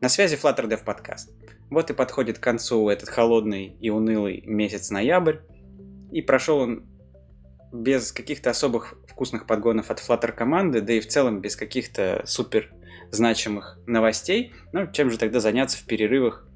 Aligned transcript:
На 0.00 0.08
связи 0.08 0.36
Flutter 0.36 0.68
Dev 0.68 0.84
подкаст. 0.84 1.32
Вот 1.70 1.90
и 1.90 1.92
подходит 1.92 2.38
к 2.38 2.42
концу 2.42 2.88
этот 2.88 3.08
холодный 3.08 3.76
и 3.80 3.90
унылый 3.90 4.44
месяц 4.46 4.90
ноябрь. 4.90 5.38
И 6.12 6.22
прошел 6.22 6.58
он 6.58 6.86
без 7.72 8.12
каких-то 8.12 8.50
особых 8.50 8.94
вкусных 9.08 9.44
подгонов 9.48 9.90
от 9.90 9.98
Flutter 9.98 10.30
команды, 10.30 10.82
да 10.82 10.92
и 10.92 11.00
в 11.00 11.08
целом 11.08 11.40
без 11.40 11.56
каких-то 11.56 12.22
супер 12.26 12.72
значимых 13.10 13.80
новостей. 13.86 14.52
Ну, 14.72 14.86
чем 14.92 15.10
же 15.10 15.18
тогда 15.18 15.40
заняться 15.40 15.78
в 15.78 15.84
перерывах 15.84 16.46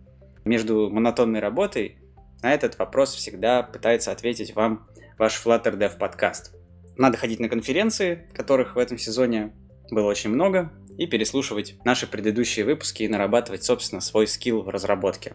между 0.45 0.89
монотонной 0.89 1.41
работой? 1.41 1.99
На 2.43 2.55
этот 2.55 2.79
вопрос 2.79 3.13
всегда 3.13 3.65
пытается 3.65 4.13
ответить 4.13 4.55
вам 4.55 4.87
ваш 5.19 5.45
Flutter 5.45 5.77
Dev 5.77 5.99
подкаст. 5.99 6.55
Надо 6.97 7.19
ходить 7.19 7.41
на 7.41 7.49
конференции, 7.49 8.29
которых 8.35 8.77
в 8.77 8.79
этом 8.79 8.99
сезоне 8.99 9.53
было 9.91 10.07
очень 10.07 10.31
много, 10.31 10.71
и 10.99 11.07
переслушивать 11.07 11.77
наши 11.85 12.07
предыдущие 12.07 12.65
выпуски 12.65 13.03
и 13.03 13.09
нарабатывать, 13.09 13.65
собственно, 13.65 14.01
свой 14.01 14.27
скилл 14.27 14.63
в 14.63 14.69
разработке. 14.69 15.35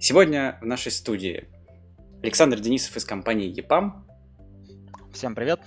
Сегодня 0.00 0.58
в 0.60 0.66
нашей 0.66 0.92
студии 0.92 1.48
Александр 2.22 2.60
Денисов 2.60 2.96
из 2.96 3.04
компании 3.04 3.54
EPAM. 3.54 3.92
Всем 5.12 5.34
привет. 5.34 5.60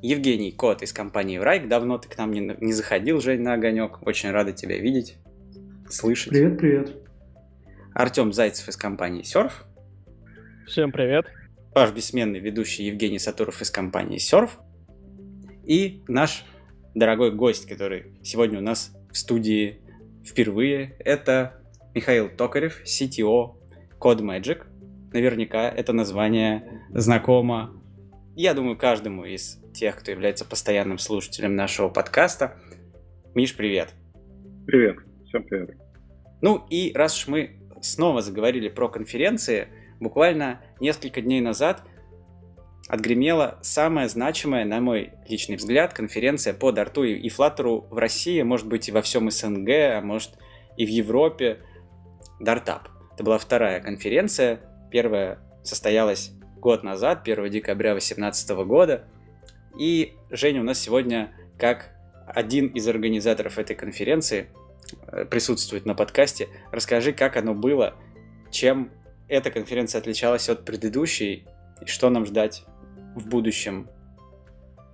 Евгений 0.00 0.50
Кот 0.50 0.82
из 0.82 0.92
компании 0.92 1.38
Врайк. 1.38 1.68
Давно 1.68 1.98
ты 1.98 2.08
к 2.08 2.18
нам 2.18 2.32
не, 2.32 2.56
не 2.60 2.72
заходил, 2.72 3.20
Жень, 3.20 3.42
на 3.42 3.54
огонек. 3.54 4.04
Очень 4.06 4.30
рада 4.30 4.52
тебя 4.52 4.78
видеть, 4.78 5.16
слышать. 5.88 6.30
Привет, 6.30 6.58
привет. 6.58 6.96
Артем 7.94 8.32
Зайцев 8.32 8.68
из 8.68 8.76
компании 8.76 9.22
Surf. 9.22 9.52
Всем 10.66 10.90
привет. 10.90 11.26
Ваш 11.74 11.92
бессменный 11.92 12.40
ведущий 12.40 12.84
Евгений 12.84 13.18
Сатуров 13.18 13.60
из 13.62 13.70
компании 13.70 14.18
Surf. 14.18 14.50
И 15.64 16.02
наш 16.08 16.44
дорогой 16.94 17.32
гость, 17.32 17.66
который 17.66 18.18
сегодня 18.22 18.58
у 18.58 18.62
нас 18.62 18.94
в 19.10 19.16
студии 19.16 19.80
впервые. 20.24 20.96
Это 20.98 21.62
Михаил 21.94 22.28
Токарев, 22.28 22.82
CTO 22.84 23.56
CodeMagic. 24.00 24.66
Наверняка 25.12 25.68
это 25.68 25.92
название 25.92 26.82
знакомо, 26.90 27.82
я 28.34 28.54
думаю, 28.54 28.78
каждому 28.78 29.26
из 29.26 29.60
тех, 29.74 29.98
кто 29.98 30.10
является 30.10 30.46
постоянным 30.46 30.96
слушателем 30.96 31.54
нашего 31.54 31.90
подкаста. 31.90 32.56
Миш, 33.34 33.54
привет. 33.54 33.90
Привет, 34.66 34.96
всем 35.26 35.44
привет. 35.44 35.76
Ну 36.40 36.64
и 36.70 36.92
раз 36.94 37.18
уж 37.18 37.28
мы 37.28 37.60
снова 37.82 38.22
заговорили 38.22 38.70
про 38.70 38.88
конференции, 38.88 39.68
буквально 40.00 40.62
несколько 40.80 41.20
дней 41.20 41.42
назад 41.42 41.82
отгремела 42.92 43.58
самая 43.62 44.06
значимая, 44.06 44.66
на 44.66 44.78
мой 44.82 45.14
личный 45.26 45.56
взгляд, 45.56 45.94
конференция 45.94 46.52
по 46.52 46.72
Дарту 46.72 47.04
и 47.04 47.26
Флаттеру 47.30 47.86
в 47.88 47.96
России, 47.96 48.42
может 48.42 48.68
быть 48.68 48.86
и 48.86 48.92
во 48.92 49.00
всем 49.00 49.30
СНГ, 49.30 49.68
а 49.70 50.00
может 50.02 50.32
и 50.76 50.84
в 50.84 50.90
Европе, 50.90 51.60
Дартап. 52.38 52.90
Это 53.14 53.24
была 53.24 53.38
вторая 53.38 53.80
конференция, 53.80 54.60
первая 54.90 55.38
состоялась 55.62 56.32
год 56.58 56.82
назад, 56.82 57.22
1 57.26 57.48
декабря 57.48 57.92
2018 57.92 58.50
года. 58.66 59.04
И 59.78 60.12
Женя 60.28 60.60
у 60.60 60.64
нас 60.64 60.78
сегодня, 60.78 61.34
как 61.58 61.94
один 62.26 62.66
из 62.66 62.86
организаторов 62.86 63.58
этой 63.58 63.74
конференции, 63.74 64.50
э, 65.06 65.24
присутствует 65.24 65.86
на 65.86 65.94
подкасте. 65.94 66.48
Расскажи, 66.72 67.14
как 67.14 67.38
оно 67.38 67.54
было, 67.54 67.94
чем 68.50 68.90
эта 69.28 69.50
конференция 69.50 69.98
отличалась 69.98 70.50
от 70.50 70.66
предыдущей, 70.66 71.46
и 71.80 71.86
что 71.86 72.10
нам 72.10 72.26
ждать 72.26 72.66
в 73.14 73.28
будущем? 73.28 73.88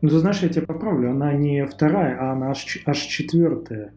Ну, 0.00 0.08
ты 0.08 0.18
знаешь, 0.18 0.40
я 0.42 0.48
тебя 0.48 0.66
поправлю, 0.66 1.10
она 1.10 1.32
не 1.32 1.66
вторая, 1.66 2.16
а 2.20 2.32
она 2.32 2.50
аж, 2.50 2.82
аж 2.86 2.98
четвертая. 2.98 3.92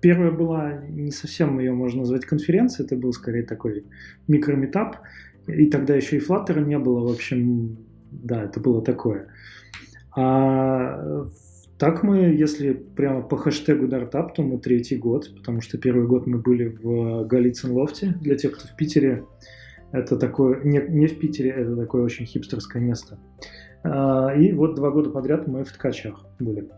Первая 0.00 0.32
была 0.32 0.72
не 0.88 1.10
совсем 1.10 1.58
ее 1.58 1.72
можно 1.72 2.00
назвать 2.00 2.24
конференцией, 2.24 2.86
это 2.86 2.96
был 2.96 3.12
скорее 3.12 3.44
такой 3.44 3.84
микрометап, 4.26 4.98
и 5.46 5.66
тогда 5.66 5.94
еще 5.94 6.16
и 6.16 6.20
Flutter 6.20 6.64
не 6.64 6.78
было, 6.78 7.06
в 7.06 7.12
общем, 7.12 7.78
да, 8.10 8.44
это 8.44 8.60
было 8.60 8.82
такое. 8.82 9.28
А 10.16 11.26
так 11.78 12.02
мы, 12.02 12.18
если 12.18 12.72
прямо 12.72 13.22
по 13.22 13.36
хэштегу 13.36 13.88
Дартап, 13.88 14.34
то 14.34 14.42
мы 14.42 14.58
третий 14.58 14.96
год, 14.96 15.30
потому 15.36 15.60
что 15.60 15.76
первый 15.76 16.06
год 16.06 16.26
мы 16.26 16.38
были 16.38 16.68
в 16.68 17.24
Голицын 17.26 17.72
Лофте. 17.72 18.14
Для 18.20 18.36
тех, 18.36 18.52
кто 18.52 18.68
в 18.68 18.76
Питере, 18.76 19.24
это 19.92 20.16
такое, 20.16 20.62
не, 20.62 20.80
не 20.88 21.06
в 21.06 21.18
Питере, 21.18 21.50
это 21.50 21.76
такое 21.76 22.04
очень 22.04 22.26
хипстерское 22.26 22.80
место. 22.80 23.18
А, 23.18 23.44
и 23.84 24.52
вот 24.52 24.76
два 24.76 24.90
года 24.90 25.10
подряд 25.10 25.46
мы 25.46 25.64
в 25.64 25.72
Ткачах 25.72 26.24
были. 26.38 26.70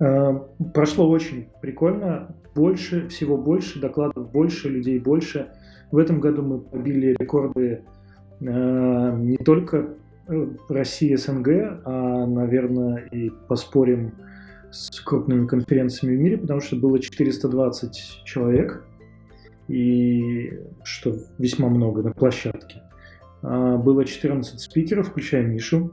А, 0.00 0.32
прошло 0.74 1.08
очень 1.08 1.48
прикольно, 1.60 2.34
больше, 2.54 3.08
всего 3.08 3.36
больше 3.36 3.80
докладов, 3.80 4.30
больше 4.30 4.68
людей, 4.68 4.98
больше. 4.98 5.52
В 5.90 5.98
этом 5.98 6.20
году 6.20 6.42
мы 6.42 6.60
побили 6.60 7.16
рекорды 7.18 7.84
э, 8.40 9.16
не 9.18 9.38
только 9.38 9.94
в 10.26 10.70
России, 10.70 11.14
СНГ, 11.14 11.48
а, 11.84 12.26
наверное, 12.26 13.06
и 13.06 13.30
поспорим 13.48 14.12
с 14.70 15.00
крупными 15.00 15.46
конференциями 15.46 16.16
в 16.16 16.20
мире, 16.20 16.38
потому 16.38 16.60
что 16.60 16.76
было 16.76 16.98
420 16.98 18.22
человек, 18.24 18.84
и 19.68 20.60
что 20.84 21.16
весьма 21.38 21.68
много 21.68 22.02
на 22.02 22.12
площадке. 22.12 22.82
А, 23.42 23.78
было 23.78 24.04
14 24.04 24.60
спикеров, 24.60 25.08
включая 25.08 25.46
Мишу, 25.46 25.92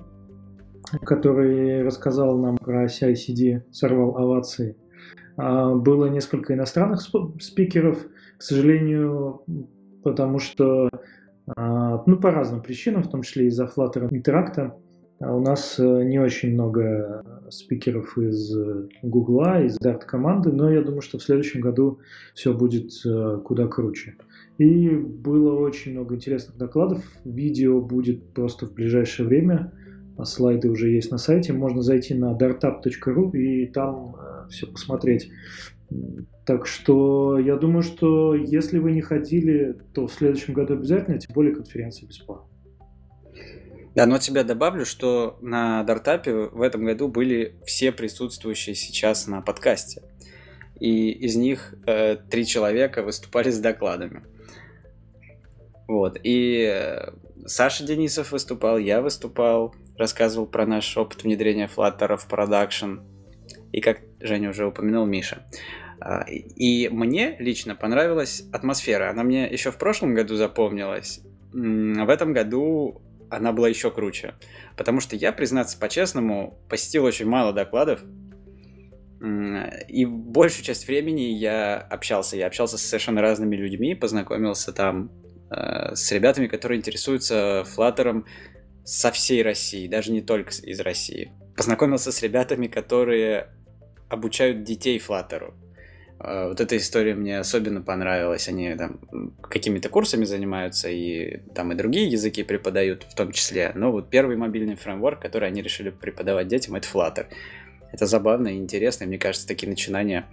который 1.03 1.84
рассказал 1.84 2.38
нам 2.38 2.57
про 2.57 2.85
CICD, 2.85 3.63
сорвал 3.72 4.18
овации. 4.18 4.75
А, 5.38 5.73
было 5.75 6.07
несколько 6.07 6.53
иностранных 6.53 7.01
спикеров. 7.40 8.06
К 8.38 8.41
сожалению, 8.41 9.44
потому 10.03 10.40
что, 10.40 10.90
а, 11.56 12.03
ну, 12.06 12.18
по 12.18 12.31
разным 12.31 12.62
причинам, 12.62 13.03
в 13.03 13.09
том 13.09 13.22
числе 13.22 13.47
из-за 13.47 13.66
Flutter 13.66 14.09
Interact, 14.09 14.73
а 15.22 15.34
у 15.34 15.40
нас 15.40 15.79
э, 15.79 16.03
не 16.03 16.19
очень 16.19 16.53
много 16.53 17.23
спикеров 17.50 18.17
из 18.17 18.53
Гугла, 19.02 19.63
из 19.63 19.78
Dart 19.79 20.06
команды, 20.06 20.52
но 20.52 20.69
я 20.69 20.81
думаю, 20.81 21.02
что 21.02 21.19
в 21.19 21.23
следующем 21.23 21.62
году 21.62 22.00
все 22.34 22.53
будет 22.53 22.91
э, 23.06 23.40
куда 23.46 23.67
круче. 23.67 24.16
И 24.57 24.90
было 24.90 25.57
очень 25.57 25.94
много 25.94 26.16
интересных 26.16 26.57
докладов. 26.57 27.02
Видео 27.23 27.79
будет 27.79 28.34
просто 28.34 28.66
в 28.66 28.73
ближайшее 28.73 29.28
время. 29.28 29.72
А 30.18 30.26
слайды 30.26 30.70
уже 30.70 30.90
есть 30.90 31.12
на 31.12 31.18
сайте. 31.18 31.53
Можно 31.53 31.81
зайти 31.81 32.14
на 32.14 32.38
dartup.ru 32.38 33.31
и 33.34 33.68
там 33.68 34.16
э, 34.16 34.48
все 34.50 34.68
посмотреть. 34.68 35.30
Так 36.46 36.66
что 36.68 37.38
я 37.40 37.56
думаю, 37.58 37.84
что 37.84 38.36
если 38.36 38.80
вы 38.80 38.92
не 38.92 39.02
ходили, 39.02 39.78
то 39.94 40.08
в 40.08 40.14
следующем 40.14 40.53
году 40.53 40.76
обязательно, 40.76 41.20
тем 41.20 41.34
более 41.34 41.56
конференция 41.56 42.08
бесплатна. 42.08 42.48
Да, 43.96 44.06
но 44.06 44.18
тебя 44.18 44.44
добавлю, 44.44 44.86
что 44.86 45.38
на 45.42 45.84
Дартапе 45.84 46.34
в 46.34 46.62
этом 46.62 46.84
году 46.84 47.08
были 47.08 47.56
все 47.66 47.92
присутствующие 47.94 48.76
сейчас 48.76 49.26
на 49.26 49.42
подкасте. 49.42 50.02
И 50.80 51.12
из 51.12 51.38
них 51.38 51.74
э, 51.88 52.18
три 52.30 52.46
человека 52.46 53.03
выступали 53.03 53.52
с 53.52 53.59
докладами. 53.59 54.24
Вот. 55.88 56.20
И 56.24 56.70
э, 56.70 57.12
Саша 57.46 57.86
Денисов 57.86 58.34
выступал, 58.34 58.78
я 58.78 59.02
выступал, 59.02 59.74
рассказывал 59.97 60.47
про 60.47 60.66
наш 60.66 60.97
опыт 60.97 61.23
внедрения 61.23 61.69
Flutter 61.73 62.17
в 62.17 62.28
продакшн. 62.28 63.00
И 63.72 63.81
как 63.81 64.01
Женя 64.19 64.50
уже 64.50 64.66
упомянул, 64.66 65.06
Миша. 65.06 65.45
А, 66.00 66.23
и 66.29 66.89
мне 66.89 67.35
лично 67.39 67.75
понравилась 67.75 68.44
атмосфера. 68.51 69.09
Она 69.09 69.23
мне 69.23 69.47
еще 69.47 69.72
в 69.72 69.78
прошлом 69.78 70.13
году 70.13 70.35
запомнилась. 70.35 71.22
В 71.51 72.09
этом 72.09 72.34
году 72.34 73.01
она 73.29 73.51
была 73.51 73.69
еще 73.69 73.91
круче. 73.91 74.35
Потому 74.78 75.00
что 75.00 75.16
я, 75.16 75.31
признаться 75.31 75.79
по-честному, 75.79 76.59
посетил 76.69 77.05
очень 77.05 77.28
мало 77.28 77.53
докладов. 77.53 78.01
И 79.88 80.05
большую 80.05 80.66
часть 80.66 80.88
времени 80.88 81.22
я 81.22 81.78
общался. 81.78 82.38
Я 82.38 82.47
общался 82.47 82.78
с 82.78 82.81
совершенно 82.81 83.22
разными 83.22 83.55
людьми, 83.55 83.96
познакомился 83.96 84.73
там 84.73 85.09
э, 85.49 85.96
с 85.96 86.11
ребятами, 86.11 86.47
которые 86.47 86.78
интересуются 86.78 87.64
флаттером 87.66 88.25
со 88.85 89.11
всей 89.11 89.41
России, 89.41 89.87
даже 89.87 90.11
не 90.11 90.22
только 90.22 90.52
из 90.64 90.79
России. 90.79 91.32
Познакомился 91.58 92.11
с 92.11 92.22
ребятами, 92.22 92.67
которые 92.67 93.49
обучают 94.09 94.64
детей 94.64 94.99
флаттеру. 94.99 95.55
А, 96.20 96.49
вот 96.49 96.61
эта 96.61 96.78
история 96.78 97.16
мне 97.16 97.40
особенно 97.40 97.82
понравилась. 97.82 98.47
Они 98.47 98.76
там 98.76 98.99
какими-то 99.41 99.90
курсами 99.90 100.23
занимаются 100.23 100.90
и 100.90 101.37
там 101.53 101.72
и 101.72 101.76
другие 101.76 102.08
языки 102.08 102.43
преподают 102.43 103.03
в 103.03 103.16
том 103.16 103.32
числе. 103.32 103.72
Но 103.76 103.91
вот 103.91 104.09
первый 104.09 104.37
мобильный 104.37 104.76
фреймворк, 104.76 105.20
который 105.20 105.47
они 105.49 105.61
решили 105.61 105.90
преподавать 105.90 106.47
детям, 106.47 106.76
это 106.76 106.87
Flutter. 106.87 107.26
Это 107.91 108.05
забавно 108.05 108.49
и 108.49 108.58
интересно. 108.58 109.05
И 109.05 109.08
мне 109.08 109.17
кажется, 109.17 109.47
такие 109.47 109.70
начинания 109.70 110.28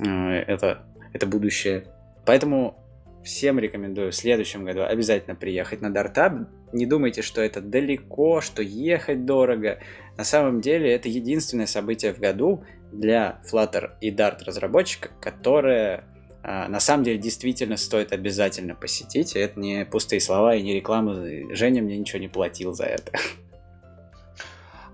а, 0.00 0.32
это, 0.32 0.82
это 1.12 1.26
будущее. 1.26 1.84
Поэтому 2.24 2.87
всем 3.28 3.58
рекомендую 3.58 4.10
в 4.10 4.14
следующем 4.14 4.64
году 4.64 4.82
обязательно 4.82 5.36
приехать 5.36 5.80
на 5.82 5.92
Дартаб. 5.92 6.48
Не 6.72 6.86
думайте, 6.86 7.22
что 7.22 7.40
это 7.42 7.60
далеко, 7.60 8.40
что 8.40 8.62
ехать 8.62 9.24
дорого. 9.26 9.78
На 10.16 10.24
самом 10.24 10.60
деле 10.60 10.92
это 10.92 11.08
единственное 11.08 11.66
событие 11.66 12.12
в 12.14 12.18
году 12.18 12.64
для 12.90 13.40
Flutter 13.50 13.90
и 14.00 14.10
Dart 14.10 14.44
разработчика, 14.44 15.10
которое 15.20 16.04
а, 16.42 16.68
на 16.68 16.80
самом 16.80 17.04
деле 17.04 17.18
действительно 17.18 17.76
стоит 17.76 18.12
обязательно 18.12 18.74
посетить. 18.74 19.36
Это 19.36 19.60
не 19.60 19.84
пустые 19.84 20.20
слова 20.20 20.54
и 20.54 20.62
не 20.62 20.74
реклама. 20.74 21.14
Женя 21.54 21.82
мне 21.82 21.98
ничего 21.98 22.20
не 22.20 22.28
платил 22.28 22.72
за 22.72 22.84
это. 22.84 23.12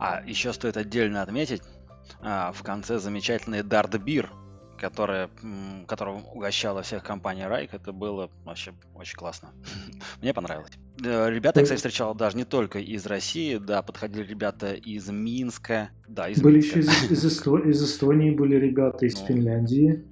А 0.00 0.22
еще 0.26 0.52
стоит 0.52 0.76
отдельно 0.76 1.22
отметить, 1.22 1.62
а, 2.20 2.52
в 2.52 2.62
конце 2.62 2.98
замечательный 2.98 3.62
Дарт 3.62 3.96
Бир, 4.02 4.30
которая, 4.84 5.30
которым 5.86 6.26
угощала 6.34 6.82
всех 6.82 7.02
компания 7.02 7.48
Райк. 7.48 7.70
Это 7.72 7.90
было 7.90 8.28
вообще 8.44 8.72
очень 8.94 9.16
классно. 9.16 9.48
Мне 10.20 10.34
понравилось. 10.34 10.72
Э, 11.02 11.30
ребята, 11.30 11.60
я, 11.60 11.64
кстати, 11.64 11.78
встречал 11.78 12.14
даже 12.14 12.36
не 12.36 12.44
только 12.44 12.78
из 12.80 13.06
России, 13.06 13.56
да, 13.56 13.80
подходили 13.80 14.26
ребята 14.26 14.74
из 14.74 15.08
Минска. 15.08 15.88
Да, 16.06 16.28
из 16.28 16.42
были 16.42 16.56
Минска. 16.56 16.80
еще 16.80 16.90
из, 16.90 17.10
из, 17.10 17.24
Эсто... 17.24 17.56
из 17.56 17.82
Эстонии 17.82 18.30
были 18.30 18.56
ребята, 18.56 19.06
из 19.06 19.18
ну. 19.18 19.26
Финляндии. 19.26 20.04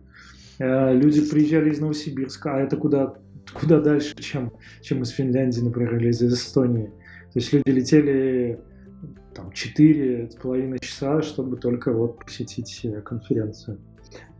Э, 0.59 0.95
люди 0.95 1.21
приезжали 1.21 1.69
из 1.69 1.79
Новосибирска, 1.79 2.55
а 2.55 2.61
это 2.61 2.79
куда, 2.79 3.15
куда 3.53 3.79
дальше, 3.79 4.17
чем, 4.23 4.55
чем 4.81 5.03
из 5.03 5.11
Финляндии, 5.11 5.61
например, 5.61 5.97
или 5.97 6.09
из 6.09 6.23
Эстонии. 6.23 6.87
То 7.35 7.39
есть 7.39 7.53
люди 7.53 7.69
летели 7.69 8.59
там 9.35 9.53
четыре 9.53 10.31
с 10.31 10.35
половиной 10.37 10.79
часа, 10.79 11.21
чтобы 11.21 11.59
только 11.59 11.93
вот 11.93 12.25
посетить 12.25 12.81
э, 12.85 13.03
конференцию. 13.03 13.79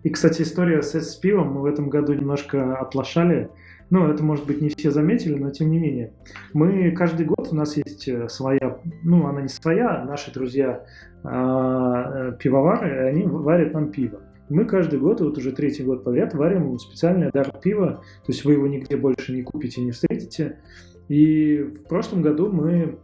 И, 0.03 0.11
кстати, 0.11 0.43
история 0.43 0.83
с, 0.83 1.15
пивом 1.17 1.53
мы 1.53 1.61
в 1.63 1.67
этом 1.67 1.89
году 1.89 2.13
немножко 2.13 2.77
оплошали. 2.77 3.51
Ну, 3.91 4.09
это, 4.09 4.25
может 4.25 4.47
быть, 4.47 4.61
не 4.61 4.71
все 4.71 4.91
заметили, 4.91 5.39
но 5.39 5.51
тем 5.51 5.71
не 5.71 5.79
менее. 5.79 6.13
Мы 6.55 6.91
каждый 6.93 7.27
год, 7.27 7.49
у 7.51 7.55
нас 7.55 7.77
есть 7.77 8.09
э, 8.09 8.29
своя, 8.29 8.79
ну, 9.05 9.27
она 9.27 9.43
не 9.43 9.49
своя, 9.49 10.05
наши 10.05 10.33
друзья 10.33 10.85
а, 11.25 12.33
пивовары, 12.33 13.09
они 13.09 13.25
варят 13.25 13.75
нам 13.75 13.93
пиво. 13.93 14.21
Мы 14.49 14.65
каждый 14.65 14.99
год, 14.99 15.21
вот 15.21 15.39
уже 15.39 15.53
третий 15.53 15.85
год 15.85 16.05
подряд, 16.05 16.35
варим 16.35 16.79
специальное 16.79 17.31
дар 17.31 17.53
пива, 17.63 18.03
то 18.27 18.33
есть 18.33 18.45
вы 18.45 18.55
его 18.55 18.67
нигде 18.67 18.97
больше 18.97 19.33
не 19.33 19.43
купите, 19.43 19.81
не 19.83 19.93
встретите. 19.93 20.59
И 21.09 21.59
в 21.63 21.85
прошлом 21.85 22.23
году 22.23 22.51
мы 22.51 22.99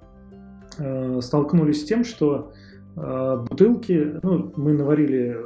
э, 0.78 1.20
столкнулись 1.22 1.82
с 1.82 1.84
тем, 1.84 2.04
что 2.04 2.52
э, 2.96 3.44
бутылки, 3.48 4.18
ну, 4.22 4.52
мы 4.56 4.72
наварили 4.72 5.36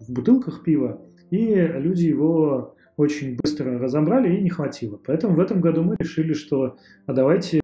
в 0.00 0.12
бутылках 0.12 0.62
пива, 0.62 1.00
и 1.30 1.54
люди 1.54 2.06
его 2.06 2.74
очень 2.96 3.36
быстро 3.36 3.78
разобрали 3.78 4.36
и 4.36 4.42
не 4.42 4.50
хватило. 4.50 5.00
Поэтому 5.06 5.34
в 5.34 5.40
этом 5.40 5.60
году 5.60 5.82
мы 5.82 5.96
решили, 5.98 6.32
что 6.32 6.76
а 7.06 7.12
давайте 7.12 7.60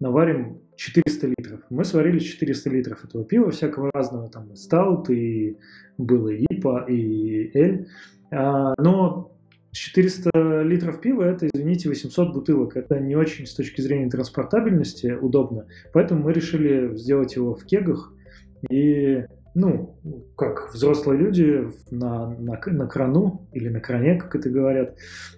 наварим 0.00 0.60
400 0.76 1.26
литров. 1.28 1.60
Мы 1.70 1.84
сварили 1.84 2.18
400 2.18 2.70
литров 2.70 3.04
этого 3.04 3.24
пива, 3.24 3.50
всякого 3.50 3.90
разного, 3.92 4.28
там 4.28 4.52
и 4.52 4.56
стаут, 4.56 5.10
и 5.10 5.56
было 5.98 6.28
и 6.28 6.44
ипа, 6.50 6.84
и 6.88 7.56
эль. 7.56 7.88
А, 8.30 8.74
но 8.78 9.32
400 9.72 10.62
литров 10.62 11.00
пива 11.00 11.22
это, 11.22 11.48
извините, 11.52 11.88
800 11.88 12.32
бутылок. 12.32 12.76
Это 12.76 12.98
не 13.00 13.16
очень 13.16 13.46
с 13.46 13.54
точки 13.54 13.80
зрения 13.80 14.10
транспортабельности 14.10 15.16
удобно. 15.20 15.66
Поэтому 15.92 16.22
мы 16.24 16.32
решили 16.32 16.96
сделать 16.96 17.36
его 17.36 17.54
в 17.54 17.64
кегах. 17.64 18.12
И, 18.70 19.24
ну, 19.54 19.96
как 20.36 20.72
взрослые 20.74 21.18
люди 21.18 21.68
на, 21.90 22.28
на, 22.28 22.60
на 22.66 22.86
крану 22.86 23.48
или 23.52 23.68
на 23.68 23.80
кране, 23.80 24.16
как 24.16 24.34
это 24.34 24.50
говорят, 24.50 24.96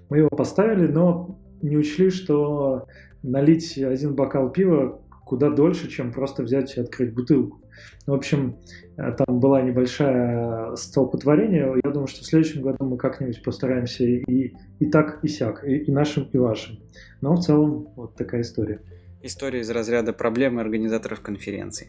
мы 0.08 0.18
его 0.18 0.30
поставили, 0.30 0.86
но 0.86 1.38
не 1.62 1.76
учли, 1.76 2.10
что 2.10 2.86
налить 3.22 3.76
один 3.78 4.14
бокал 4.14 4.50
пива 4.50 5.02
куда 5.26 5.50
дольше, 5.50 5.88
чем 5.88 6.12
просто 6.12 6.44
взять 6.44 6.76
и 6.76 6.80
открыть 6.80 7.12
бутылку. 7.12 7.60
В 8.06 8.12
общем, 8.12 8.58
э, 8.96 9.12
там 9.12 9.40
была 9.40 9.60
небольшая 9.60 10.76
столпотворение. 10.76 11.74
Я 11.84 11.90
думаю, 11.90 12.06
что 12.06 12.22
в 12.22 12.26
следующем 12.26 12.62
году 12.62 12.84
мы 12.84 12.96
как-нибудь 12.96 13.42
постараемся 13.42 14.04
и, 14.04 14.54
и 14.78 14.86
так, 14.86 15.18
и 15.24 15.28
сяк, 15.28 15.64
и, 15.66 15.78
и 15.78 15.90
нашим, 15.90 16.28
и 16.32 16.38
вашим. 16.38 16.78
Но 17.20 17.34
в 17.34 17.40
целом 17.40 17.88
вот 17.96 18.14
такая 18.14 18.42
история. 18.42 18.80
История 19.20 19.60
из 19.60 19.70
разряда 19.70 20.12
проблемы 20.12 20.60
организаторов 20.60 21.20
конференций. 21.20 21.88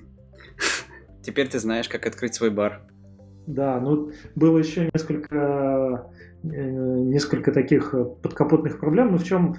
Теперь 1.27 1.50
ты 1.50 1.59
знаешь, 1.59 1.89
как 1.89 2.06
открыть 2.06 2.35
свой 2.35 2.51
бар. 2.51 2.83
Да, 3.47 3.81
ну 3.81 4.12
было 4.35 4.59
еще 4.59 4.89
несколько, 4.94 6.09
э, 6.41 6.47
несколько 6.47 7.51
таких 7.51 7.94
подкапотных 8.24 8.79
проблем. 8.79 9.12
Но 9.12 9.18
в 9.18 9.25
чем 9.25 9.57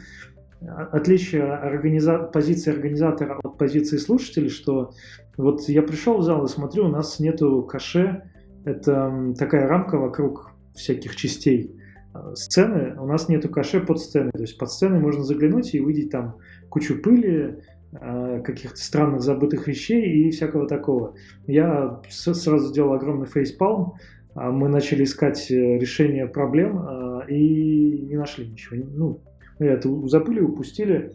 отличие 0.60 1.42
организа... 1.42 2.20
позиции 2.20 2.72
организатора 2.72 3.38
от 3.44 3.58
позиции 3.58 3.98
слушателей, 3.98 4.48
что 4.48 4.92
вот 5.36 5.68
я 5.68 5.82
пришел 5.82 6.16
в 6.16 6.22
зал 6.22 6.46
и 6.46 6.48
смотрю, 6.48 6.86
у 6.86 6.88
нас 6.88 7.20
нету 7.20 7.62
каше, 7.64 8.22
это 8.64 9.34
такая 9.38 9.68
рамка 9.68 9.98
вокруг 9.98 10.52
всяких 10.74 11.16
частей 11.16 11.78
э, 12.14 12.34
сцены, 12.34 12.98
у 12.98 13.06
нас 13.06 13.28
нету 13.28 13.50
каше 13.50 13.80
под 13.80 14.00
сценой, 14.00 14.32
то 14.32 14.40
есть 14.40 14.56
под 14.56 14.72
сценой 14.72 15.00
можно 15.00 15.22
заглянуть 15.22 15.74
и 15.74 15.80
увидеть 15.80 16.12
там 16.12 16.38
кучу 16.70 16.98
пыли, 17.02 17.30
э, 17.30 17.60
каких-то 17.92 18.76
странных 18.76 19.22
забытых 19.22 19.66
вещей 19.66 20.02
и 20.02 20.30
всякого 20.30 20.68
такого. 20.68 21.14
Я 21.46 22.00
сразу 22.10 22.68
сделал 22.68 22.92
огромный 22.92 23.26
фейспалм, 23.26 23.94
а 24.34 24.50
мы 24.50 24.68
начали 24.68 25.04
искать 25.04 25.50
э, 25.50 25.78
решение 25.78 26.26
проблем 26.26 27.22
и 27.28 28.06
не 28.08 28.16
нашли 28.16 28.46
ничего. 28.46 28.76
Ну, 28.76 29.20
это 29.58 29.88
забыли, 30.06 30.40
упустили. 30.40 31.14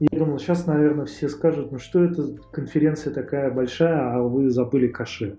И 0.00 0.08
я 0.10 0.18
думал, 0.18 0.38
сейчас, 0.38 0.66
наверное, 0.66 1.06
все 1.06 1.28
скажут, 1.28 1.70
ну 1.70 1.78
что 1.78 2.02
это 2.02 2.36
конференция 2.50 3.12
такая 3.14 3.50
большая, 3.50 4.14
а 4.14 4.20
вы 4.20 4.50
забыли 4.50 4.88
каше. 4.88 5.36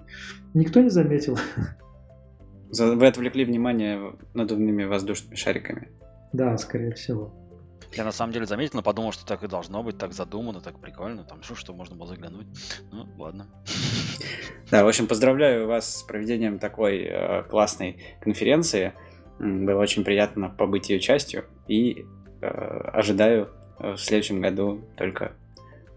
Никто 0.54 0.82
не 0.82 0.90
заметил. 0.90 1.38
Вы 2.72 3.06
отвлекли 3.08 3.46
внимание 3.46 4.16
надувными 4.34 4.86
воздушными 4.86 5.36
шариками. 5.36 5.90
Да, 6.32 6.58
скорее 6.58 6.94
всего. 6.94 7.34
Я 7.96 8.04
на 8.04 8.12
самом 8.12 8.34
деле 8.34 8.46
заметил, 8.46 8.78
но 8.78 8.82
подумал, 8.82 9.12
что 9.12 9.26
так 9.26 9.44
и 9.44 9.48
должно 9.48 9.84
быть, 9.84 9.98
так 9.98 10.14
задумано, 10.14 10.62
так 10.62 10.80
прикольно. 10.80 11.24
Там 11.24 11.44
что, 11.44 11.56
что 11.56 11.74
можно 11.74 11.96
было 11.96 12.08
заглянуть. 12.08 12.48
Ну, 12.92 13.08
ладно. 13.18 13.48
Да, 14.72 14.84
в 14.84 14.88
общем, 14.88 15.08
поздравляю 15.08 15.68
вас 15.68 16.00
с 16.00 16.04
проведением 16.04 16.60
такой 16.60 17.04
э, 17.04 17.44
классной 17.44 18.02
конференции. 18.22 18.94
Было 19.40 19.82
очень 19.82 20.04
приятно 20.04 20.50
побыть 20.50 20.90
ее 20.90 21.00
частью. 21.00 21.46
И 21.68 22.06
Э, 22.44 22.90
ожидаю 22.92 23.50
э, 23.80 23.94
в 23.94 23.98
следующем 23.98 24.42
году 24.42 24.82
только, 24.98 25.32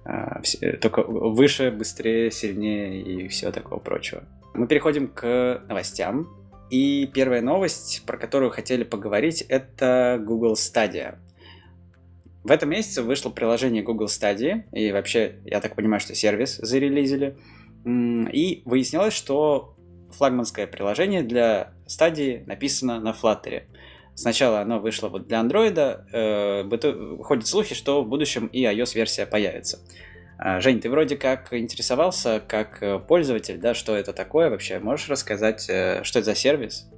э, 0.04 0.76
только 0.80 1.02
выше, 1.02 1.72
быстрее, 1.72 2.30
сильнее 2.30 3.02
и 3.02 3.26
все 3.26 3.50
такого 3.50 3.80
прочего. 3.80 4.22
Мы 4.54 4.68
переходим 4.68 5.08
к 5.08 5.62
новостям. 5.68 6.28
И 6.70 7.10
первая 7.12 7.42
новость, 7.42 8.04
про 8.06 8.16
которую 8.16 8.50
хотели 8.50 8.84
поговорить, 8.84 9.42
это 9.42 10.20
Google 10.24 10.54
Stadia. 10.54 11.18
В 12.46 12.50
этом 12.52 12.70
месяце 12.70 13.02
вышло 13.02 13.30
приложение 13.30 13.82
Google 13.82 14.06
Stadia, 14.06 14.62
и 14.70 14.92
вообще, 14.92 15.40
я 15.46 15.60
так 15.60 15.74
понимаю, 15.74 15.98
что 15.98 16.14
сервис 16.14 16.58
зарелизили. 16.58 17.36
И 17.84 18.62
выяснилось, 18.64 19.14
что 19.14 19.74
флагманское 20.12 20.68
приложение 20.68 21.24
для 21.24 21.72
Stadia 21.88 22.46
написано 22.46 23.00
на 23.00 23.10
Flutter. 23.10 23.64
Сначала 24.14 24.60
оно 24.60 24.78
вышло 24.78 25.08
вот 25.08 25.26
для 25.26 25.40
андроида, 25.40 26.06
э, 26.12 27.22
ходят 27.24 27.48
слухи, 27.48 27.74
что 27.74 28.04
в 28.04 28.08
будущем 28.08 28.46
и 28.46 28.64
iOS-версия 28.64 29.26
появится. 29.26 29.80
А, 30.38 30.60
Жень, 30.60 30.78
ты 30.80 30.88
вроде 30.88 31.16
как 31.16 31.52
интересовался 31.52 32.40
как 32.46 32.80
э, 32.80 33.00
пользователь, 33.00 33.58
да, 33.58 33.74
что 33.74 33.96
это 33.96 34.12
такое 34.12 34.50
вообще? 34.50 34.78
Можешь 34.78 35.08
рассказать, 35.08 35.68
э, 35.68 36.04
что 36.04 36.20
это 36.20 36.26
за 36.26 36.36
сервис? 36.36 36.88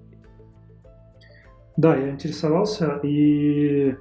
Да, 1.79 1.97
я 1.97 2.11
интересовался, 2.11 3.01
и 3.03 3.95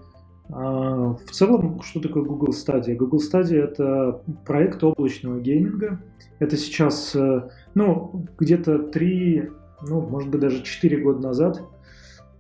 в 0.50 1.32
целом, 1.32 1.82
что 1.82 2.00
такое 2.00 2.24
Google 2.24 2.54
Stadia? 2.54 2.96
Google 2.96 3.20
Stadia— 3.20 3.64
это 3.64 4.22
проект 4.46 4.84
облачного 4.84 5.40
гейминга. 5.40 6.00
Это 6.40 6.56
сейчас, 6.56 7.16
э, 7.16 7.50
ну, 7.76 8.26
где-то 8.38 8.80
три, 8.80 9.50
ну, 9.88 10.02
может 10.02 10.30
быть, 10.30 10.42
даже 10.42 10.64
четыре 10.64 10.98
года 10.98 11.20
назад— 11.20 11.62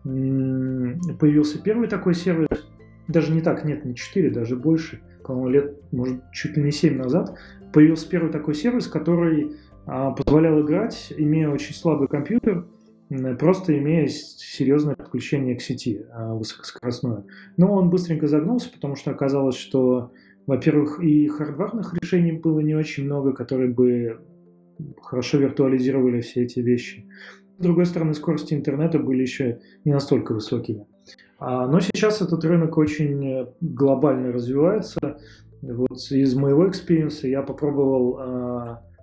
появился 0.07 1.61
первый 1.61 1.87
такой 1.87 2.15
сервис, 2.15 2.47
даже 3.07 3.31
не 3.31 3.41
так, 3.41 3.65
нет, 3.65 3.83
не 3.83 3.95
4, 3.95 4.29
даже 4.29 4.55
больше, 4.55 5.01
по-моему, 5.23 5.49
лет, 5.49 5.77
может, 5.91 6.21
чуть 6.31 6.55
ли 6.55 6.63
не 6.63 6.71
7 6.71 6.97
назад, 6.97 7.37
появился 7.73 8.09
первый 8.09 8.31
такой 8.31 8.55
сервис, 8.55 8.87
который 8.87 9.57
а, 9.85 10.11
позволял 10.11 10.61
играть, 10.61 11.13
имея 11.17 11.49
очень 11.49 11.73
слабый 11.73 12.07
компьютер, 12.07 12.65
просто 13.39 13.77
имея 13.77 14.07
серьезное 14.07 14.95
подключение 14.95 15.55
к 15.55 15.61
сети 15.61 16.05
а, 16.11 16.33
высокоскоростное. 16.33 17.23
Но 17.55 17.73
он 17.73 17.89
быстренько 17.89 18.27
загнулся, 18.27 18.69
потому 18.71 18.95
что 18.95 19.11
оказалось, 19.11 19.55
что, 19.55 20.11
во-первых, 20.45 21.01
и 21.01 21.27
хардварных 21.27 21.93
решений 21.93 22.33
было 22.33 22.59
не 22.59 22.75
очень 22.75 23.05
много, 23.05 23.33
которые 23.33 23.69
бы 23.69 24.19
хорошо 25.01 25.37
виртуализировали 25.37 26.21
все 26.21 26.43
эти 26.43 26.59
вещи. 26.59 27.07
С 27.57 27.63
другой 27.63 27.85
стороны, 27.85 28.13
скорости 28.13 28.53
интернета 28.53 28.99
были 28.99 29.21
еще 29.21 29.59
не 29.85 29.93
настолько 29.93 30.33
высокими. 30.33 30.85
А, 31.39 31.67
но 31.67 31.79
сейчас 31.79 32.21
этот 32.21 32.43
рынок 32.43 32.77
очень 32.77 33.25
э, 33.25 33.47
глобально 33.61 34.31
развивается. 34.31 35.17
Вот 35.61 35.97
из 36.11 36.35
моего 36.35 36.69
experience 36.69 37.22
а 37.22 37.27
я 37.27 37.41
попробовал 37.41 38.19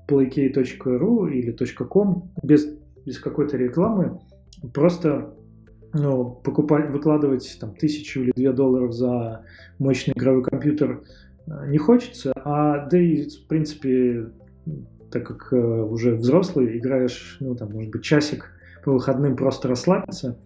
playkey.ru 0.08 1.30
или 1.30 1.52
.com 1.88 2.30
без, 2.42 2.68
без 3.04 3.18
какой-то 3.18 3.56
рекламы 3.56 4.20
просто 4.72 5.34
ну, 5.92 6.40
покупать, 6.42 6.90
выкладывать 6.90 7.56
там 7.60 7.74
тысячу 7.74 8.20
или 8.20 8.32
две 8.34 8.52
долларов 8.52 8.92
за 8.92 9.42
мощный 9.78 10.12
игровой 10.12 10.42
компьютер 10.42 11.02
э, 11.46 11.68
не 11.68 11.78
хочется, 11.78 12.32
а 12.36 12.86
да 12.88 12.98
и, 12.98 13.28
в 13.28 13.46
принципе, 13.46 14.30
так 15.10 15.26
как 15.26 15.52
э, 15.52 15.56
уже 15.56 16.16
взрослый, 16.16 16.78
играешь, 16.78 17.36
ну, 17.40 17.54
там, 17.54 17.72
может 17.72 17.92
быть, 17.92 18.02
часик 18.02 18.50
по 18.84 18.92
выходным 18.92 19.36
просто 19.36 19.68
расслабиться. 19.68 20.36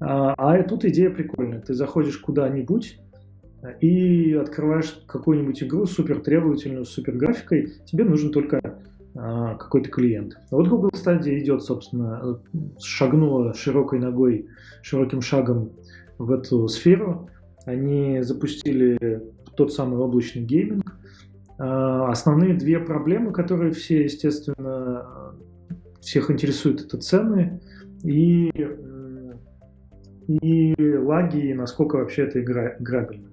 А, 0.00 0.34
а 0.36 0.62
тут 0.62 0.84
идея 0.86 1.10
прикольная. 1.10 1.60
Ты 1.60 1.74
заходишь 1.74 2.18
куда-нибудь 2.18 2.98
и 3.80 4.32
открываешь 4.32 5.04
какую-нибудь 5.06 5.62
игру 5.62 5.86
супер 5.86 6.20
требовательную, 6.20 6.84
с 6.84 6.90
супер 6.90 7.16
графикой. 7.16 7.74
Тебе 7.86 8.04
нужен 8.04 8.30
только 8.32 8.78
какой-то 9.14 9.90
клиент. 9.90 10.36
Вот 10.50 10.68
Google 10.68 10.90
Stadia 10.92 11.38
идет, 11.38 11.62
собственно, 11.62 12.40
шагнула 12.80 13.54
широкой 13.54 14.00
ногой, 14.00 14.48
широким 14.82 15.20
шагом 15.20 15.70
в 16.18 16.32
эту 16.32 16.66
сферу. 16.68 17.28
Они 17.64 18.22
запустили 18.22 19.22
тот 19.56 19.72
самый 19.72 19.98
облачный 19.98 20.42
гейминг. 20.42 20.96
А, 21.58 22.10
основные 22.10 22.54
две 22.54 22.80
проблемы, 22.80 23.32
которые 23.32 23.72
все, 23.72 24.04
естественно, 24.04 25.34
всех 26.00 26.30
интересуют, 26.30 26.82
это 26.82 26.98
цены 26.98 27.60
и, 28.02 28.50
и 30.28 30.96
лаги, 30.98 31.50
и 31.50 31.54
насколько 31.54 31.96
вообще 31.96 32.24
это 32.24 32.42
игра, 32.42 32.76
играбельно. 32.78 33.28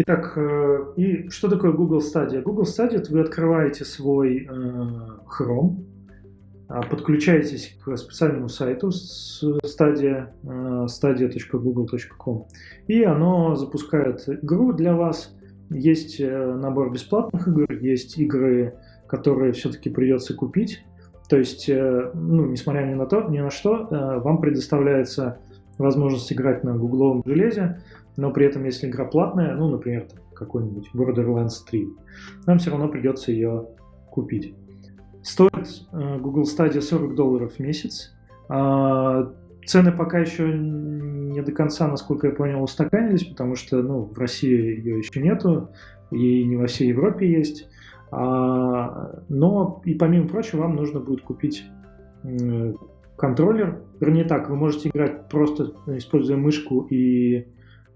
Итак, 0.00 0.34
э, 0.36 0.92
и 0.96 1.28
что 1.28 1.48
такое 1.48 1.72
Google 1.72 1.98
Stadia? 1.98 2.40
Google 2.40 2.62
Stadia 2.62 3.04
вы 3.10 3.20
открываете 3.20 3.84
свой 3.84 4.46
э, 4.46 4.48
Chrome, 4.48 5.84
а, 6.68 6.82
подключаетесь 6.82 7.76
к 7.84 7.96
специальному 7.96 8.48
сайту 8.48 8.90
Stadia, 8.90 10.28
э, 10.44 10.86
stadia.google.com, 10.86 12.46
и 12.86 13.02
оно 13.02 13.56
запускает 13.56 14.28
игру 14.28 14.72
для 14.72 14.94
вас. 14.94 15.34
Есть 15.68 16.20
набор 16.20 16.92
бесплатных 16.92 17.48
игр, 17.48 17.72
есть 17.72 18.16
игры, 18.18 18.74
которые 19.08 19.52
все-таки 19.52 19.90
придется 19.90 20.32
купить. 20.32 20.84
То 21.28 21.36
есть, 21.36 21.68
ну, 21.68 22.46
несмотря 22.46 22.86
ни 22.86 22.94
на 22.94 23.04
то, 23.04 23.22
ни 23.24 23.38
на 23.38 23.50
что, 23.50 23.86
вам 24.24 24.40
предоставляется 24.40 25.40
возможность 25.78 26.32
играть 26.32 26.64
на 26.64 26.76
гугловом 26.76 27.22
железе, 27.24 27.82
но 28.16 28.32
при 28.32 28.46
этом, 28.46 28.64
если 28.64 28.88
игра 28.88 29.04
платная, 29.04 29.54
ну, 29.56 29.70
например, 29.70 30.08
какой-нибудь 30.34 30.90
Borderlands 30.94 31.64
3, 31.68 31.88
нам 32.46 32.58
все 32.58 32.70
равно 32.70 32.88
придется 32.88 33.32
ее 33.32 33.66
купить. 34.10 34.54
Стоит 35.22 35.86
э, 35.92 36.18
Google 36.18 36.44
Stadia 36.44 36.80
40 36.80 37.14
долларов 37.14 37.54
в 37.54 37.58
месяц. 37.60 38.14
Э, 38.48 39.30
цены 39.66 39.92
пока 39.92 40.18
еще 40.18 40.52
не 40.52 41.42
до 41.42 41.52
конца, 41.52 41.86
насколько 41.86 42.28
я 42.28 42.32
понял, 42.32 42.62
устаканились, 42.62 43.24
потому 43.24 43.54
что 43.54 43.82
ну, 43.82 44.02
в 44.04 44.18
России 44.18 44.78
ее 44.78 44.98
еще 44.98 45.20
нету, 45.20 45.70
и 46.10 46.44
не 46.44 46.56
во 46.56 46.66
всей 46.66 46.88
Европе 46.88 47.30
есть. 47.30 47.68
А, 48.10 49.22
но 49.28 49.82
и 49.84 49.94
помимо 49.94 50.28
прочего, 50.28 50.62
вам 50.62 50.76
нужно 50.76 51.00
будет 51.00 51.22
купить 51.22 51.64
э, 52.24 52.72
контроллер. 53.18 53.82
Вернее 54.00 54.24
так, 54.24 54.48
вы 54.48 54.56
можете 54.56 54.88
играть 54.88 55.28
просто 55.28 55.72
используя 55.86 56.36
мышку 56.36 56.86
и 56.88 57.48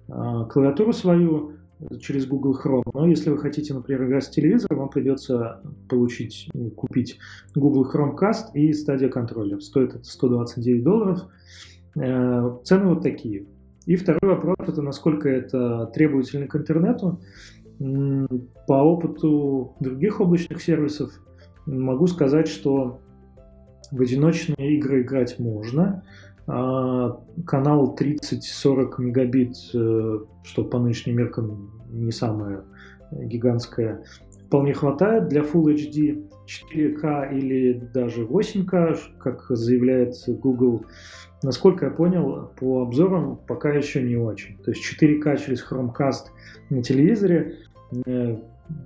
а, 0.08 0.44
клавиатуру 0.44 0.92
свою 0.92 1.52
через 2.00 2.26
Google 2.26 2.58
Chrome. 2.62 2.82
Но 2.92 3.06
если 3.06 3.30
вы 3.30 3.38
хотите, 3.38 3.74
например, 3.74 4.04
играть 4.04 4.24
с 4.24 4.30
телевизором, 4.30 4.80
вам 4.80 4.88
придется 4.88 5.62
получить, 5.88 6.48
ну, 6.54 6.70
купить 6.70 7.18
Google 7.54 7.86
Chromecast 7.90 8.52
и 8.54 8.72
Stadia 8.72 9.08
контроллер. 9.08 9.60
Стоит 9.60 9.94
это 9.94 10.04
129 10.04 10.84
долларов. 10.84 11.20
Э, 11.96 12.56
цены 12.64 12.86
вот 12.86 13.02
такие. 13.02 13.46
И 13.86 13.96
второй 13.96 14.20
вопрос 14.22 14.56
это 14.60 14.80
насколько 14.82 15.28
это 15.28 15.86
требовательно 15.94 16.46
к 16.46 16.56
интернету. 16.56 17.20
По 18.68 18.74
опыту 18.74 19.74
других 19.80 20.20
облачных 20.20 20.62
сервисов 20.62 21.10
могу 21.66 22.06
сказать, 22.06 22.46
что 22.46 23.00
в 23.92 24.00
одиночные 24.00 24.76
игры 24.76 25.02
играть 25.02 25.38
можно, 25.38 26.02
а, 26.46 27.20
канал 27.46 27.94
30-40 27.94 28.98
мегабит, 28.98 29.54
э, 29.74 30.18
что 30.42 30.64
по 30.64 30.78
нынешним 30.80 31.16
меркам 31.16 31.80
не 31.90 32.10
самое 32.10 32.62
гигантское, 33.12 34.02
вполне 34.46 34.74
хватает 34.74 35.28
для 35.28 35.42
Full 35.42 35.74
HD 35.74 36.28
4К 36.46 37.32
или 37.32 37.72
даже 37.94 38.24
8К, 38.24 38.98
как 39.18 39.46
заявляет 39.48 40.14
Google. 40.26 40.84
Насколько 41.42 41.86
я 41.86 41.90
понял, 41.90 42.50
по 42.58 42.82
обзорам 42.82 43.38
пока 43.46 43.70
еще 43.70 44.02
не 44.02 44.16
очень. 44.16 44.58
То 44.58 44.70
есть 44.70 44.82
4К 44.82 45.38
через 45.38 45.64
Chromecast 45.68 46.26
на 46.70 46.82
телевизоре 46.82 47.58
э, 48.06 48.36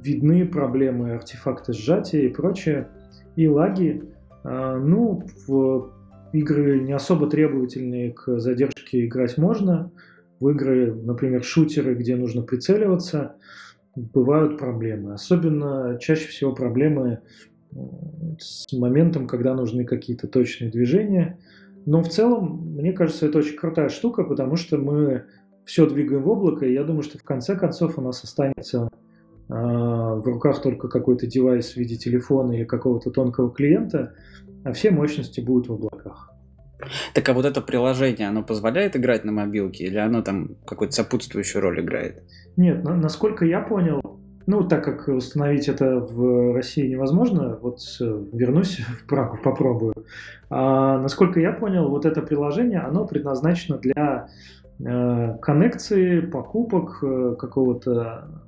видны 0.03 0.47
проблемы 0.47 1.13
артефакты 1.13 1.73
сжатия 1.73 2.27
и 2.27 2.29
прочее, 2.29 2.89
и 3.37 3.49
лаги. 3.49 4.03
А, 4.49 4.79
ну, 4.79 5.23
в 5.49 5.91
игры 6.33 6.81
не 6.81 6.93
особо 6.93 7.29
требовательные 7.29 8.13
к 8.13 8.39
задержке 8.39 9.07
играть 9.07 9.37
можно. 9.39 9.91
В 10.39 10.49
игры, 10.51 10.95
например, 10.95 11.43
шутеры, 11.43 11.95
где 11.95 12.15
нужно 12.15 12.43
прицеливаться, 12.43 13.35
бывают 13.97 14.59
проблемы. 14.59 15.15
Особенно 15.15 15.99
чаще 16.01 16.29
всего 16.29 16.55
проблемы 16.55 17.21
с 18.39 18.73
моментом, 18.73 19.27
когда 19.27 19.55
нужны 19.55 19.85
какие-то 19.85 20.29
точные 20.29 20.71
движения. 20.71 21.39
Но 21.85 22.03
в 22.03 22.09
целом, 22.09 22.75
мне 22.77 22.93
кажется, 22.93 23.27
это 23.27 23.39
очень 23.39 23.57
крутая 23.57 23.89
штука, 23.89 24.23
потому 24.23 24.57
что 24.57 24.79
мы 24.79 25.25
все 25.65 25.89
двигаем 25.89 26.23
в 26.23 26.29
облако, 26.29 26.67
и 26.67 26.73
я 26.73 26.85
думаю, 26.85 27.03
что 27.03 27.19
в 27.19 27.25
конце 27.25 27.57
концов 27.57 27.99
у 27.99 28.01
нас 28.01 28.23
останется 28.23 28.89
в 29.49 30.23
руках 30.25 30.61
только 30.61 30.89
какой-то 30.89 31.27
девайс 31.27 31.73
в 31.73 31.77
виде 31.77 31.97
телефона 31.97 32.53
или 32.53 32.65
какого-то 32.65 33.11
тонкого 33.11 33.51
клиента, 33.53 34.15
а 34.65 34.73
все 34.73 34.91
мощности 34.91 35.41
будут 35.41 35.69
в 35.69 35.73
облаках. 35.75 36.33
Так 37.15 37.29
а 37.29 37.33
вот 37.33 37.45
это 37.45 37.61
приложение, 37.61 38.29
оно 38.29 38.43
позволяет 38.43 38.97
играть 38.97 39.25
на 39.25 39.33
мобилке 39.33 39.85
или 39.85 39.99
оно 39.99 40.23
там 40.23 40.57
какую-то 40.67 40.95
сопутствующую 40.95 41.63
роль 41.63 41.81
играет? 41.81 42.23
Нет, 42.57 42.85
на, 42.85 42.95
насколько 42.95 43.45
я 43.45 43.61
понял, 43.61 44.01
ну, 44.47 44.63
так 44.67 44.85
как 44.85 45.09
установить 45.09 45.69
это 45.69 45.99
в 45.99 46.55
России 46.55 46.87
невозможно, 46.87 47.59
вот 47.61 47.81
вернусь 48.01 48.79
в 49.01 49.07
Прагу, 49.07 49.39
попробую. 49.43 49.95
А, 50.51 50.99
насколько 50.99 51.41
я 51.41 51.53
понял, 51.53 51.89
вот 51.89 52.05
это 52.05 52.23
приложение, 52.23 52.81
оно 52.81 53.07
предназначено 53.07 53.79
для 53.79 54.29
э, 54.79 55.39
коннекции, 55.41 56.21
покупок 56.21 56.99
э, 57.03 57.37
какого-то 57.39 58.46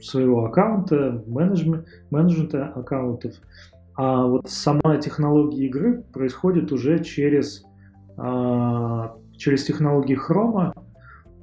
своего 0.00 0.46
аккаунта, 0.46 1.22
менеджмента 1.26 2.66
аккаунтов. 2.74 3.34
А 3.94 4.26
вот 4.26 4.48
сама 4.48 4.96
технология 4.98 5.66
игры 5.66 6.02
происходит 6.12 6.72
уже 6.72 7.02
через, 7.02 7.64
а, 8.16 9.16
через 9.36 9.64
технологии 9.64 10.14
хрома. 10.14 10.74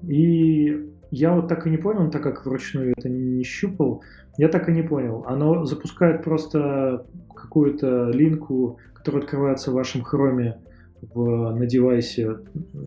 И 0.08 0.90
я 1.12 1.34
вот 1.34 1.48
так 1.48 1.68
и 1.68 1.70
не 1.70 1.78
понял, 1.78 2.10
так 2.10 2.24
как 2.24 2.46
вручную 2.46 2.94
это 2.98 3.10
не 3.10 3.44
щупал, 3.44 4.04
я 4.38 4.48
так 4.48 4.70
и 4.70 4.72
не 4.72 4.84
понял. 4.84 5.24
Оно 5.28 5.66
запускает 5.66 6.24
просто 6.24 7.06
какую-то 7.36 8.10
линку, 8.12 8.78
которая 8.94 9.24
открывается 9.24 9.72
в 9.72 9.76
вашем 9.76 10.02
хроме 10.02 10.58
в, 11.02 11.54
на 11.54 11.66
девайсе, 11.66 12.38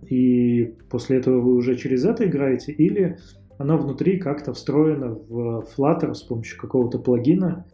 и 0.08 0.74
после 0.90 1.18
этого 1.18 1.40
вы 1.40 1.54
уже 1.54 1.76
через 1.76 2.04
это 2.04 2.26
играете, 2.26 2.72
или 2.72 3.18
оно 3.58 3.78
внутри 3.78 4.18
как-то 4.18 4.52
встроено 4.52 5.08
в 5.08 5.64
Flutter 5.76 6.14
с 6.14 6.22
помощью 6.22 6.58
какого-то 6.58 6.98
плагина, 6.98 7.66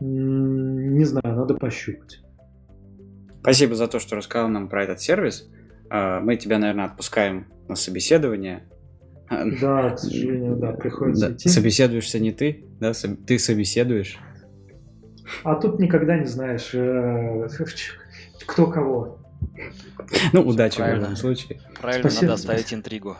не 0.00 1.04
знаю, 1.04 1.36
надо 1.36 1.54
пощупать. 1.54 2.20
Спасибо 3.40 3.74
за 3.74 3.88
то, 3.88 3.98
что 3.98 4.16
рассказал 4.16 4.48
нам 4.48 4.68
про 4.68 4.84
этот 4.84 5.00
сервис. 5.00 5.48
А, 5.90 6.20
мы 6.20 6.36
тебя, 6.36 6.58
наверное, 6.58 6.86
отпускаем 6.86 7.46
на 7.68 7.74
собеседование. 7.74 8.64
Да, 9.60 9.90
к 9.90 9.98
сожалению, 9.98 10.56
да, 10.56 10.72
приходится 10.72 11.28
да. 11.28 11.34
идти. 11.34 11.50
Собеседуешься 11.50 12.18
не 12.18 12.32
ты, 12.32 12.64
да, 12.80 12.92
ты 13.26 13.38
собеседуешь. 13.38 14.18
А 15.44 15.54
тут 15.56 15.78
никогда 15.78 16.16
не 16.16 16.24
знаешь, 16.24 16.70
э, 16.74 17.46
кто 18.46 18.66
кого. 18.68 19.17
Ну, 20.32 20.42
удачи 20.42 20.80
в 20.80 20.94
любом 20.94 21.16
случае. 21.16 21.60
Правильно, 21.80 22.08
Спасибо. 22.08 22.30
надо 22.30 22.34
оставить 22.34 22.74
интригу. 22.74 23.16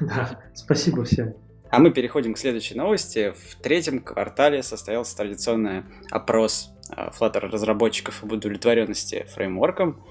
Да, 0.00 0.40
спасибо 0.54 1.04
всем. 1.04 1.34
А 1.70 1.78
мы 1.78 1.90
переходим 1.90 2.34
к 2.34 2.38
следующей 2.38 2.74
новости. 2.74 3.32
В 3.32 3.56
третьем 3.56 4.00
квартале 4.00 4.62
состоялся 4.62 5.16
традиционный 5.16 5.82
опрос 6.10 6.70
а, 6.90 7.10
Flutter 7.10 7.40
разработчиков 7.40 8.22
об 8.22 8.32
удовлетворенности 8.32 9.26
фреймворком. 9.34 10.04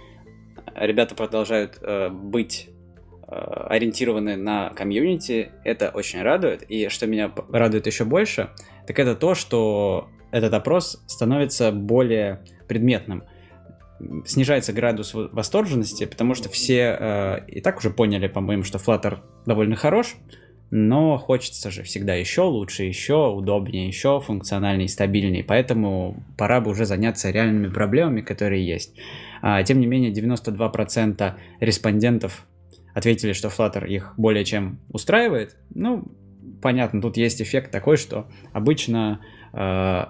Ребята 0.75 1.15
продолжают 1.15 1.77
э, 1.81 2.09
быть 2.09 2.69
э, 3.27 3.35
ориентированы 3.35 4.35
на 4.35 4.69
комьюнити. 4.71 5.51
Это 5.63 5.89
очень 5.89 6.21
радует. 6.21 6.63
И 6.69 6.89
что 6.89 7.07
меня 7.07 7.31
радует 7.49 7.87
еще 7.87 8.03
больше, 8.03 8.49
так 8.85 8.99
это 8.99 9.15
то, 9.15 9.35
что 9.35 10.09
этот 10.31 10.53
опрос 10.53 11.01
становится 11.07 11.71
более 11.71 12.43
предметным. 12.67 13.23
Снижается 14.25 14.73
градус 14.73 15.13
восторженности, 15.13 16.05
потому 16.05 16.35
что 16.35 16.49
все 16.49 16.97
э, 16.99 17.45
и 17.47 17.61
так 17.61 17.77
уже 17.77 17.89
поняли, 17.89 18.27
по-моему, 18.27 18.63
что 18.63 18.77
Flutter 18.77 19.19
довольно 19.45 19.75
хорош, 19.75 20.15
но 20.71 21.17
хочется 21.17 21.71
же 21.71 21.83
всегда 21.83 22.15
еще 22.15 22.41
лучше, 22.41 22.83
еще 22.83 23.29
удобнее, 23.29 23.87
еще 23.87 24.19
функциональнее, 24.19 24.87
стабильнее, 24.87 25.43
поэтому 25.43 26.23
пора 26.37 26.59
бы 26.61 26.71
уже 26.71 26.85
заняться 26.85 27.29
реальными 27.29 27.71
проблемами, 27.71 28.21
которые 28.21 28.65
есть. 28.65 28.95
А, 29.41 29.61
тем 29.63 29.79
не 29.79 29.85
менее, 29.85 30.11
92% 30.11 31.33
респондентов 31.59 32.47
ответили, 32.93 33.33
что 33.33 33.49
Flutter 33.49 33.87
их 33.87 34.13
более 34.17 34.43
чем 34.43 34.79
устраивает. 34.89 35.55
Ну, 35.73 36.05
понятно, 36.61 37.01
тут 37.01 37.17
есть 37.17 37.41
эффект 37.41 37.71
такой, 37.71 37.97
что 37.97 38.27
обычно 38.51 39.21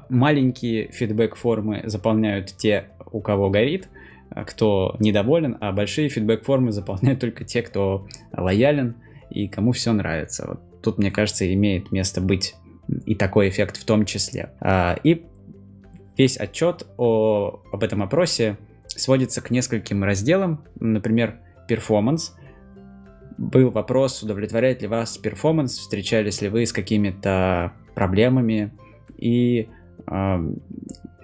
маленькие 0.10 0.92
фидбэк-формы 0.92 1.84
заполняют 1.86 2.56
те, 2.58 2.90
у 3.12 3.22
кого 3.22 3.50
горит, 3.50 3.90
а 4.30 4.44
кто 4.44 4.96
недоволен, 5.00 5.58
а 5.62 5.72
большие 5.72 6.10
фидбэк-формы 6.10 6.72
заполняют 6.72 7.20
только 7.20 7.44
те, 7.44 7.62
кто 7.62 8.08
лоялен 8.36 8.96
и 9.30 9.48
кому 9.48 9.72
все 9.72 9.94
нравится. 9.94 10.46
Вот 10.48 10.82
тут, 10.82 10.98
мне 10.98 11.12
кажется, 11.12 11.52
имеет 11.54 11.92
место 11.92 12.22
быть 12.22 12.56
и 13.06 13.16
такой 13.16 13.50
эффект 13.50 13.78
в 13.78 13.86
том 13.86 14.06
числе. 14.06 14.52
А, 14.60 14.98
и 15.04 15.26
весь 16.18 16.38
отчет 16.38 16.88
о, 16.98 17.62
об 17.72 17.84
этом 17.84 18.02
опросе 18.02 18.58
сводится 18.88 19.42
к 19.42 19.52
нескольким 19.52 20.04
разделам, 20.04 20.64
например, 20.80 21.40
performance – 21.68 22.46
был 23.38 23.70
вопрос, 23.70 24.24
удовлетворяет 24.24 24.82
ли 24.82 24.88
вас 24.88 25.18
performance, 25.18 25.78
встречались 25.78 26.42
ли 26.42 26.50
вы 26.50 26.66
с 26.66 26.72
какими-то 26.72 27.74
проблемами, 27.94 28.72
и 29.18 29.70
э, 30.08 30.50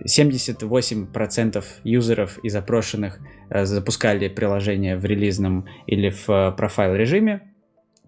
78% 0.05 1.63
юзеров 1.83 2.39
из 2.43 2.55
опрошенных 2.55 3.19
э, 3.49 3.65
запускали 3.65 4.27
приложение 4.27 4.97
в 4.97 5.05
релизном 5.05 5.67
или 5.87 6.09
в 6.09 6.29
э, 6.29 6.51
профайл 6.51 6.95
режиме, 6.95 7.41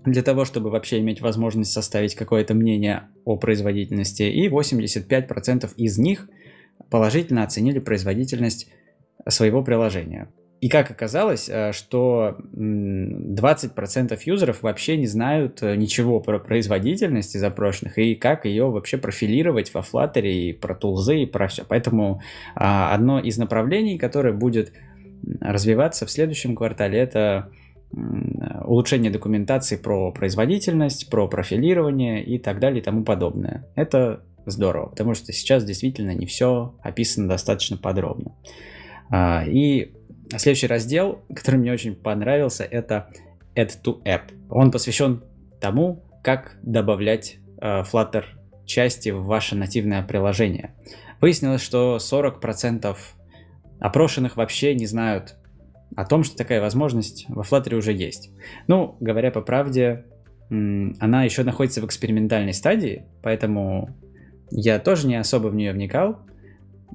для 0.06 0.22
того, 0.22 0.44
чтобы 0.44 0.70
вообще 0.70 1.00
иметь 1.00 1.22
возможность 1.22 1.72
составить 1.72 2.16
какое-то 2.16 2.54
мнение 2.54 3.10
о 3.26 3.38
производительности, 3.38 4.24
и 4.24 4.50
85% 4.50 5.72
из 5.78 5.98
них 5.98 6.28
положительно 6.90 7.44
оценили 7.44 7.80
производительность 7.80 8.70
своего 9.28 9.64
приложения. 9.64 10.28
И 10.64 10.70
как 10.70 10.90
оказалось, 10.92 11.50
э, 11.50 11.74
что 11.74 12.38
20% 12.54 14.18
юзеров 14.24 14.64
вообще 14.64 14.96
не 14.96 15.08
знают 15.08 15.62
э, 15.62 15.76
ничего 15.76 16.22
про 16.22 16.40
производительность 16.40 17.38
запрошенных 17.38 17.98
и 17.98 18.16
как 18.16 18.46
ее 18.46 18.70
вообще 18.70 18.98
профилировать 18.98 19.74
во 19.74 19.82
Flutter 19.82 20.22
и 20.22 20.54
про 20.54 20.74
тулзы 20.74 21.24
и 21.24 21.26
про 21.26 21.50
все. 21.50 21.66
Поэтому 21.68 22.22
а, 22.56 22.94
одно 22.96 23.20
из 23.20 23.38
направлений, 23.38 23.98
которое 23.98 24.34
будет 24.34 24.72
развиваться 25.42 26.06
в 26.06 26.12
следующем 26.12 26.56
квартале, 26.56 26.98
это 26.98 27.50
улучшение 28.64 29.12
документации 29.12 29.76
про 29.76 30.14
производительность, 30.14 31.10
про 31.10 31.28
профилирование 31.28 32.24
и 32.24 32.40
так 32.40 32.62
далее 32.62 32.80
и 32.80 32.84
тому 32.84 33.04
подобное. 33.04 33.68
Это 33.76 34.24
здорово, 34.46 34.86
потому 34.86 35.14
что 35.14 35.34
сейчас 35.34 35.66
действительно 35.66 36.12
не 36.12 36.26
все 36.26 36.74
описано 36.82 37.28
достаточно 37.28 37.76
подробно. 37.76 38.32
А, 39.10 39.44
и 39.46 39.92
Следующий 40.38 40.68
раздел, 40.68 41.24
который 41.34 41.58
мне 41.58 41.72
очень 41.72 41.96
понравился, 41.96 42.64
это 42.64 43.10
Add 43.56 43.72
to 43.84 44.04
App. 44.04 44.34
Он 44.50 44.72
посвящен 44.72 45.24
тому, 45.60 46.04
как 46.24 46.58
добавлять 46.62 47.38
э, 47.62 47.84
Flutter 47.84 48.24
части 48.66 49.10
в 49.10 49.26
ваше 49.26 49.56
нативное 49.56 50.04
приложение. 50.04 50.74
Выяснилось, 51.22 51.62
что 51.62 51.98
40% 51.98 52.96
опрошенных 53.80 54.38
вообще 54.38 54.76
не 54.76 54.86
знают 54.86 55.36
о 55.96 56.06
том, 56.06 56.24
что 56.24 56.36
такая 56.36 56.62
возможность 56.62 57.26
во 57.30 57.44
Flutter 57.44 57.76
уже 57.76 57.94
есть. 57.94 58.32
Ну, 58.68 58.98
говоря 59.00 59.32
по 59.32 59.42
правде, 59.42 60.06
она 60.50 61.24
еще 61.24 61.44
находится 61.44 61.82
в 61.82 61.86
экспериментальной 61.86 62.54
стадии, 62.54 63.06
поэтому 63.22 63.90
я 64.52 64.80
тоже 64.80 65.08
не 65.08 65.16
особо 65.16 65.48
в 65.48 65.56
нее 65.56 65.74
вникал, 65.74 66.20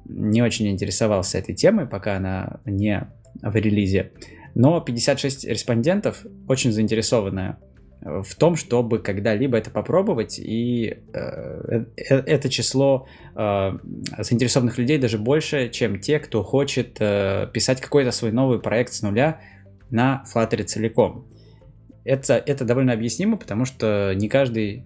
не 0.05 0.41
очень 0.41 0.67
интересовался 0.67 1.37
этой 1.37 1.55
темой, 1.55 1.85
пока 1.85 2.17
она 2.17 2.59
не 2.65 3.07
в 3.41 3.55
релизе. 3.55 4.11
Но 4.55 4.79
56 4.81 5.45
респондентов 5.45 6.25
очень 6.47 6.71
заинтересованы 6.71 7.57
в 8.01 8.35
том, 8.35 8.55
чтобы 8.55 8.99
когда-либо 8.99 9.57
это 9.57 9.71
попробовать, 9.71 10.39
и 10.39 10.99
э, 11.13 11.83
э, 11.97 12.15
это 12.15 12.49
число 12.49 13.07
э, 13.35 13.71
заинтересованных 14.17 14.77
людей 14.77 14.97
даже 14.97 15.17
больше, 15.17 15.69
чем 15.69 15.99
те, 15.99 16.19
кто 16.19 16.43
хочет 16.43 16.97
э, 16.99 17.49
писать 17.51 17.81
какой-то 17.81 18.11
свой 18.11 18.31
новый 18.31 18.59
проект 18.59 18.93
с 18.93 19.01
нуля 19.01 19.41
на 19.89 20.23
Flutter 20.33 20.63
целиком. 20.63 21.27
Это, 22.05 22.35
это 22.35 22.63
довольно 22.63 22.93
объяснимо, 22.93 23.35
потому 23.35 23.65
что 23.65 24.13
не 24.15 24.29
каждый 24.29 24.85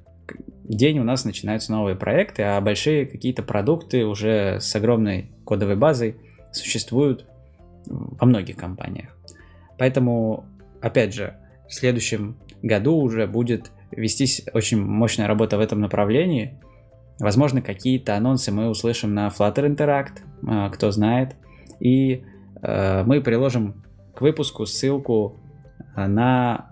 день 0.63 0.97
у 0.97 1.03
нас 1.03 1.23
начинаются 1.23 1.71
новые 1.71 1.95
проекты, 1.95 2.41
а 2.41 2.60
большие 2.62 3.06
какие-то 3.06 3.43
продукты 3.43 4.06
уже 4.06 4.58
с 4.60 4.75
огромной 4.75 5.32
кодовой 5.45 5.75
базой 5.75 6.15
существуют 6.51 7.27
во 7.88 8.26
многих 8.26 8.58
компаниях. 8.58 9.17
Поэтому, 9.78 10.46
опять 10.82 11.13
же, 11.13 11.36
в 11.67 11.74
следующем 11.74 12.38
году 12.62 12.96
уже 12.98 13.28
будет 13.28 13.72
вестись 13.91 14.46
очень 14.54 14.82
мощная 14.82 15.28
работа 15.28 15.58
в 15.58 15.62
этом 15.62 15.82
направлении. 15.82 16.60
Возможно, 17.19 17.62
какие-то 17.62 18.15
анонсы 18.15 18.52
мы 18.52 18.69
услышим 18.69 19.13
на 19.13 19.28
Flutter 19.28 19.76
Interact, 19.76 20.22
а, 20.48 20.69
кто 20.69 20.91
знает. 20.91 21.36
И 21.80 22.24
э, 22.62 23.04
мы 23.04 23.22
приложим 23.22 23.84
к 24.15 24.22
выпуску 24.22 24.65
ссылку 24.65 25.39
а, 25.96 26.08
на 26.08 26.69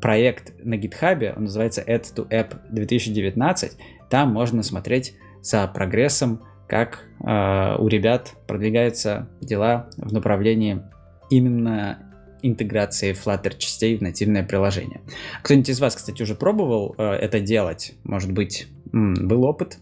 проект 0.00 0.52
на 0.64 0.74
GitHub, 0.74 1.36
он 1.36 1.44
называется 1.44 1.82
Add 1.82 2.04
to 2.14 2.28
App 2.28 2.56
2019. 2.70 3.78
Там 4.10 4.32
можно 4.32 4.62
смотреть 4.62 5.14
за 5.42 5.66
прогрессом 5.68 6.42
как 6.66 7.04
э, 7.20 7.76
у 7.78 7.88
ребят 7.88 8.34
продвигаются 8.46 9.28
дела 9.40 9.88
в 9.96 10.12
направлении 10.12 10.82
именно 11.30 11.98
интеграции 12.42 13.12
Flutter 13.12 13.56
частей 13.56 13.96
в 13.96 14.02
нативное 14.02 14.44
приложение. 14.44 15.00
Кто-нибудь 15.42 15.68
из 15.68 15.80
вас, 15.80 15.96
кстати, 15.96 16.22
уже 16.22 16.34
пробовал 16.34 16.94
э, 16.98 17.04
это 17.04 17.40
делать? 17.40 17.94
Может 18.04 18.32
быть, 18.32 18.68
м, 18.92 19.14
был 19.14 19.44
опыт? 19.44 19.78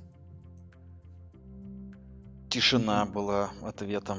Тишина 2.48 3.04
была 3.06 3.50
ответом. 3.62 4.18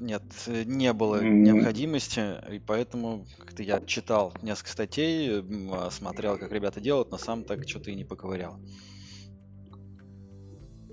Нет, 0.00 0.22
не 0.48 0.92
было 0.92 1.22
необходимости, 1.22 2.20
и 2.50 2.58
поэтому 2.58 3.26
как-то 3.38 3.62
я 3.62 3.80
читал 3.80 4.32
несколько 4.42 4.70
статей, 4.70 5.44
смотрел, 5.90 6.38
как 6.38 6.50
ребята 6.50 6.80
делают, 6.80 7.10
но 7.10 7.18
сам 7.18 7.44
так 7.44 7.68
что-то 7.68 7.90
и 7.90 7.94
не 7.94 8.04
поковырял. 8.04 8.58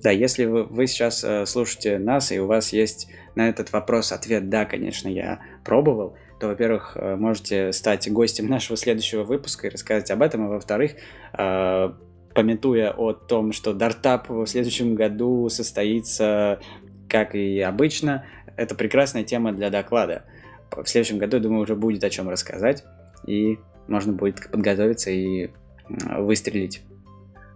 Да, 0.03 0.11
если 0.11 0.43
вы, 0.43 0.65
вы 0.65 0.87
сейчас 0.87 1.23
э, 1.23 1.45
слушаете 1.45 1.97
нас, 1.97 2.33
и 2.33 2.39
у 2.39 2.45
вас 2.45 2.73
есть 2.73 3.09
на 3.35 3.47
этот 3.47 3.71
вопрос 3.71 4.11
ответ 4.11 4.49
«да, 4.49 4.65
конечно, 4.65 5.07
я 5.07 5.39
пробовал», 5.63 6.17
то, 6.41 6.47
во-первых, 6.47 6.97
э, 6.97 7.15
можете 7.15 7.71
стать 7.71 8.11
гостем 8.11 8.47
нашего 8.47 8.75
следующего 8.75 9.23
выпуска 9.23 9.67
и 9.67 9.69
рассказать 9.69 10.11
об 10.11 10.21
этом, 10.21 10.45
а 10.45 10.49
во-вторых, 10.49 10.95
э, 11.37 11.93
пометуя 12.35 12.91
о 12.91 13.13
том, 13.13 13.53
что 13.53 13.73
Дартап 13.73 14.29
в 14.29 14.45
следующем 14.45 14.95
году 14.95 15.47
состоится, 15.47 16.59
как 17.07 17.33
и 17.33 17.61
обычно, 17.61 18.25
это 18.57 18.75
прекрасная 18.75 19.23
тема 19.23 19.53
для 19.53 19.69
доклада. 19.69 20.25
В 20.69 20.85
следующем 20.85 21.17
году, 21.17 21.37
я 21.37 21.43
думаю, 21.43 21.61
уже 21.61 21.77
будет 21.77 22.03
о 22.03 22.09
чем 22.09 22.27
рассказать, 22.27 22.83
и 23.25 23.57
можно 23.87 24.11
будет 24.11 24.51
подготовиться 24.51 25.11
и 25.11 25.49
выстрелить. 25.87 26.81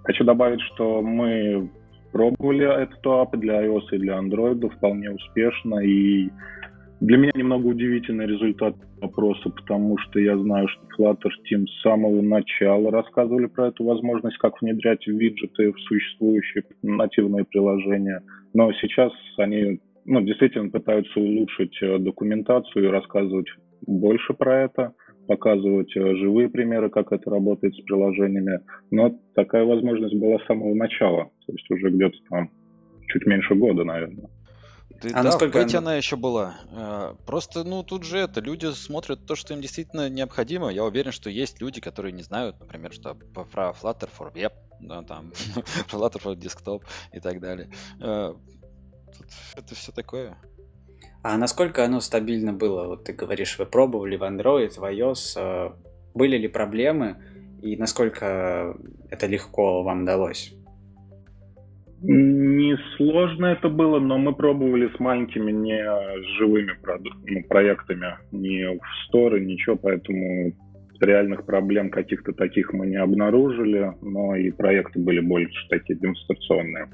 Хочу 0.03 0.23
добавить, 0.23 0.61
что 0.61 1.01
мы 1.01 1.69
пробовали 2.17 2.65
этот 2.83 3.05
ап 3.05 3.37
для 3.37 3.63
iOS 3.63 3.83
и 3.91 3.97
для 3.99 4.17
Android 4.19 4.67
вполне 4.69 5.11
успешно. 5.11 5.79
И 5.79 6.29
для 6.99 7.17
меня 7.17 7.31
немного 7.35 7.67
удивительный 7.67 8.25
результат 8.25 8.75
вопроса, 8.99 9.49
потому 9.49 9.99
что 9.99 10.19
я 10.19 10.35
знаю, 10.35 10.67
что 10.67 10.81
Flutter 10.97 11.29
Team 11.45 11.67
с 11.67 11.81
самого 11.83 12.21
начала 12.23 12.89
рассказывали 12.89 13.45
про 13.45 13.67
эту 13.67 13.83
возможность, 13.83 14.37
как 14.39 14.59
внедрять 14.59 15.05
виджеты 15.05 15.71
в 15.71 15.79
существующие 15.81 16.63
нативные 16.81 17.45
приложения. 17.45 18.23
Но 18.55 18.73
сейчас 18.81 19.11
они 19.37 19.79
ну, 20.05 20.21
действительно 20.21 20.71
пытаются 20.71 21.19
улучшить 21.19 21.77
э, 21.83 21.99
документацию 21.99 22.85
и 22.85 22.91
рассказывать 22.91 23.47
больше 23.85 24.33
про 24.33 24.63
это 24.63 24.93
показывать 25.27 25.95
э, 25.95 26.15
живые 26.15 26.49
примеры, 26.49 26.89
как 26.89 27.11
это 27.11 27.29
работает 27.29 27.75
с 27.75 27.81
приложениями. 27.81 28.61
Но 28.91 29.19
такая 29.35 29.65
возможность 29.65 30.15
была 30.15 30.39
с 30.39 30.45
самого 30.45 30.73
начала, 30.73 31.25
то 31.45 31.53
есть 31.53 31.69
уже 31.69 31.89
где-то 31.89 32.17
там 32.29 32.49
чуть 33.07 33.25
меньше 33.25 33.55
года, 33.55 33.83
наверное. 33.83 34.29
Ты, 35.01 35.09
а 35.09 35.17
да, 35.17 35.23
насколько 35.23 35.67
в 35.67 35.75
она 35.75 35.95
еще 35.95 36.15
была. 36.15 36.55
Э, 36.71 37.13
просто, 37.25 37.63
ну, 37.63 37.83
тут 37.83 38.03
же 38.03 38.17
это, 38.17 38.41
люди 38.41 38.65
смотрят 38.71 39.25
то, 39.27 39.35
что 39.35 39.53
им 39.53 39.61
действительно 39.61 40.09
необходимо. 40.09 40.69
Я 40.69 40.85
уверен, 40.85 41.11
что 41.11 41.29
есть 41.29 41.61
люди, 41.61 41.81
которые 41.81 42.13
не 42.13 42.23
знают, 42.23 42.59
например, 42.59 42.93
что 42.93 43.13
про 43.13 43.75
Flutter 43.79 44.09
for 44.17 44.33
Web, 44.33 44.53
да, 44.79 45.03
там, 45.03 45.31
Flutter 45.91 46.21
for 46.21 46.35
Desktop 46.35 46.83
и 47.13 47.19
так 47.19 47.39
далее. 47.39 47.69
Э, 48.01 48.33
тут 49.17 49.27
это 49.55 49.75
все 49.75 49.91
такое. 49.91 50.37
А 51.23 51.37
насколько 51.37 51.83
оно 51.83 51.99
стабильно 51.99 52.53
было? 52.53 52.87
Вот 52.87 53.03
ты 53.05 53.13
говоришь, 53.13 53.57
вы 53.59 53.65
пробовали 53.65 54.15
в 54.15 54.23
Android, 54.23 54.71
в 54.77 54.83
iOS. 54.83 55.37
Э, 55.37 55.71
были 56.13 56.37
ли 56.37 56.47
проблемы? 56.47 57.17
И 57.61 57.75
насколько 57.75 58.77
это 59.09 59.27
легко 59.27 59.83
вам 59.83 60.05
далось? 60.05 60.53
Не 62.01 62.77
сложно 62.95 63.47
это 63.47 63.69
было, 63.69 63.99
но 63.99 64.19
мы 64.19 64.35
пробовали 64.35 64.87
с 64.95 64.99
маленькими, 64.99 65.51
не 65.51 65.83
живыми 66.37 66.73
ну, 67.25 67.43
проектами, 67.49 68.17
не 68.31 68.77
в 68.77 68.79
сторы, 69.07 69.43
ничего, 69.43 69.75
поэтому 69.75 70.53
реальных 71.01 71.45
проблем 71.45 71.89
каких-то 71.89 72.33
таких 72.33 72.73
мы 72.73 72.87
не 72.87 72.97
обнаружили, 72.97 73.93
но 74.01 74.35
и 74.35 74.51
проекты 74.51 74.99
были 74.99 75.19
больше 75.19 75.67
такие 75.69 75.97
демонстрационные. 75.97 76.89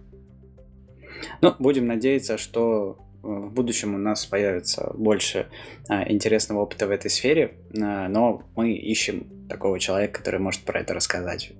Ну, 1.41 1.53
будем 1.59 1.88
надеяться, 1.88 2.38
что 2.38 2.97
в 3.23 3.53
будущем 3.53 3.95
у 3.95 3.97
нас 3.97 4.25
появится 4.25 4.91
больше 4.93 5.47
а, 5.88 6.09
интересного 6.12 6.59
опыта 6.59 6.88
в 6.88 6.91
этой 6.91 7.09
сфере, 7.09 7.55
а, 7.81 8.09
но 8.09 8.43
мы 8.55 8.73
ищем 8.73 9.47
такого 9.47 9.79
человека, 9.79 10.19
который 10.19 10.41
может 10.41 10.62
про 10.62 10.81
это 10.81 10.93
рассказать 10.93 11.53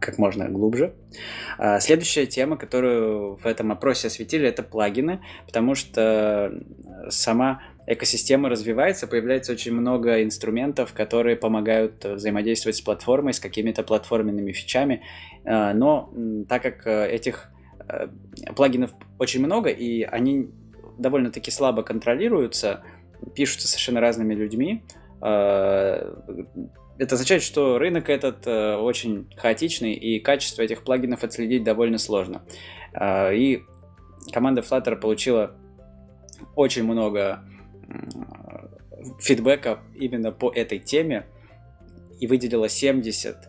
как 0.00 0.16
можно 0.18 0.48
глубже. 0.48 0.94
А, 1.56 1.80
следующая 1.80 2.26
тема, 2.26 2.56
которую 2.58 3.36
в 3.36 3.46
этом 3.46 3.72
опросе 3.72 4.08
осветили, 4.08 4.46
это 4.46 4.62
плагины, 4.62 5.20
потому 5.46 5.74
что 5.74 6.52
сама 7.08 7.62
экосистема 7.86 8.50
развивается, 8.50 9.06
появляется 9.06 9.52
очень 9.52 9.72
много 9.72 10.22
инструментов, 10.22 10.92
которые 10.92 11.36
помогают 11.36 12.04
взаимодействовать 12.04 12.76
с 12.76 12.82
платформой, 12.82 13.32
с 13.32 13.40
какими-то 13.40 13.82
платформенными 13.82 14.52
фичами, 14.52 15.02
но 15.44 16.12
так 16.50 16.62
как 16.62 16.86
этих 16.86 17.50
Э, 17.50 17.57
плагинов 18.56 18.92
очень 19.18 19.44
много, 19.44 19.70
и 19.70 20.02
они 20.02 20.50
довольно-таки 20.98 21.50
слабо 21.50 21.82
контролируются, 21.82 22.82
пишутся 23.34 23.68
совершенно 23.68 24.00
разными 24.00 24.34
людьми. 24.34 24.84
Э, 25.20 26.14
это 26.98 27.14
означает, 27.14 27.42
что 27.42 27.78
рынок 27.78 28.08
этот 28.08 28.46
э, 28.46 28.76
очень 28.76 29.28
хаотичный, 29.36 29.92
и 29.92 30.20
качество 30.20 30.62
этих 30.62 30.82
плагинов 30.82 31.24
отследить 31.24 31.64
довольно 31.64 31.98
сложно. 31.98 32.42
И 33.00 33.62
команда 34.32 34.62
Flutter 34.62 34.96
получила 34.96 35.54
очень 36.56 36.84
много 36.84 37.44
фидбэка 39.20 39.80
именно 39.94 40.32
по 40.32 40.50
этой 40.50 40.78
теме 40.78 41.26
и 42.20 42.26
выделила 42.26 42.68
70 42.68 43.47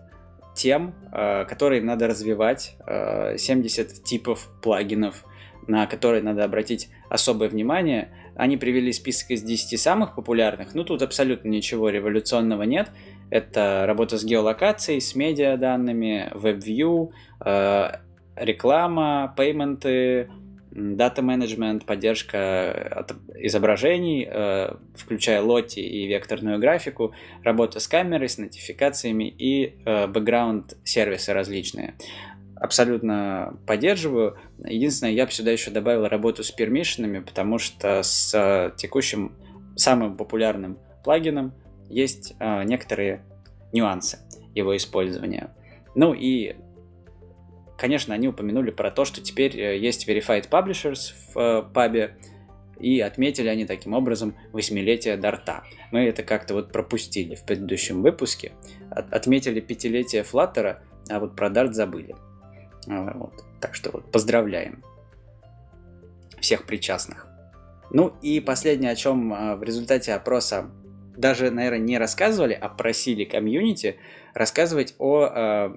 тем, 0.59 0.93
э, 1.13 1.45
которые 1.45 1.81
надо 1.81 2.07
развивать, 2.07 2.75
70 2.85 3.79
э, 3.79 4.03
типов 4.03 4.49
плагинов, 4.61 5.23
на 5.67 5.87
которые 5.87 6.21
надо 6.21 6.43
обратить 6.43 6.89
особое 7.09 7.47
внимание. 7.47 8.09
Они 8.35 8.57
привели 8.57 8.91
список 8.91 9.31
из 9.31 9.41
10 9.41 9.79
самых 9.79 10.15
популярных, 10.15 10.75
ну 10.75 10.83
тут 10.83 11.01
абсолютно 11.01 11.47
ничего 11.47 11.89
революционного 11.89 12.63
нет. 12.63 12.91
Это 13.29 13.85
работа 13.87 14.17
с 14.17 14.25
геолокацией, 14.25 14.99
с 14.99 15.15
медиаданными, 15.15 16.29
WebView, 16.33 17.11
э, 17.45 17.91
реклама, 18.35 19.33
пейменты, 19.37 20.29
дата 20.71 21.21
менеджмент, 21.21 21.85
поддержка 21.85 23.05
изображений, 23.35 24.27
э, 24.29 24.75
включая 24.95 25.41
лоти 25.41 25.79
и 25.79 26.07
векторную 26.07 26.59
графику, 26.59 27.13
работа 27.43 27.79
с 27.79 27.87
камерой, 27.87 28.29
с 28.29 28.37
нотификациями 28.37 29.25
и 29.25 29.75
э, 29.85 30.07
бэкграунд-сервисы 30.07 31.33
различные. 31.33 31.95
Абсолютно 32.55 33.57
поддерживаю. 33.65 34.37
Единственное, 34.65 35.13
я 35.13 35.25
бы 35.25 35.31
сюда 35.31 35.51
еще 35.51 35.71
добавил 35.71 36.07
работу 36.07 36.43
с 36.43 36.51
пермишинами, 36.51 37.19
потому 37.19 37.57
что 37.57 38.03
с 38.03 38.33
э, 38.35 38.71
текущим 38.77 39.35
самым 39.75 40.17
популярным 40.17 40.77
плагином 41.03 41.53
есть 41.89 42.35
некоторые 42.39 43.23
нюансы 43.71 44.19
его 44.53 44.75
использования. 44.75 45.51
Ну 45.95 46.13
и 46.13 46.55
Конечно, 47.79 48.13
они 48.13 48.27
упомянули 48.27 48.71
про 48.71 48.91
то, 48.91 49.05
что 49.05 49.21
теперь 49.21 49.57
э, 49.57 49.79
есть 49.79 50.07
Verified 50.07 50.49
Publishers 50.49 51.13
в 51.33 51.39
э, 51.39 51.63
пабе, 51.73 52.17
и 52.77 52.99
отметили 52.99 53.47
они 53.47 53.65
таким 53.65 53.93
образом 53.93 54.35
восьмилетие 54.51 55.15
Дарта. 55.15 55.63
Мы 55.91 56.01
это 56.01 56.23
как-то 56.23 56.53
вот 56.55 56.73
пропустили 56.73 57.35
в 57.35 57.45
предыдущем 57.45 58.01
выпуске. 58.01 58.51
От, 58.91 59.13
отметили 59.13 59.61
пятилетие 59.61 60.23
Флаттера, 60.23 60.83
а 61.09 61.19
вот 61.19 61.37
про 61.37 61.49
Дарт 61.49 61.73
забыли. 61.73 62.15
А, 62.87 63.13
вот. 63.17 63.43
Так 63.61 63.75
что 63.75 63.91
вот 63.91 64.11
поздравляем 64.11 64.83
всех 66.41 66.65
причастных. 66.65 67.27
Ну 67.91 68.13
и 68.21 68.41
последнее, 68.41 68.91
о 68.91 68.95
чем 68.95 69.33
а, 69.33 69.55
в 69.55 69.63
результате 69.63 70.13
опроса 70.13 70.69
даже, 71.19 71.51
наверное, 71.51 71.79
не 71.79 71.97
рассказывали, 71.97 72.53
а 72.53 72.69
просили 72.69 73.25
комьюнити 73.25 73.97
рассказывать 74.33 74.95
о 74.99 75.25
э, 75.25 75.73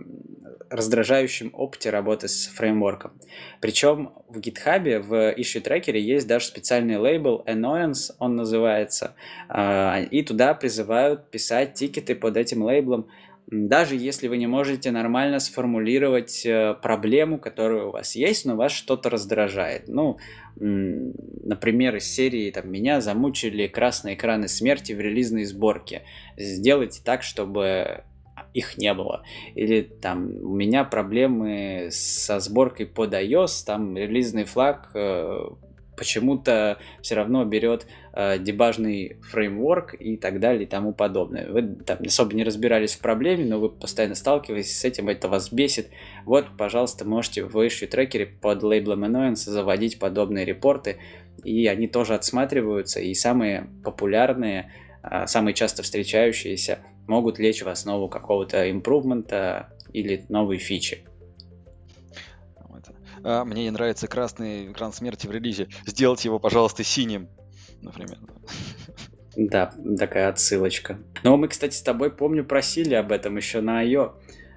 раздражающем 0.70 1.50
опыте 1.52 1.90
работы 1.90 2.28
с 2.28 2.46
фреймворком. 2.46 3.12
Причем 3.60 4.12
в 4.28 4.38
GitHub, 4.38 5.00
в 5.00 5.34
issue 5.34 5.62
tracker 5.62 5.98
есть 5.98 6.28
даже 6.28 6.46
специальный 6.46 6.96
лейбл 6.96 7.42
Annoyance, 7.46 8.12
он 8.20 8.36
называется, 8.36 9.16
э, 9.48 10.04
и 10.04 10.22
туда 10.22 10.54
призывают 10.54 11.28
писать 11.30 11.74
тикеты 11.74 12.14
под 12.14 12.36
этим 12.36 12.62
лейблом, 12.62 13.08
даже 13.46 13.96
если 13.96 14.28
вы 14.28 14.38
не 14.38 14.46
можете 14.46 14.90
нормально 14.90 15.38
сформулировать 15.38 16.46
э, 16.46 16.74
проблему, 16.82 17.38
которая 17.38 17.84
у 17.84 17.90
вас 17.90 18.14
есть, 18.14 18.46
но 18.46 18.56
вас 18.56 18.72
что-то 18.72 19.10
раздражает. 19.10 19.88
Ну, 19.88 20.18
например, 20.56 21.96
из 21.96 22.04
серии 22.04 22.50
там, 22.50 22.70
«Меня 22.70 23.00
замучили 23.00 23.66
красные 23.66 24.14
экраны 24.14 24.48
смерти 24.48 24.92
в 24.92 25.00
релизной 25.00 25.44
сборке». 25.44 26.02
Сделайте 26.36 27.02
так, 27.04 27.22
чтобы 27.22 28.04
их 28.54 28.78
не 28.78 28.92
было. 28.94 29.22
Или 29.54 29.82
там 29.82 30.30
у 30.42 30.54
меня 30.54 30.84
проблемы 30.84 31.88
со 31.90 32.40
сборкой 32.40 32.86
под 32.86 33.14
iOS, 33.14 33.64
там 33.66 33.96
релизный 33.96 34.44
флаг 34.44 34.90
э, 34.94 35.48
почему-то 35.96 36.78
все 37.02 37.14
равно 37.14 37.44
берет 37.44 37.86
э, 38.12 38.38
дебажный 38.38 39.18
фреймворк 39.22 39.94
и 39.98 40.16
так 40.16 40.40
далее 40.40 40.64
и 40.64 40.66
тому 40.66 40.92
подобное. 40.92 41.50
Вы 41.50 41.62
там 41.62 41.98
особо 42.04 42.34
не 42.34 42.44
разбирались 42.44 42.94
в 42.94 43.00
проблеме, 43.00 43.44
но 43.44 43.58
вы 43.58 43.68
постоянно 43.68 44.14
сталкиваетесь 44.14 44.78
с 44.78 44.84
этим, 44.84 45.08
это 45.08 45.28
вас 45.28 45.52
бесит. 45.52 45.90
Вот, 46.24 46.46
пожалуйста, 46.56 47.06
можете 47.06 47.44
в 47.44 47.56
issue 47.56 47.86
трекере 47.86 48.26
под 48.26 48.62
лейблом 48.62 49.04
Annoyance 49.04 49.50
заводить 49.50 49.98
подобные 49.98 50.44
репорты, 50.44 50.96
и 51.44 51.66
они 51.66 51.88
тоже 51.88 52.14
отсматриваются, 52.14 53.00
и 53.00 53.14
самые 53.14 53.68
популярные, 53.84 54.72
э, 55.02 55.26
самые 55.26 55.54
часто 55.54 55.82
встречающиеся 55.82 56.78
могут 57.06 57.38
лечь 57.38 57.62
в 57.62 57.68
основу 57.68 58.08
какого-то 58.08 58.70
импрувмента 58.70 59.68
или 59.92 60.24
новой 60.28 60.58
фичи. 60.58 61.04
А, 63.24 63.44
мне 63.44 63.64
не 63.64 63.70
нравится 63.70 64.06
красный 64.08 64.72
экран 64.72 64.92
смерти 64.92 65.26
в 65.26 65.32
релизе. 65.32 65.68
Сделайте 65.86 66.28
его, 66.28 66.38
пожалуйста, 66.38 66.84
синим, 66.84 67.28
например. 67.80 68.18
Да, 69.36 69.72
такая 69.98 70.28
отсылочка. 70.28 70.98
Но 71.22 71.36
мы, 71.36 71.48
кстати, 71.48 71.74
с 71.74 71.82
тобой, 71.82 72.10
помню, 72.10 72.44
просили 72.44 72.94
об 72.94 73.12
этом 73.12 73.36
еще 73.36 73.60
на 73.60 73.84
IO 73.84 74.14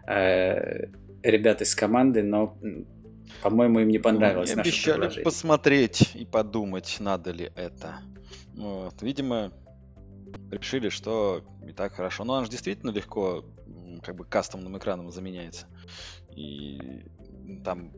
э, 0.08 0.88
ребят 1.24 1.62
из 1.62 1.76
команды, 1.76 2.24
но, 2.24 2.58
по-моему, 3.42 3.80
им 3.80 3.88
не 3.88 4.00
понравилось 4.00 4.52
ну, 4.52 4.58
наше 4.58 4.70
обещали 4.70 5.24
посмотреть 5.24 6.12
и 6.14 6.26
подумать, 6.26 6.98
надо 7.00 7.32
ли 7.32 7.52
это. 7.56 8.02
Вот. 8.54 9.02
Видимо, 9.02 9.54
решили, 10.52 10.90
что 10.90 11.44
не 11.62 11.74
так 11.74 11.94
хорошо. 11.94 12.24
Но 12.24 12.34
он 12.34 12.46
же 12.46 12.52
действительно 12.52 12.92
легко 12.92 13.46
как 14.04 14.16
бы 14.16 14.26
кастомным 14.26 14.78
экраном 14.78 15.12
заменяется. 15.12 15.68
И 16.36 17.04
там 17.64 17.92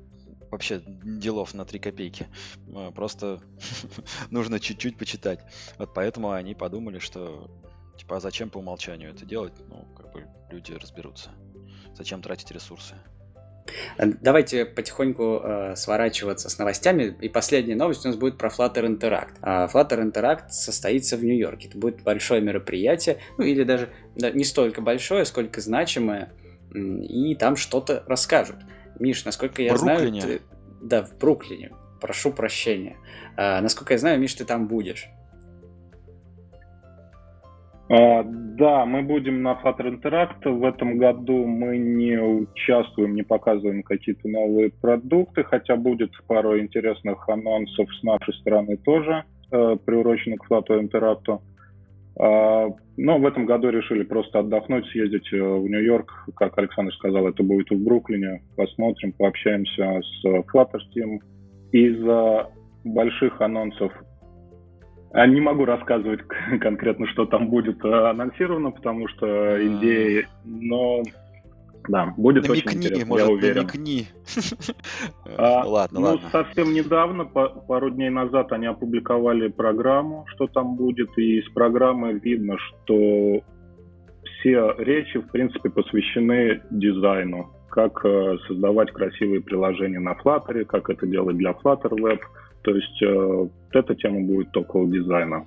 вообще 0.51 0.81
делов 0.85 1.53
на 1.53 1.65
3 1.65 1.79
копейки. 1.79 2.27
А, 2.73 2.91
просто 2.91 3.41
нужно 4.31 4.59
чуть-чуть 4.59 4.97
почитать. 4.97 5.39
Вот 5.77 5.93
поэтому 5.93 6.31
они 6.31 6.55
подумали, 6.55 6.99
что 6.99 7.49
типа, 7.97 8.17
а 8.17 8.19
зачем 8.19 8.49
по 8.49 8.59
умолчанию 8.59 9.11
это 9.11 9.25
делать? 9.25 9.53
Ну, 9.69 9.85
как 9.95 10.11
бы 10.11 10.25
люди 10.51 10.73
разберутся. 10.73 11.31
Зачем 11.95 12.21
тратить 12.21 12.51
ресурсы? 12.51 12.95
Э, 13.97 14.05
давайте 14.21 14.65
потихоньку 14.65 15.41
э, 15.43 15.75
сворачиваться 15.75 16.49
с 16.49 16.57
новостями. 16.57 17.15
И 17.21 17.29
последняя 17.29 17.75
новость 17.75 18.05
у 18.05 18.09
нас 18.09 18.17
будет 18.17 18.37
про 18.37 18.49
Flutter 18.49 18.85
Interact. 18.85 19.35
А 19.41 19.67
Flutter 19.67 20.01
Interact 20.03 20.49
состоится 20.49 21.17
в 21.17 21.23
Нью-Йорке. 21.23 21.69
Это 21.69 21.77
будет 21.77 22.03
большое 22.03 22.41
мероприятие, 22.41 23.19
ну 23.37 23.43
или 23.45 23.63
даже 23.63 23.89
да, 24.15 24.31
не 24.31 24.43
столько 24.43 24.81
большое, 24.81 25.25
сколько 25.25 25.61
значимое. 25.61 26.31
И 26.73 27.35
там 27.35 27.55
что-то 27.55 28.03
расскажут. 28.07 28.57
Миш, 28.99 29.25
насколько 29.25 29.61
я 29.61 29.73
Бруклине. 29.73 30.21
знаю, 30.21 30.39
ты... 30.39 30.45
Да, 30.81 31.03
в 31.03 31.17
Бруклине. 31.17 31.71
Прошу 32.01 32.31
прощения. 32.31 32.97
А, 33.35 33.61
насколько 33.61 33.93
я 33.93 33.97
знаю, 33.97 34.19
Миш, 34.19 34.33
ты 34.35 34.45
там 34.45 34.67
будешь. 34.67 35.07
А, 37.89 38.23
да, 38.23 38.85
мы 38.85 39.01
будем 39.01 39.41
на 39.43 39.59
Flutter 39.63 39.99
Interact. 40.01 40.49
В 40.49 40.63
этом 40.65 40.97
году 40.97 41.45
мы 41.45 41.77
не 41.77 42.17
участвуем, 42.19 43.15
не 43.15 43.23
показываем 43.23 43.81
какие-то 43.83 44.27
новые 44.27 44.69
продукты, 44.71 45.43
хотя 45.43 45.75
будет 45.75 46.11
пару 46.27 46.59
интересных 46.59 47.27
анонсов 47.29 47.87
с 47.99 48.03
нашей 48.03 48.33
стороны 48.35 48.77
тоже. 48.77 49.23
э, 49.49 49.77
приуроченный 49.85 50.37
к 50.37 50.51
Flutter 50.51 50.81
Interact. 50.81 51.39
А, 52.19 52.69
но 52.97 53.19
в 53.19 53.25
этом 53.25 53.45
году 53.45 53.69
решили 53.69 54.03
просто 54.03 54.39
отдохнуть, 54.39 54.87
съездить 54.87 55.31
э, 55.31 55.37
в 55.37 55.67
Нью-Йорк. 55.67 56.29
Как 56.35 56.57
Александр 56.57 56.93
сказал, 56.93 57.27
это 57.27 57.43
будет 57.43 57.69
в 57.69 57.83
Бруклине. 57.83 58.41
Посмотрим, 58.55 59.13
пообщаемся 59.13 60.01
с 60.01 60.25
Flutter 60.25 60.79
Team. 60.95 61.19
Из-за 61.71 62.49
больших 62.83 63.41
анонсов 63.41 63.91
а 65.11 65.25
не 65.25 65.41
могу 65.41 65.65
рассказывать 65.65 66.21
конкретно, 66.61 67.07
что 67.07 67.25
там 67.25 67.49
будет 67.49 67.83
анонсировано, 67.83 68.71
потому 68.71 69.07
что 69.07 69.57
идеи, 69.67 70.27
но 70.45 71.01
да, 71.87 72.13
будет 72.17 72.47
намекни, 72.47 72.69
очень 72.69 72.77
интересно, 72.79 73.05
может, 73.07 73.27
я 73.27 73.33
уверен. 73.33 73.57
Намекни. 73.57 74.07
А, 75.37 75.63
ладно, 75.65 75.99
ну, 75.99 76.05
ладно. 76.07 76.29
Совсем 76.31 76.73
недавно, 76.73 77.25
пару 77.25 77.89
дней 77.91 78.09
назад, 78.09 78.51
они 78.51 78.65
опубликовали 78.65 79.49
программу, 79.49 80.25
что 80.29 80.47
там 80.47 80.75
будет, 80.75 81.09
и 81.17 81.39
из 81.39 81.49
программы 81.51 82.13
видно, 82.13 82.57
что 82.57 83.43
все 84.39 84.73
речи, 84.77 85.19
в 85.19 85.29
принципе, 85.29 85.69
посвящены 85.69 86.61
дизайну. 86.71 87.51
Как 87.69 88.03
э, 88.05 88.37
создавать 88.47 88.91
красивые 88.91 89.41
приложения 89.41 89.99
на 89.99 90.13
Flutter, 90.13 90.65
как 90.65 90.89
это 90.89 91.05
делать 91.05 91.37
для 91.37 91.51
Flutter 91.51 91.91
Web. 91.91 92.19
То 92.63 92.75
есть 92.75 93.01
э, 93.03 93.47
эта 93.71 93.95
тема 93.95 94.21
будет 94.21 94.55
около 94.55 94.87
дизайна. 94.87 95.45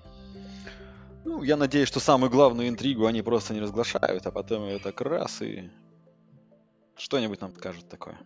Ну, 1.24 1.42
я 1.42 1.57
надеюсь, 1.57 1.88
что 1.88 2.00
самую 2.00 2.31
главную 2.31 2.68
интригу 2.68 3.07
они 3.07 3.22
просто 3.22 3.55
не 3.55 3.61
разглашают, 3.61 4.26
а 4.26 4.31
потом 4.31 4.66
ее 4.66 4.79
так 4.79 5.00
раз 5.00 5.42
и 5.42 5.70
что-нибудь 7.00 7.40
нам 7.40 7.54
скажут 7.54 7.88
такое. 7.88 8.18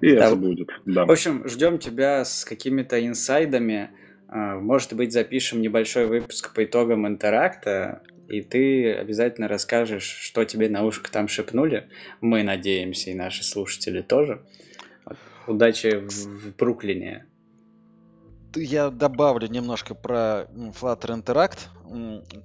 И 0.00 0.14
да. 0.14 0.26
это 0.26 0.36
будет, 0.36 0.68
да. 0.86 1.04
В 1.04 1.10
общем, 1.10 1.46
ждем 1.48 1.78
тебя 1.78 2.24
с 2.24 2.44
какими-то 2.44 3.04
инсайдами. 3.04 3.90
А, 4.28 4.58
может 4.58 4.94
быть, 4.94 5.12
запишем 5.12 5.60
небольшой 5.60 6.06
выпуск 6.06 6.54
по 6.54 6.64
итогам 6.64 7.06
интеракта, 7.06 8.02
и 8.28 8.42
ты 8.42 8.92
обязательно 8.92 9.48
расскажешь, 9.48 10.04
что 10.04 10.44
тебе 10.44 10.68
на 10.68 10.84
ушко 10.84 11.10
там 11.10 11.28
шепнули. 11.28 11.88
Мы 12.20 12.42
надеемся, 12.42 13.10
и 13.10 13.14
наши 13.14 13.44
слушатели 13.44 14.02
тоже. 14.02 14.42
Удачи 15.46 15.96
в 15.96 16.56
Бруклине. 16.56 17.26
Я 18.60 18.90
добавлю 18.90 19.48
немножко 19.48 19.94
про 19.94 20.48
Flutter 20.80 21.22
Interact 21.22 21.68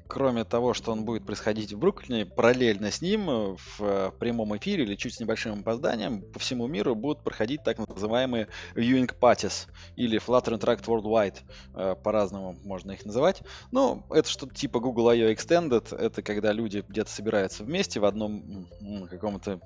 кроме 0.08 0.44
того, 0.44 0.74
что 0.74 0.92
он 0.92 1.06
будет 1.06 1.26
происходить 1.26 1.74
в 1.74 1.80
Бруклине, 1.80 2.26
параллельно 2.26 2.92
с 2.92 3.02
ним 3.02 3.30
э, 3.30 3.56
в 3.58 3.82
э, 3.82 4.12
прямом 4.18 4.56
эфире 4.58 4.84
или 4.84 4.96
чуть 4.96 5.16
с 5.16 5.20
небольшим 5.20 5.60
опозданием 5.60 6.22
по 6.22 6.40
всему 6.40 6.68
миру 6.68 6.96
будут 6.96 7.24
проходить 7.24 7.64
так 7.64 7.78
называемые 7.78 8.48
viewing 8.76 9.12
parties 9.20 9.68
или 9.96 10.20
Flutter 10.20 10.58
Interact 10.58 10.86
Worldwide, 10.86 11.38
э, 11.76 11.96
по-разному 12.02 12.56
можно 12.64 12.92
их 12.92 13.06
называть. 13.06 13.42
Но 13.72 14.06
это 14.10 14.30
что-то 14.30 14.56
типа 14.56 14.80
Google 14.80 15.10
I.O. 15.10 15.32
Extended, 15.32 15.96
это 15.96 16.22
когда 16.22 16.52
люди 16.52 16.84
где-то 16.88 17.10
собираются 17.10 17.64
вместе 17.64 18.00
в 18.00 18.06
одном 18.06 18.68
каком-то 19.10 19.60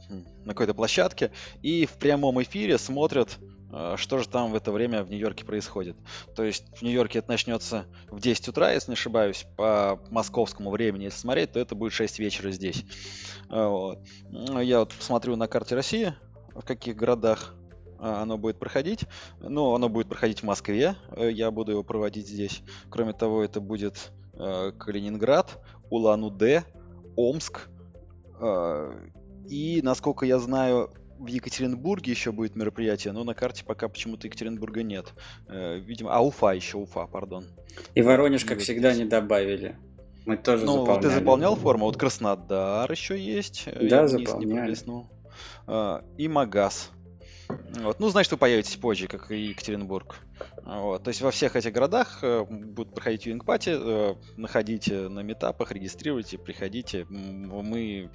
на 0.44 0.54
какой-то 0.54 0.74
площадке 0.74 1.32
и 1.62 1.86
в 1.86 1.94
прямом 1.94 2.42
эфире 2.42 2.78
смотрят 2.78 3.38
что 3.98 4.20
же 4.20 4.30
там 4.30 4.52
в 4.52 4.56
это 4.56 4.72
время 4.72 5.04
в 5.04 5.10
Нью-Йорке 5.10 5.44
происходит. 5.44 5.98
То 6.36 6.44
есть 6.44 6.66
в 6.78 6.82
Нью-Йорке 6.82 7.20
это 7.20 7.30
начнется 7.30 7.86
в 8.10 8.20
10 8.20 8.48
утра, 8.48 8.72
если 8.72 8.92
не 8.92 8.94
ошибаюсь, 8.94 9.46
по 9.58 10.00
московскому 10.10 10.70
времени, 10.70 11.06
если 11.06 11.20
смотреть, 11.20 11.52
то 11.52 11.60
это 11.60 11.76
будет 11.76 11.94
6 11.94 12.20
вечера 12.20 12.52
здесь. 12.52 12.86
А, 13.50 13.68
вот. 13.68 14.00
Ну, 14.30 14.62
я 14.62 14.80
вот 14.80 14.94
посмотрю 14.94 15.36
на 15.36 15.48
карте 15.48 15.76
России, 15.76 16.14
в 16.56 16.62
каких 16.62 16.96
городах 16.96 17.56
а, 18.00 18.22
оно 18.22 18.38
будет 18.38 18.58
проходить. 18.58 19.06
Ну, 19.42 19.74
оно 19.74 19.90
будет 19.90 20.08
проходить 20.08 20.42
в 20.42 20.44
Москве, 20.44 20.96
э, 21.12 21.30
я 21.32 21.52
буду 21.52 21.72
его 21.74 21.84
проводить 21.84 22.28
здесь. 22.28 22.62
Кроме 22.90 23.14
того, 23.14 23.44
это 23.44 23.60
будет 23.60 24.12
э, 24.34 24.72
Калининград, 24.78 25.62
Улан-Удэ, 25.90 26.64
Омск. 27.16 27.70
И, 29.50 29.82
насколько 29.82 30.28
я 30.28 30.38
знаю, 30.38 30.94
в 31.20 31.28
Екатеринбурге 31.28 32.12
еще 32.12 32.32
будет 32.32 32.56
мероприятие, 32.56 33.14
но 33.14 33.24
на 33.24 33.34
карте 33.34 33.64
пока 33.66 33.88
почему-то 33.88 34.28
Екатеринбурга 34.28 34.84
нет. 34.84 35.14
Э, 35.48 35.78
видимо, 35.80 36.14
а 36.14 36.22
Уфа 36.22 36.54
еще, 36.54 36.78
Уфа, 36.78 37.06
пардон. 37.08 37.46
И 37.96 38.02
Воронеж, 38.02 38.46
как 38.46 38.60
всегда, 38.60 38.94
не 38.94 39.06
добавили. 39.06 39.78
Мы 40.26 40.36
тоже 40.38 40.66
ну, 40.66 40.80
заполняли. 40.82 41.02
ты 41.02 41.10
заполнял 41.10 41.56
форму, 41.56 41.86
вот 41.86 41.98
Краснодар 41.98 42.92
еще 42.92 43.18
есть. 43.18 43.64
Э, 43.68 43.88
да, 43.88 44.08
заполняли. 44.08 44.76
А, 45.66 46.04
и 46.18 46.28
Магаз. 46.28 46.92
Вот. 47.80 48.00
Ну, 48.00 48.10
значит, 48.10 48.32
вы 48.32 48.38
появитесь 48.38 48.76
позже, 48.76 49.08
как 49.08 49.32
и 49.32 49.38
Екатеринбург. 49.38 50.20
Вот. 50.66 51.04
То 51.04 51.10
есть 51.10 51.22
во 51.22 51.32
всех 51.32 51.56
этих 51.56 51.72
городах 51.72 52.20
э, 52.22 52.44
будут 52.44 52.94
проходить 52.94 53.26
юинг-пати, 53.26 53.70
э, 53.74 54.16
находите 54.36 55.08
на 55.08 55.22
метапах, 55.22 55.72
регистрируйте, 55.72 56.38
приходите. 56.38 57.06
Мы 57.10 58.10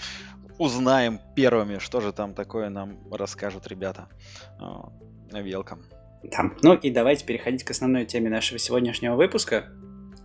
узнаем 0.62 1.20
первыми, 1.34 1.78
что 1.78 2.00
же 2.00 2.12
там 2.12 2.34
такое 2.34 2.68
нам 2.68 2.98
расскажут 3.12 3.66
ребята. 3.66 4.08
Велкам. 5.32 5.82
Да. 6.22 6.52
Ну 6.62 6.74
и 6.74 6.90
давайте 6.90 7.24
переходить 7.24 7.64
к 7.64 7.70
основной 7.70 8.04
теме 8.04 8.30
нашего 8.30 8.58
сегодняшнего 8.58 9.16
выпуска. 9.16 9.72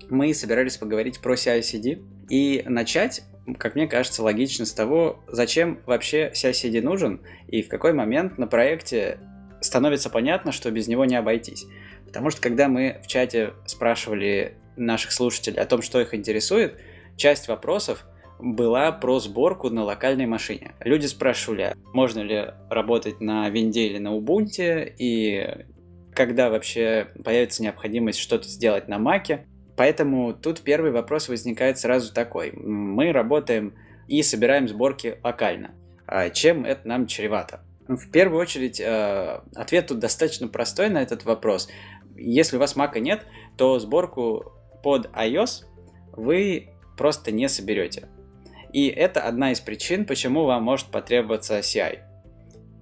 Мы 0.09 0.33
собирались 0.33 0.77
поговорить 0.77 1.21
про 1.21 1.33
CI-CD 1.33 2.03
и 2.29 2.63
начать, 2.67 3.23
как 3.57 3.75
мне 3.75 3.87
кажется, 3.87 4.21
логично 4.21 4.65
с 4.65 4.73
того, 4.73 5.23
зачем 5.27 5.81
вообще 5.85 6.31
CI-CD 6.33 6.81
нужен 6.81 7.21
и 7.47 7.63
в 7.63 7.67
какой 7.67 7.93
момент 7.93 8.37
на 8.37 8.47
проекте 8.47 9.19
становится 9.59 10.09
понятно, 10.09 10.51
что 10.51 10.69
без 10.69 10.87
него 10.87 11.05
не 11.05 11.15
обойтись. 11.15 11.65
Потому 12.05 12.29
что 12.29 12.41
когда 12.41 12.67
мы 12.67 13.01
в 13.03 13.07
чате 13.07 13.53
спрашивали 13.65 14.57
наших 14.75 15.11
слушателей 15.11 15.59
о 15.59 15.65
том, 15.65 15.81
что 15.81 15.99
их 15.99 16.13
интересует, 16.13 16.79
часть 17.15 17.47
вопросов– 17.47 18.05
была 18.39 18.91
про 18.91 19.19
сборку 19.19 19.69
на 19.69 19.83
локальной 19.83 20.25
машине. 20.25 20.73
Люди 20.79 21.05
спрашивали, 21.05 21.75
можно 21.93 22.21
ли 22.21 22.53
работать 22.69 23.19
на 23.21 23.49
винде 23.49 23.87
или 23.87 23.97
на 23.97 24.15
Ubuntu, 24.15 24.93
и 24.97 25.65
когда 26.13 26.49
вообще 26.49 27.09
появится 27.23 27.61
необходимость 27.61 28.19
что-то 28.19 28.47
сделать 28.47 28.87
на 28.87 28.97
Маке. 28.97 29.45
Поэтому 29.75 30.33
тут 30.33 30.61
первый 30.61 30.91
вопрос 30.91 31.29
возникает 31.29 31.77
сразу 31.77 32.11
такой. 32.11 32.51
Мы 32.51 33.11
работаем 33.11 33.75
и 34.07 34.23
собираем 34.23 34.67
сборки 34.67 35.19
локально. 35.23 35.75
А 36.07 36.31
чем 36.31 36.65
это 36.65 36.87
нам 36.87 37.05
чревато? 37.05 37.61
В 37.87 38.09
первую 38.09 38.41
очередь, 38.41 38.79
э, 38.79 39.41
ответ 39.55 39.87
тут 39.87 39.99
достаточно 39.99 40.47
простой 40.47 40.89
на 40.89 41.01
этот 41.01 41.23
вопрос. 41.23 41.69
Если 42.15 42.57
у 42.57 42.59
вас 42.59 42.75
Мака 42.75 42.99
нет, 42.99 43.25
то 43.55 43.77
сборку 43.77 44.53
под 44.83 45.07
iOS 45.15 45.65
вы 46.13 46.69
просто 46.97 47.31
не 47.31 47.47
соберете. 47.47 48.09
И 48.77 48.89
это 48.89 49.21
одна 49.21 49.53
из 49.53 49.59
причин, 49.59 50.05
почему 50.05 50.45
вам 50.45 50.61
может 50.61 50.89
потребоваться 50.89 51.57
CI. 51.61 51.97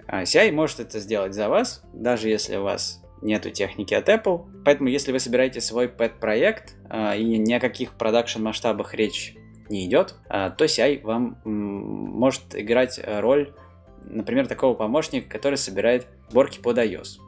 А, 0.05 0.23
CI 0.23 0.51
может 0.51 0.81
это 0.81 0.99
сделать 0.99 1.34
за 1.34 1.47
вас, 1.47 1.86
даже 1.93 2.27
если 2.27 2.58
у 2.58 2.63
вас 2.63 3.01
нету 3.21 3.49
техники 3.49 3.93
от 3.93 4.10
Apple. 4.10 4.45
Поэтому, 4.65 4.89
если 4.89 5.13
вы 5.13 5.19
собираете 5.19 5.62
свой 5.62 5.88
pet-проект 5.88 6.75
а, 6.89 7.15
и 7.15 7.38
ни 7.38 7.53
о 7.53 7.62
каких 7.62 7.93
продакшн 7.93 8.43
масштабах 8.43 8.93
речь 8.93 9.38
не 9.69 9.86
идет, 9.86 10.15
а, 10.27 10.49
то 10.49 10.65
CI 10.65 11.01
вам 11.01 11.38
может 11.45 12.43
играть 12.55 12.99
роль, 13.05 13.53
например, 14.03 14.47
такого 14.47 14.73
помощника, 14.73 15.29
который 15.29 15.55
собирает 15.58 16.08
сборки 16.27 16.60
под 16.60 16.77
iOS. 16.77 17.21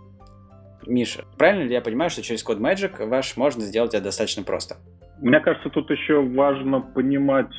Миша, 0.86 1.24
правильно 1.38 1.64
ли 1.64 1.74
я 1.74 1.80
понимаю, 1.80 2.10
что 2.10 2.22
через 2.22 2.44
код 2.44 2.58
Magic 2.58 3.08
ваш 3.08 3.38
можно 3.38 3.62
сделать 3.62 3.94
это 3.94 4.04
достаточно 4.04 4.44
просто? 4.44 4.76
Мне 5.22 5.40
кажется, 5.40 5.70
тут 5.70 5.90
еще 5.90 6.22
важно 6.22 6.82
понимать 6.82 7.56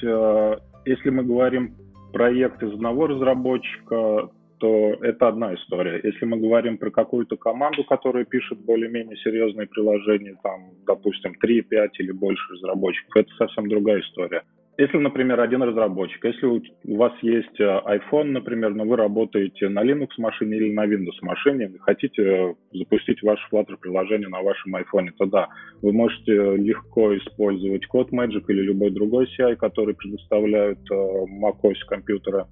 если 0.84 1.10
мы 1.10 1.24
говорим 1.24 1.76
проект 2.12 2.62
из 2.62 2.72
одного 2.72 3.06
разработчика, 3.06 4.30
то 4.58 4.94
это 5.02 5.28
одна 5.28 5.54
история. 5.54 6.00
Если 6.02 6.24
мы 6.24 6.38
говорим 6.38 6.78
про 6.78 6.90
какую-то 6.90 7.36
команду, 7.36 7.84
которая 7.84 8.24
пишет 8.24 8.58
более-менее 8.58 9.16
серьезные 9.18 9.66
приложения, 9.66 10.36
там, 10.42 10.70
допустим, 10.86 11.34
3, 11.34 11.62
5 11.62 12.00
или 12.00 12.12
больше 12.12 12.52
разработчиков, 12.54 13.16
это 13.16 13.30
совсем 13.36 13.68
другая 13.68 14.00
история. 14.00 14.42
Если, 14.80 14.96
например, 14.96 15.40
один 15.40 15.60
разработчик, 15.64 16.24
если 16.24 16.46
у 16.46 16.96
вас 16.96 17.12
есть 17.20 17.58
э, 17.58 17.64
iPhone, 17.64 18.30
например, 18.30 18.74
но 18.74 18.84
вы 18.84 18.94
работаете 18.94 19.68
на 19.68 19.84
Linux 19.84 20.10
машине 20.18 20.56
или 20.56 20.72
на 20.72 20.86
Windows 20.86 21.18
машине, 21.20 21.66
вы 21.66 21.80
хотите 21.80 22.22
э, 22.22 22.54
запустить 22.72 23.20
ваше 23.24 23.42
Flutter 23.50 23.76
приложение 23.76 24.28
на 24.28 24.40
вашем 24.40 24.76
iPhone, 24.76 25.08
то 25.18 25.26
да, 25.26 25.48
вы 25.82 25.92
можете 25.92 26.32
легко 26.54 27.16
использовать 27.16 27.86
код 27.86 28.12
Magic 28.12 28.44
или 28.46 28.62
любой 28.62 28.90
другой 28.90 29.26
CI, 29.36 29.56
который 29.56 29.96
предоставляют 29.96 30.78
э, 30.92 30.94
macOS 30.94 31.84
компьютера, 31.88 32.46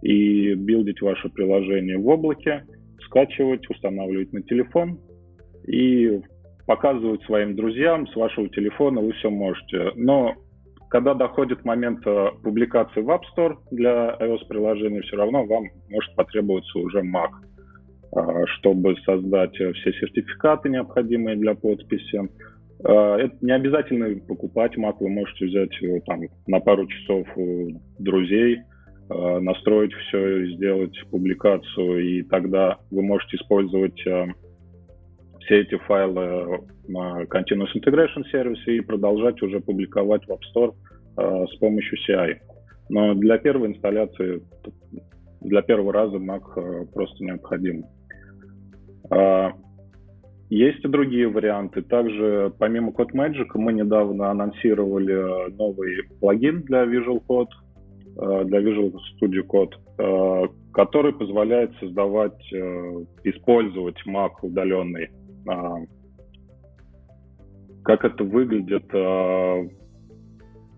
и 0.00 0.54
билдить 0.54 1.02
ваше 1.02 1.28
приложение 1.28 1.98
в 1.98 2.06
облаке, 2.06 2.64
скачивать, 3.06 3.68
устанавливать 3.68 4.32
на 4.32 4.42
телефон 4.42 5.00
и 5.66 6.20
показывать 6.66 7.24
своим 7.24 7.56
друзьям 7.56 8.06
с 8.06 8.14
вашего 8.14 8.48
телефона 8.48 9.00
вы 9.00 9.12
все 9.14 9.28
можете. 9.28 9.90
Но 9.96 10.36
когда 10.94 11.14
доходит 11.14 11.64
момент 11.64 12.06
э, 12.06 12.28
публикации 12.42 13.00
в 13.00 13.10
App 13.10 13.22
Store 13.36 13.56
для 13.72 14.16
iOS-приложений, 14.20 15.00
все 15.00 15.16
равно 15.16 15.44
вам 15.44 15.64
может 15.90 16.14
потребоваться 16.14 16.78
уже 16.78 17.00
Mac, 17.02 17.30
э, 18.16 18.46
чтобы 18.58 18.94
создать 19.04 19.54
все 19.54 19.92
сертификаты, 19.92 20.68
необходимые 20.68 21.36
для 21.36 21.54
подписи, 21.54 22.20
Э, 22.84 23.16
это 23.18 23.36
не 23.40 23.52
обязательно 23.52 24.14
покупать 24.20 24.76
Mac, 24.76 24.96
вы 25.00 25.08
можете 25.08 25.46
взять 25.46 25.72
его 25.80 26.00
там 26.06 26.20
на 26.46 26.60
пару 26.60 26.86
часов 26.86 27.26
у 27.36 27.80
друзей, 27.98 28.58
э, 28.58 29.38
настроить 29.40 29.92
все, 29.92 30.46
сделать 30.54 30.96
публикацию, 31.10 32.04
и 32.04 32.22
тогда 32.22 32.78
вы 32.90 33.02
можете 33.02 33.36
использовать 33.36 34.06
э, 34.06 34.26
все 35.44 35.60
эти 35.60 35.76
файлы 35.78 36.60
на 36.88 37.22
Continuous 37.24 37.74
Integration 37.76 38.24
сервисе 38.30 38.76
и 38.76 38.80
продолжать 38.80 39.42
уже 39.42 39.60
публиковать 39.60 40.24
в 40.26 40.30
App 40.30 40.40
Store 40.54 40.74
с 41.16 41.56
помощью 41.58 41.98
CI. 42.08 42.36
Но 42.88 43.14
для 43.14 43.38
первой 43.38 43.68
инсталляции, 43.68 44.42
для 45.40 45.62
первого 45.62 45.92
раза 45.92 46.16
Mac 46.16 46.86
просто 46.92 47.24
необходим. 47.24 47.84
Есть 50.50 50.84
и 50.84 50.88
другие 50.88 51.28
варианты. 51.28 51.82
Также, 51.82 52.52
помимо 52.58 52.92
CodeMagic, 52.92 53.48
мы 53.54 53.72
недавно 53.72 54.30
анонсировали 54.30 55.50
новый 55.56 56.04
плагин 56.20 56.62
для 56.62 56.84
Visual 56.84 57.22
Code, 57.26 57.48
э, 58.16 58.44
для 58.44 58.60
Visual 58.60 58.92
Studio 58.92 59.42
Code, 59.48 59.72
э, 59.98 60.48
который 60.72 61.12
позволяет 61.12 61.72
создавать, 61.80 62.40
э, 62.52 63.04
использовать 63.24 63.96
Mac 64.06 64.30
удаленный. 64.42 65.08
А, 65.46 65.76
как 67.82 68.04
это 68.04 68.24
выглядит? 68.24 68.84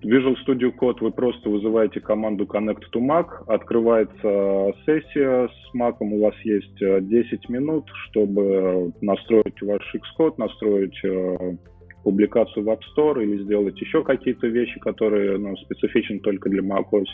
Visual 0.06 0.36
Studio 0.46 0.72
Code 0.78 0.98
вы 1.00 1.10
просто 1.10 1.48
вызываете 1.48 2.00
команду 2.00 2.44
Connect 2.44 2.82
to 2.94 3.00
Mac, 3.00 3.26
открывается 3.48 4.72
сессия 4.84 5.48
с 5.48 5.74
Mac, 5.74 5.96
у 6.00 6.22
вас 6.22 6.34
есть 6.44 6.78
10 6.78 6.80
э, 6.80 7.52
минут, 7.52 7.88
чтобы 8.08 8.92
настроить 9.00 9.60
ваш 9.62 9.82
Xcode, 9.94 10.34
настроить 10.36 10.96
э, 11.02 11.56
публикацию 12.04 12.64
в 12.64 12.68
App 12.68 12.80
Store 12.96 13.20
или 13.20 13.42
сделать 13.42 13.80
еще 13.80 14.04
какие-то 14.04 14.46
вещи, 14.46 14.78
которые 14.78 15.38
ну, 15.38 15.56
специфичны 15.56 16.20
только 16.20 16.50
для 16.50 16.62
macOS. 16.62 17.06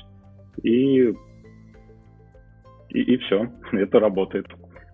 И, 0.62 1.14
и, 2.90 3.00
и 3.00 3.16
все, 3.16 3.48
это 3.72 4.00
работает. 4.00 4.46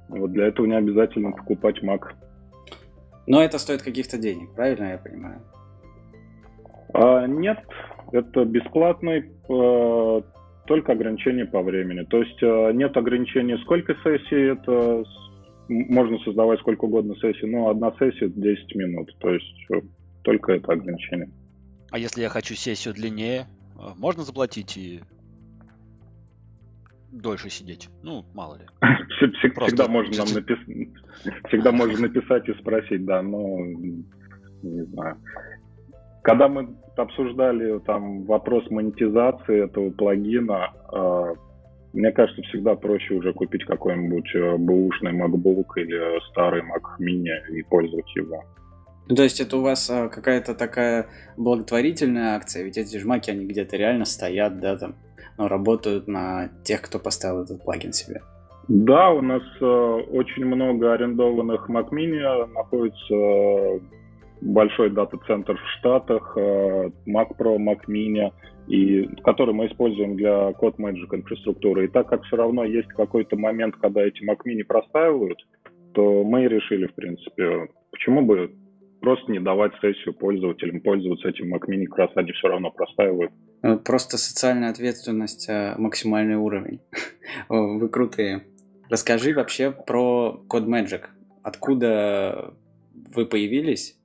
Вот 0.09 0.31
для 0.31 0.47
этого 0.47 0.66
не 0.66 0.77
обязательно 0.77 1.33
покупать 1.33 1.83
Mac. 1.83 2.03
Но 3.29 3.43
это 3.43 3.59
стоит 3.59 3.83
каких-то 3.83 4.17
денег, 4.17 4.55
правильно 4.55 4.93
я 4.93 4.99
понимаю? 4.99 5.43
А, 6.95 7.27
нет, 7.27 7.59
это 8.11 8.47
бесплатный, 8.47 9.31
а, 9.51 10.23
только 10.67 10.93
ограничение 10.93 11.45
по 11.45 11.61
времени. 11.61 12.05
То 12.05 12.23
есть 12.23 12.43
а, 12.43 12.73
нет 12.73 12.97
ограничения, 12.97 13.59
сколько 13.59 13.95
сессий, 14.03 14.53
это 14.53 15.05
можно 15.69 16.19
создавать 16.21 16.59
сколько 16.61 16.87
угодно 16.87 17.14
сессий, 17.17 17.47
но 17.47 17.69
одна 17.69 17.93
сессия 17.99 18.31
10 18.31 18.75
минут. 18.77 19.14
То 19.19 19.29
есть 19.35 19.71
э, 19.75 19.83
только 20.23 20.55
это 20.55 20.73
ограничение. 20.73 21.29
А 21.91 21.99
если 21.99 22.23
я 22.23 22.31
хочу 22.31 22.55
сессию 22.55 22.95
длиннее, 22.95 23.47
можно 23.99 24.23
заплатить 24.23 24.79
и 24.79 25.01
дольше 27.12 27.51
сидеть? 27.51 27.88
Ну, 28.03 28.25
мало 28.35 28.57
ли. 28.57 28.66
Всегда 29.38 29.88
можно 29.88 30.18
нам 30.18 30.29
написать. 30.35 30.88
Всегда 31.49 31.73
можно 31.73 32.01
написать 32.01 32.49
и 32.49 32.55
спросить, 32.55 33.05
да, 33.05 33.23
но 33.23 33.59
не 34.62 34.85
знаю. 34.87 35.16
Когда 36.23 36.49
мы 36.49 36.77
обсуждали 36.97 37.79
там 37.81 38.25
вопрос 38.25 38.68
монетизации 38.71 39.64
этого 39.64 39.90
плагина, 39.90 40.73
э, 40.92 41.35
мне 41.92 42.12
кажется, 42.12 42.42
всегда 42.42 42.75
проще 42.75 43.14
уже 43.14 43.33
купить 43.33 43.64
какой-нибудь 43.64 44.35
э, 44.35 44.57
бэушный 44.59 45.12
MacBook 45.12 45.66
или 45.77 46.31
старый 46.31 46.62
Mac 46.62 47.01
Mini 47.01 47.57
и 47.57 47.62
пользоваться 47.62 48.18
его. 48.18 48.44
Ну, 49.09 49.14
то 49.14 49.23
есть 49.23 49.40
это 49.40 49.57
у 49.57 49.62
вас 49.62 49.88
а, 49.88 50.09
какая-то 50.09 50.55
такая 50.55 51.07
благотворительная 51.38 52.37
акция, 52.37 52.64
ведь 52.64 52.77
эти 52.77 52.99
жмаки, 52.99 53.31
они 53.31 53.47
где-то 53.47 53.79
реально 53.79 54.05
стоят, 54.05 54.61
да, 54.61 54.77
там, 54.77 54.97
но 55.38 55.48
работают 55.48 56.09
на 56.09 56.51
тех, 56.64 56.83
кто 56.83 56.98
поставил 56.98 57.44
этот 57.44 57.64
плагин 57.64 57.92
себе. 57.92 58.20
Да, 58.68 59.11
у 59.11 59.22
нас 59.22 59.42
э, 59.61 59.64
очень 59.64 60.44
много 60.44 60.92
арендованных 60.92 61.70
Mac 61.70 61.88
Mini 61.90 62.46
находится 62.53 63.83
большой 64.42 64.90
дата-центр 64.90 65.57
в 65.57 65.79
Штатах, 65.79 66.35
э, 66.37 66.90
Mac 67.07 67.29
Pro, 67.38 67.57
Mac 67.57 67.87
Mini, 67.88 68.31
и, 68.66 69.09
который 69.24 69.55
мы 69.55 69.68
используем 69.68 70.16
для 70.16 70.51
Code 70.51 70.77
Magic 70.77 71.09
инфраструктуры. 71.12 71.87
И 71.87 71.88
так 71.88 72.09
как 72.09 72.22
все 72.24 72.37
равно 72.37 72.64
есть 72.64 72.88
какой-то 72.88 73.37
момент, 73.37 73.77
когда 73.77 74.03
эти 74.03 74.22
Mac 74.22 74.40
Mini 74.46 74.64
простаивают, 74.64 75.38
то 75.94 76.22
мы 76.24 76.46
решили, 76.46 76.87
в 76.87 76.94
принципе, 76.94 77.68
почему 77.90 78.22
бы 78.22 78.51
просто 79.01 79.33
не 79.33 79.40
давать 79.40 79.72
сессию 79.81 80.12
пользователям 80.12 80.81
пользоваться 80.81 81.29
этим 81.29 81.55
Mac 81.55 81.62
Mini, 81.68 81.87
как 81.87 81.98
раз 81.98 82.11
они 82.16 82.33
все 82.33 82.48
равно 82.48 82.70
простаивают. 82.70 83.33
Ну, 83.62 83.79
просто 83.79 84.18
социальная 84.18 84.71
ответственность 84.71 85.49
э, 85.49 85.75
максимальный 85.79 86.37
уровень. 86.37 86.81
Вы 87.49 87.88
крутые. 87.88 88.44
Расскажи 88.88 89.35
вообще 89.35 89.71
про 89.71 90.44
Code 90.49 90.66
Magic. 90.66 91.03
Откуда 91.42 92.55
вы 93.14 93.25
появились 93.27 93.99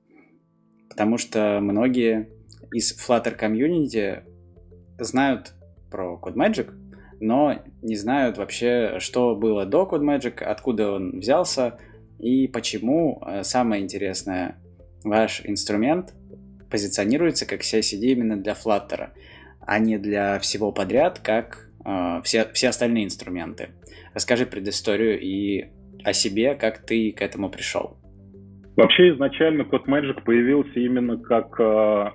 потому 0.94 1.18
что 1.18 1.58
многие 1.60 2.28
из 2.72 2.96
Flutter 2.96 3.32
комьюнити 3.32 4.22
знают 4.96 5.54
про 5.90 6.20
CodeMagic, 6.22 6.72
но 7.18 7.58
не 7.82 7.96
знают 7.96 8.38
вообще, 8.38 8.98
что 9.00 9.34
было 9.34 9.66
до 9.66 9.88
CodeMagic, 9.90 10.40
откуда 10.44 10.92
он 10.92 11.18
взялся 11.18 11.80
и 12.20 12.46
почему, 12.46 13.20
э, 13.26 13.42
самое 13.42 13.82
интересное, 13.82 14.62
ваш 15.02 15.42
инструмент 15.44 16.14
позиционируется 16.70 17.44
как 17.44 17.62
CI-CD 17.62 18.12
именно 18.12 18.36
для 18.36 18.52
Flutter, 18.52 19.08
а 19.66 19.78
не 19.78 19.98
для 19.98 20.38
всего 20.38 20.72
подряд, 20.72 21.20
как 21.20 21.68
э, 21.84 22.20
все, 22.22 22.46
все 22.52 22.68
остальные 22.68 23.04
инструменты. 23.04 23.70
Расскажи 24.14 24.46
предысторию 24.46 25.20
и 25.20 25.66
о 26.04 26.12
себе, 26.12 26.54
как 26.54 26.84
ты 26.84 27.12
к 27.12 27.22
этому 27.22 27.50
пришел. 27.50 27.96
Вообще 28.76 29.10
изначально 29.14 29.62
Code 29.62 29.86
Magic 29.86 30.22
появился 30.24 30.78
именно 30.80 31.16
как 31.18 31.58
э, 31.60 32.10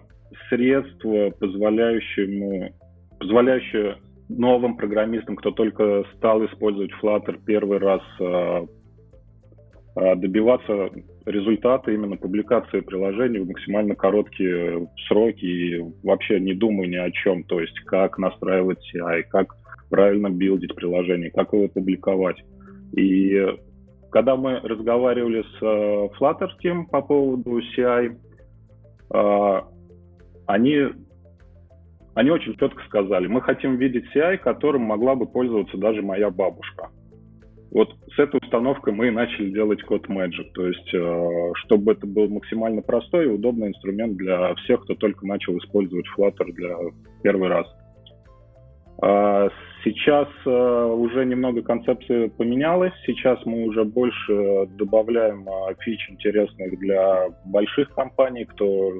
средство, 0.49 1.31
позволяющему, 1.31 2.75
позволяющее 3.19 3.97
новым 4.29 4.77
программистам, 4.77 5.35
кто 5.35 5.51
только 5.51 6.03
стал 6.15 6.45
использовать 6.45 6.91
Flutter 7.01 7.39
первый 7.45 7.79
раз, 7.79 8.01
э, 8.19 8.67
добиваться 10.15 10.89
результата 11.25 11.91
именно 11.91 12.15
публикации 12.15 12.79
приложений 12.79 13.39
в 13.39 13.47
максимально 13.47 13.95
короткие 13.95 14.88
сроки 15.07 15.45
и 15.45 15.85
вообще 16.03 16.39
не 16.39 16.53
думая 16.53 16.88
ни 16.88 16.95
о 16.95 17.12
чем, 17.12 17.43
то 17.43 17.59
есть 17.59 17.79
как 17.81 18.17
настраивать 18.17 18.79
CI, 18.93 19.23
как 19.29 19.55
правильно 19.89 20.29
билдить 20.29 20.75
приложение, 20.75 21.31
как 21.31 21.53
его 21.53 21.67
публиковать. 21.67 22.38
И 22.95 23.45
когда 24.12 24.35
мы 24.35 24.59
разговаривали 24.59 25.43
с 25.43 25.62
э, 25.62 26.09
Flutter 26.19 26.49
Team 26.63 26.85
по 26.89 27.01
поводу 27.01 27.59
CI, 27.59 28.15
э, 29.13 29.62
они, 30.47 30.79
они 32.15 32.31
очень 32.31 32.55
четко 32.57 32.83
сказали, 32.85 33.27
мы 33.27 33.41
хотим 33.41 33.77
видеть 33.77 34.05
CI, 34.15 34.38
которым 34.38 34.83
могла 34.83 35.15
бы 35.15 35.27
пользоваться 35.27 35.77
даже 35.77 36.01
моя 36.01 36.29
бабушка. 36.29 36.89
Вот 37.71 37.93
с 38.15 38.19
этой 38.19 38.39
установкой 38.41 38.93
мы 38.93 39.08
и 39.10 39.12
начали 39.12 39.51
делать 39.51 39.84
код 39.84 40.08
Magic, 40.08 40.51
то 40.55 40.65
есть 40.65 40.91
э, 40.93 41.51
чтобы 41.65 41.91
это 41.91 42.08
был 42.08 42.27
максимально 42.27 42.82
простой 42.82 43.25
и 43.25 43.29
удобный 43.29 43.67
инструмент 43.67 44.17
для 44.17 44.55
всех, 44.55 44.82
кто 44.84 44.95
только 44.95 45.27
начал 45.27 45.55
использовать 45.60 46.05
Flutter 46.17 46.51
для 46.51 46.75
первый 47.21 47.49
раз. 47.49 47.67
А, 49.01 49.49
сейчас 49.84 50.27
э, 50.45 50.49
уже 50.49 51.25
немного 51.25 51.62
концепция 51.62 52.29
поменялась. 52.29 52.93
Сейчас 53.05 53.39
мы 53.45 53.65
уже 53.65 53.84
больше 53.84 54.67
добавляем 54.77 55.47
э, 55.47 55.75
фич 55.79 56.10
интересных 56.10 56.79
для 56.79 57.29
больших 57.45 57.93
компаний, 57.93 58.45
кто 58.45 58.93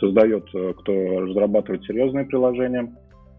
создает, 0.00 0.46
кто 0.48 1.20
разрабатывает 1.20 1.84
серьезные 1.84 2.24
приложения. 2.24 2.92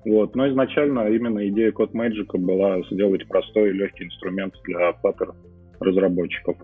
Вот. 0.05 0.35
Но 0.35 0.49
изначально 0.49 1.07
именно 1.09 1.47
идея 1.49 1.71
Code 1.71 1.93
Magic 1.93 2.37
была 2.37 2.81
сделать 2.91 3.27
простой 3.27 3.69
и 3.69 3.73
легкий 3.73 4.05
инструмент 4.05 4.53
для 4.65 4.91
Flutter 5.03 5.33
разработчиков. 5.79 6.57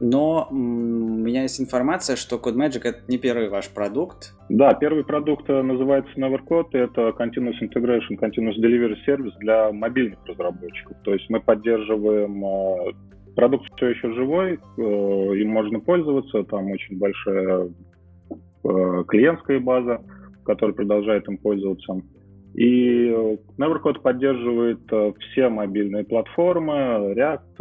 Но 0.00 0.48
у 0.50 0.54
меня 0.54 1.42
есть 1.42 1.60
информация, 1.60 2.16
что 2.16 2.36
CodeMagic 2.36 2.80
это 2.82 3.00
не 3.08 3.16
первый 3.16 3.48
ваш 3.48 3.70
продукт. 3.70 4.34
Да, 4.48 4.74
первый 4.74 5.04
продукт 5.04 5.48
э, 5.48 5.62
называется 5.62 6.12
NeverCode, 6.16 6.72
это 6.72 7.14
Continuous 7.18 7.60
Integration, 7.62 8.18
Continuous 8.18 8.58
Delivery 8.60 8.96
Service 9.06 9.32
для 9.38 9.72
мобильных 9.72 10.18
разработчиков. 10.26 10.96
То 11.04 11.14
есть 11.14 11.30
мы 11.30 11.40
поддерживаем 11.40 12.44
э, 12.44 12.92
продукт 13.36 13.66
все 13.76 13.88
еще 13.90 14.12
живой, 14.14 14.58
э, 14.76 14.82
им 14.82 15.50
можно 15.50 15.78
пользоваться, 15.80 16.42
там 16.44 16.70
очень 16.70 16.98
большая 16.98 17.70
клиентская 19.08 19.60
база, 19.60 20.00
которая 20.44 20.74
продолжает 20.74 21.28
им 21.28 21.36
пользоваться. 21.36 22.00
И 22.54 23.08
NeverCode 23.58 24.00
поддерживает 24.00 24.80
все 25.18 25.48
мобильные 25.48 26.04
платформы, 26.04 27.12
React 27.14 27.58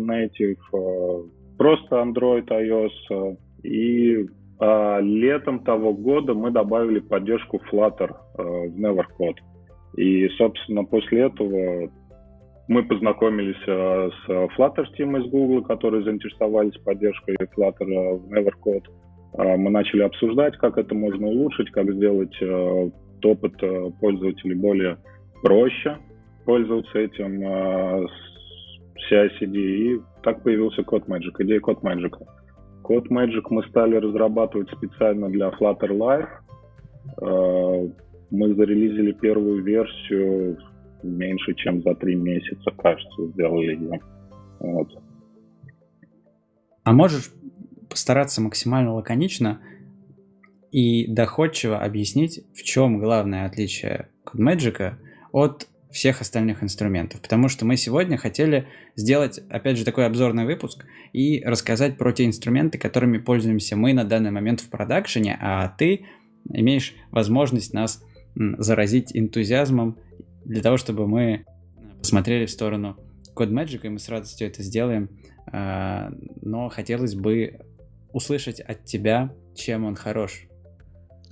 Native, 0.00 1.30
просто 1.56 1.96
Android, 1.96 2.46
iOS. 2.48 3.38
И 3.62 4.26
летом 4.60 5.60
того 5.60 5.94
года 5.94 6.34
мы 6.34 6.50
добавили 6.50 7.00
поддержку 7.00 7.60
Flutter 7.70 8.14
э, 8.38 8.42
в 8.68 8.78
Nevercode. 8.78 9.38
И, 9.96 10.28
собственно, 10.36 10.84
после 10.84 11.22
этого 11.22 11.90
мы 12.66 12.82
познакомились 12.82 13.60
э, 13.66 14.10
с 14.10 14.30
Flutter 14.56 14.84
Team 14.98 15.20
из 15.20 15.30
Google, 15.30 15.62
которые 15.62 16.02
заинтересовались 16.02 16.76
поддержкой 16.78 17.36
Flutter 17.36 17.86
э, 17.86 18.14
в 18.16 18.32
Nevercode. 18.32 18.86
Э, 19.36 19.56
мы 19.56 19.70
начали 19.70 20.02
обсуждать, 20.02 20.56
как 20.56 20.78
это 20.78 20.94
можно 20.94 21.26
улучшить, 21.26 21.70
как 21.70 21.92
сделать 21.92 22.34
э, 22.40 22.90
опыт 23.24 23.54
э, 23.62 23.90
пользователей 24.00 24.54
более 24.54 24.98
проще 25.42 25.98
пользоваться 26.44 26.98
этим 26.98 27.42
э, 27.42 28.06
CI-CD. 29.08 29.56
И 29.56 30.00
так 30.22 30.42
появился 30.42 30.82
CodeMagic, 30.82 31.34
идея 31.40 31.60
CodeMagic. 31.60 32.12
CodeMagic 32.82 33.42
мы 33.50 33.62
стали 33.68 33.96
разрабатывать 33.96 34.70
специально 34.70 35.28
для 35.28 35.50
Flutter 35.50 35.90
Live. 35.90 36.28
Э, 37.22 37.88
мы 38.30 38.54
зарелизили 38.54 39.12
первую 39.12 39.62
версию 39.62 40.58
меньше, 41.02 41.54
чем 41.54 41.82
за 41.82 41.94
три 41.94 42.14
месяца, 42.14 42.70
кажется, 42.76 43.26
сделали 43.32 43.76
ее. 43.76 44.00
Вот. 44.58 44.88
А 46.82 46.92
можешь 46.92 47.30
постараться 47.88 48.42
максимально 48.42 48.94
лаконично 48.94 49.60
и 50.74 51.06
доходчиво 51.06 51.78
объяснить, 51.78 52.40
в 52.52 52.64
чем 52.64 52.98
главное 52.98 53.46
отличие 53.46 54.08
CodeMagic 54.26 54.96
от 55.30 55.68
всех 55.92 56.20
остальных 56.20 56.64
инструментов. 56.64 57.20
Потому 57.20 57.48
что 57.48 57.64
мы 57.64 57.76
сегодня 57.76 58.16
хотели 58.16 58.66
сделать, 58.96 59.38
опять 59.50 59.78
же, 59.78 59.84
такой 59.84 60.04
обзорный 60.04 60.44
выпуск 60.44 60.84
и 61.12 61.40
рассказать 61.44 61.96
про 61.96 62.12
те 62.12 62.24
инструменты, 62.26 62.76
которыми 62.76 63.18
пользуемся 63.18 63.76
мы 63.76 63.92
на 63.92 64.02
данный 64.02 64.32
момент 64.32 64.62
в 64.62 64.68
продакшене, 64.68 65.38
а 65.40 65.68
ты 65.68 66.06
имеешь 66.52 66.96
возможность 67.12 67.72
нас 67.72 68.02
заразить 68.34 69.16
энтузиазмом 69.16 69.96
для 70.44 70.60
того, 70.60 70.76
чтобы 70.76 71.06
мы 71.06 71.44
посмотрели 72.00 72.46
в 72.46 72.50
сторону 72.50 72.96
CodeMagic, 73.36 73.82
и 73.84 73.88
мы 73.90 74.00
с 74.00 74.08
радостью 74.08 74.48
это 74.48 74.64
сделаем. 74.64 75.08
А, 75.52 76.10
но 76.42 76.68
хотелось 76.68 77.14
бы 77.14 77.60
услышать 78.12 78.58
от 78.58 78.84
тебя, 78.84 79.32
чем 79.54 79.84
он 79.84 79.94
хорош. 79.94 80.48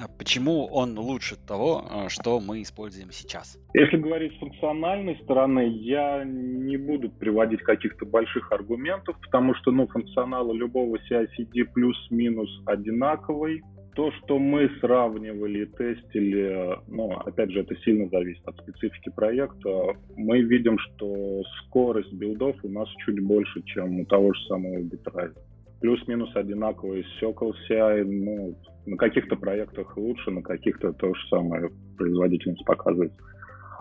А 0.02 0.08
почему 0.08 0.66
он 0.66 0.98
лучше 0.98 1.36
того, 1.36 1.84
а, 1.88 2.08
что 2.08 2.40
мы 2.40 2.62
используем 2.62 3.12
сейчас? 3.12 3.56
Если 3.72 3.98
говорить 3.98 4.34
с 4.34 4.38
функциональной 4.38 5.16
стороны, 5.22 5.68
я 5.68 6.24
не 6.24 6.76
буду 6.76 7.08
приводить 7.08 7.60
каких-то 7.60 8.04
больших 8.04 8.50
аргументов, 8.50 9.16
потому 9.22 9.54
что 9.54 9.70
ну, 9.70 9.86
функционал 9.86 10.52
любого 10.52 10.96
CI-CD 11.08 11.66
плюс-минус 11.72 12.48
одинаковый. 12.66 13.62
То, 13.94 14.10
что 14.12 14.38
мы 14.38 14.70
сравнивали 14.80 15.66
тестили, 15.66 16.78
ну, 16.88 17.12
опять 17.12 17.52
же, 17.52 17.60
это 17.60 17.76
сильно 17.84 18.08
зависит 18.08 18.42
от 18.48 18.56
специфики 18.56 19.10
проекта. 19.10 19.94
Мы 20.16 20.40
видим, 20.40 20.78
что 20.78 21.42
скорость 21.60 22.12
билдов 22.12 22.56
у 22.64 22.68
нас 22.68 22.88
чуть 23.04 23.20
больше, 23.20 23.62
чем 23.66 24.00
у 24.00 24.06
того 24.06 24.32
же 24.32 24.40
самого 24.48 24.78
Bitride 24.78 25.36
плюс-минус 25.82 26.34
одинаковые 26.36 27.04
с 27.04 27.22
Circle 27.22 27.52
CI, 27.68 28.04
ну, 28.04 28.56
на 28.86 28.96
каких-то 28.96 29.36
проектах 29.36 29.96
лучше, 29.96 30.30
на 30.30 30.40
каких-то 30.40 30.92
то 30.92 31.12
же 31.12 31.28
самое 31.28 31.70
производительность 31.98 32.64
показывает. 32.64 33.12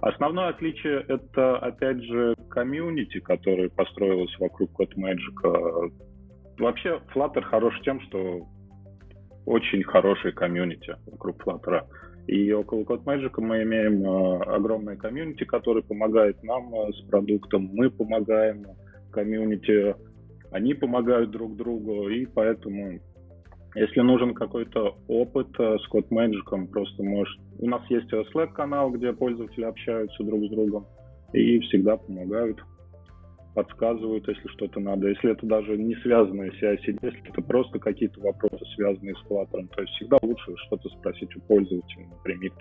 Основное 0.02 0.49
отличие— 0.49 1.06
это, 1.08 1.58
опять 1.60 2.04
же, 2.04 2.34
комьюнити, 2.49 3.20
которое 3.20 3.70
построилось 3.70 4.36
вокруг 4.39 4.72
CodeMagic. 4.80 5.91
Вообще, 6.58 6.99
Flutter 7.14 7.43
хорош 7.43 7.80
тем, 7.82 8.02
что 8.02 8.47
очень 9.45 9.84
хороший 9.84 10.32
комьюнити 10.32 10.95
вокруг 11.06 11.45
Flutter. 11.45 11.84
И 12.26 12.52
около 12.52 12.82
CodeMagic 12.82 13.34
мы 13.38 13.62
имеем 13.62 14.04
э, 14.04 14.43
огромное 14.43 14.95
комьюнити, 14.95 15.43
которое 15.43 15.82
помогает 15.84 16.41
нам 16.43 16.74
э, 16.74 16.93
с 16.93 17.02
продуктом, 17.10 17.70
мы 17.74 17.91
помогаем 17.91 18.66
комьюнити 19.12 19.95
они 20.52 20.74
помогают 20.74 21.32
друг 21.32 21.56
другу, 21.56 22.10
и 22.10 22.26
поэтому, 22.26 22.99
если 23.74 24.02
нужен 24.02 24.34
какой-то 24.34 24.97
опыт 25.08 25.47
э, 25.60 25.78
с 25.78 25.93
CodeMagic, 25.93 26.68
просто 26.68 27.04
может... 27.04 27.39
У 27.58 27.68
нас 27.68 27.82
есть 27.89 28.12
Slack-канал, 28.12 28.91
где 28.91 29.14
пользователи 29.14 29.64
общаются 29.64 30.24
друг 30.24 30.43
с 30.45 30.49
другом, 30.49 30.88
и 31.34 31.60
всегда 31.60 31.95
помогают, 31.95 32.60
подсказывают, 33.56 34.28
если 34.28 34.47
что-то 34.49 34.80
надо. 34.80 35.08
Если 35.08 35.32
это 35.32 35.45
даже 35.45 35.78
не 35.78 35.95
связанные 35.95 36.52
с 36.52 36.62
CI-CD, 36.62 36.99
если 37.02 37.30
это 37.30 37.41
просто 37.41 37.80
какие-то 37.80 38.20
вопросы, 38.22 38.64
связанные 38.76 39.16
с 39.16 39.32
Flutter, 39.32 39.68
то 39.74 39.82
есть 39.82 39.93
всегда 39.93 40.18
лучше 40.22 40.54
что-то 40.68 40.89
спросить 40.89 41.36
у 41.36 41.41
пользователя 41.41 42.08
например, 42.08 42.52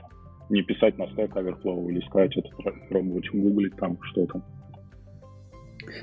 Не 0.49 0.63
писать 0.63 0.99
на 0.99 1.05
Stack 1.05 1.33
Overflow 1.33 1.91
или 1.91 2.01
искать 2.01 2.37
это, 2.37 2.49
пробовать 2.89 3.29
гуглить 3.33 3.77
там 3.77 3.99
что-то. 4.03 4.43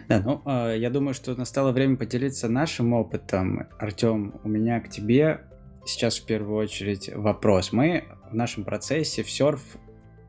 Да, 0.08 0.22
ну, 0.24 0.42
э, 0.46 0.78
я 0.78 0.90
думаю, 0.90 1.14
что 1.14 1.36
настало 1.36 1.72
время 1.72 1.98
поделиться 1.98 2.48
нашим 2.50 2.94
опытом. 2.94 3.68
Артем, 3.80 4.40
у 4.44 4.50
меня 4.50 4.80
к 4.80 4.90
тебе 4.90 5.42
сейчас 5.86 6.20
в 6.20 6.26
первую 6.26 6.58
очередь 6.58 7.10
вопрос. 7.14 7.72
Мы 7.72 8.06
в 8.30 8.36
нашем 8.36 8.64
процессе 8.64 9.24
в 9.24 9.30
серф 9.30 9.62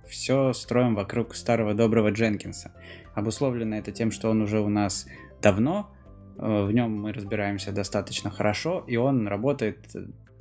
все 0.07 0.53
строим 0.53 0.95
вокруг 0.95 1.35
старого 1.35 1.75
доброго 1.75 2.11
Дженкинса. 2.11 2.73
Обусловлено 3.15 3.77
это 3.77 3.93
тем, 3.93 4.11
что 4.11 4.31
он 4.31 4.41
уже 4.43 4.61
у 4.61 4.69
нас 4.69 5.07
давно, 5.43 5.91
э, 6.39 6.65
в 6.65 6.73
нем 6.73 6.93
мы 7.01 7.13
разбираемся 7.13 7.73
достаточно 7.73 8.31
хорошо, 8.31 8.85
и 8.87 8.97
он 8.97 9.27
работает 9.29 9.79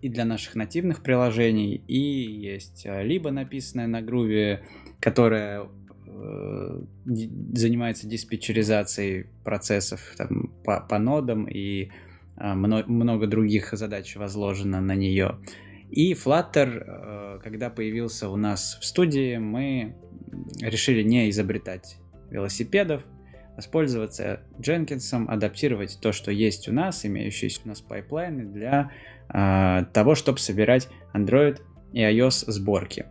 и 0.02 0.10
для 0.10 0.26
наших 0.26 0.56
нативных 0.56 1.02
приложений, 1.02 1.82
и 1.88 2.00
есть 2.00 2.86
либо 2.86 3.32
написанное 3.32 3.88
на 3.88 4.02
груве, 4.04 4.64
которое 5.00 5.68
занимается 7.06 8.08
диспетчеризацией 8.08 9.28
процессов 9.44 10.02
там, 10.18 10.52
по, 10.64 10.82
по 10.82 11.00
нодам 11.00 11.46
и 11.46 11.90
много, 12.36 12.88
много 12.88 13.28
других 13.28 13.74
задач 13.74 14.16
возложено 14.16 14.82
на 14.82 14.96
нее. 14.96 15.38
И 15.90 16.14
Flutter, 16.14 16.84
э, 16.86 17.40
когда 17.42 17.70
появился 17.70 18.30
у 18.30 18.36
нас 18.36 18.78
в 18.82 18.86
студии, 18.86 19.38
мы 19.38 19.96
решили 20.62 21.02
не 21.02 21.30
изобретать 21.30 21.98
велосипедов, 22.30 23.04
воспользоваться 23.56 24.42
Jenkins 24.60 25.09
ом, 25.09 25.30
адаптировать 25.30 25.98
то, 26.02 26.12
что 26.12 26.32
есть 26.32 26.68
у 26.68 26.74
нас, 26.74 27.06
имеющиеся 27.06 27.62
у 27.66 27.70
нас 27.70 27.82
пайплайны 27.82 28.46
для 28.46 28.92
э, 29.30 29.86
того, 29.94 30.16
чтобы 30.16 30.40
собирать 30.40 30.90
Android 31.14 31.62
и 31.94 32.02
iOS 32.02 32.52
сборки. 32.52 33.06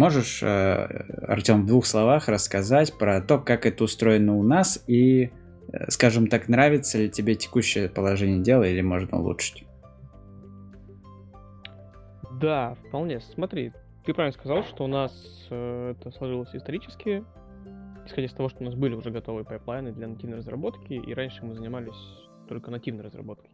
Можешь, 0.00 0.42
э, 0.42 0.86
Артем, 1.28 1.64
в 1.64 1.66
двух 1.66 1.84
словах 1.84 2.28
рассказать 2.28 2.96
про 2.96 3.20
то, 3.20 3.38
как 3.38 3.66
это 3.66 3.84
устроено 3.84 4.34
у 4.34 4.42
нас 4.42 4.82
и, 4.86 5.30
э, 5.74 5.90
скажем 5.90 6.26
так, 6.26 6.48
нравится 6.48 6.96
ли 6.96 7.10
тебе 7.10 7.34
текущее 7.34 7.90
положение 7.90 8.40
дела 8.40 8.64
или 8.64 8.80
можно 8.80 9.18
улучшить? 9.18 9.66
Да, 12.40 12.76
вполне. 12.88 13.20
Смотри, 13.20 13.74
ты 14.06 14.14
правильно 14.14 14.32
сказал, 14.32 14.64
что 14.64 14.84
у 14.84 14.86
нас 14.86 15.12
э, 15.50 15.90
это 15.90 16.10
сложилось 16.12 16.54
исторически, 16.54 17.22
исходя 18.06 18.24
из 18.26 18.32
того, 18.32 18.48
что 18.48 18.62
у 18.62 18.64
нас 18.64 18.74
были 18.74 18.94
уже 18.94 19.10
готовые 19.10 19.44
пайплайны 19.44 19.92
для 19.92 20.08
нативной 20.08 20.38
разработки, 20.38 20.94
и 20.94 21.12
раньше 21.12 21.44
мы 21.44 21.54
занимались 21.54 22.00
только 22.48 22.70
нативной 22.70 23.04
разработкой. 23.04 23.50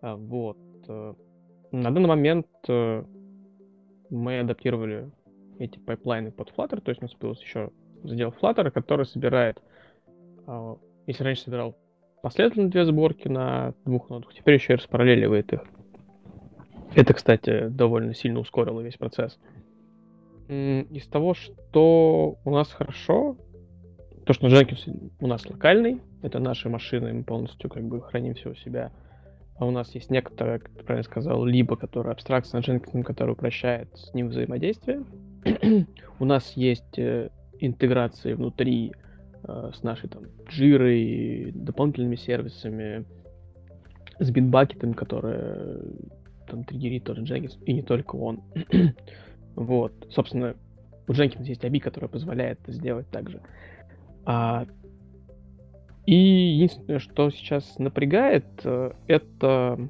А, 0.00 0.16
вот. 0.16 0.58
На 0.88 1.90
данный 1.92 2.08
момент 2.08 2.48
мы 2.68 4.40
адаптировали 4.40 5.12
эти 5.58 5.78
пайплайны 5.78 6.30
под 6.30 6.52
Flutter, 6.56 6.80
то 6.80 6.90
есть 6.90 7.02
у 7.02 7.04
нас 7.04 7.14
появился 7.14 7.42
еще 7.42 7.70
задел 8.02 8.34
Flutter, 8.40 8.70
который 8.70 9.06
собирает, 9.06 9.60
а, 10.46 10.76
если 11.06 11.24
раньше 11.24 11.42
собирал 11.42 11.76
последовательно 12.22 12.70
две 12.70 12.84
сборки 12.84 13.28
на 13.28 13.74
двух 13.84 14.08
нодах, 14.10 14.34
теперь 14.34 14.54
еще 14.54 14.74
и 14.74 14.76
распараллеливает 14.76 15.52
их. 15.52 15.64
Это, 16.94 17.14
кстати, 17.14 17.68
довольно 17.68 18.14
сильно 18.14 18.40
ускорило 18.40 18.80
весь 18.80 18.96
процесс. 18.96 19.38
Из 20.48 21.06
того, 21.08 21.34
что 21.34 22.38
у 22.44 22.50
нас 22.50 22.72
хорошо, 22.72 23.36
то, 24.24 24.32
что 24.32 24.48
Jenkins 24.48 25.12
у 25.20 25.26
нас 25.26 25.44
локальный, 25.48 26.00
это 26.22 26.38
наши 26.38 26.68
машины, 26.68 27.12
мы 27.12 27.24
полностью 27.24 27.68
как 27.68 27.84
бы 27.84 28.00
храним 28.00 28.34
все 28.34 28.50
у 28.50 28.54
себя. 28.54 28.92
А 29.58 29.64
у 29.64 29.70
нас 29.70 29.94
есть 29.94 30.10
некоторое, 30.10 30.58
как 30.58 30.70
ты 30.70 30.84
правильно 30.84 31.04
сказал, 31.04 31.44
либо 31.44 31.76
которая 31.76 32.12
абстракция 32.12 32.60
на 32.60 32.64
Jenkins, 32.64 33.02
которая 33.02 33.34
упрощает 33.34 33.88
с 33.96 34.12
ним 34.12 34.28
взаимодействие, 34.28 35.04
у 36.18 36.24
нас 36.24 36.52
есть 36.52 36.98
э, 36.98 37.30
интеграции 37.60 38.34
внутри 38.34 38.92
э, 39.44 39.70
с 39.74 39.82
нашей 39.82 40.10
там 40.10 40.24
джирой, 40.48 41.52
дополнительными 41.54 42.16
сервисами, 42.16 43.06
с 44.18 44.30
битбакетом, 44.30 44.92
который 44.92 45.80
там 46.48 46.64
триггерит 46.64 47.04
тоже 47.04 47.22
Jenkins, 47.22 47.58
и 47.64 47.72
не 47.72 47.82
только 47.82 48.16
он. 48.16 48.42
вот, 49.54 49.92
собственно, 50.10 50.54
у 51.08 51.12
Jenkins 51.12 51.44
есть 51.44 51.64
API, 51.64 51.80
которая 51.80 52.08
позволяет 52.08 52.60
это 52.62 52.72
сделать 52.72 53.08
также. 53.10 53.40
А, 54.26 54.66
и 56.06 56.14
единственное, 56.14 56.98
что 56.98 57.30
сейчас 57.30 57.78
напрягает, 57.78 58.46
э, 58.64 58.92
это 59.06 59.88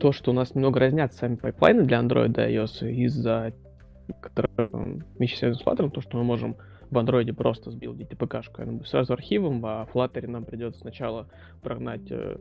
то, 0.00 0.12
что 0.12 0.32
у 0.32 0.34
нас 0.34 0.54
немного 0.54 0.80
разнятся 0.80 1.18
сами 1.18 1.36
пайплайны 1.36 1.84
для 1.84 2.00
Android 2.00 2.32
и 2.32 2.56
iOS 2.56 2.90
из-за 2.90 3.52
которые 4.20 4.68
вместе 5.16 5.38
связаны 5.38 5.62
с 5.62 5.66
Flutter, 5.66 5.90
то, 5.90 6.00
что 6.00 6.18
мы 6.18 6.24
можем 6.24 6.56
в 6.90 6.98
Android 6.98 7.32
просто 7.32 7.70
сбилдить 7.70 8.10
APK-шку 8.10 8.84
сразу 8.84 9.12
архивом, 9.12 9.64
а 9.64 9.86
в 9.86 9.96
Flutter 9.96 10.26
нам 10.26 10.44
придется 10.44 10.80
сначала 10.80 11.28
прогнать 11.62 12.10
э, 12.10 12.36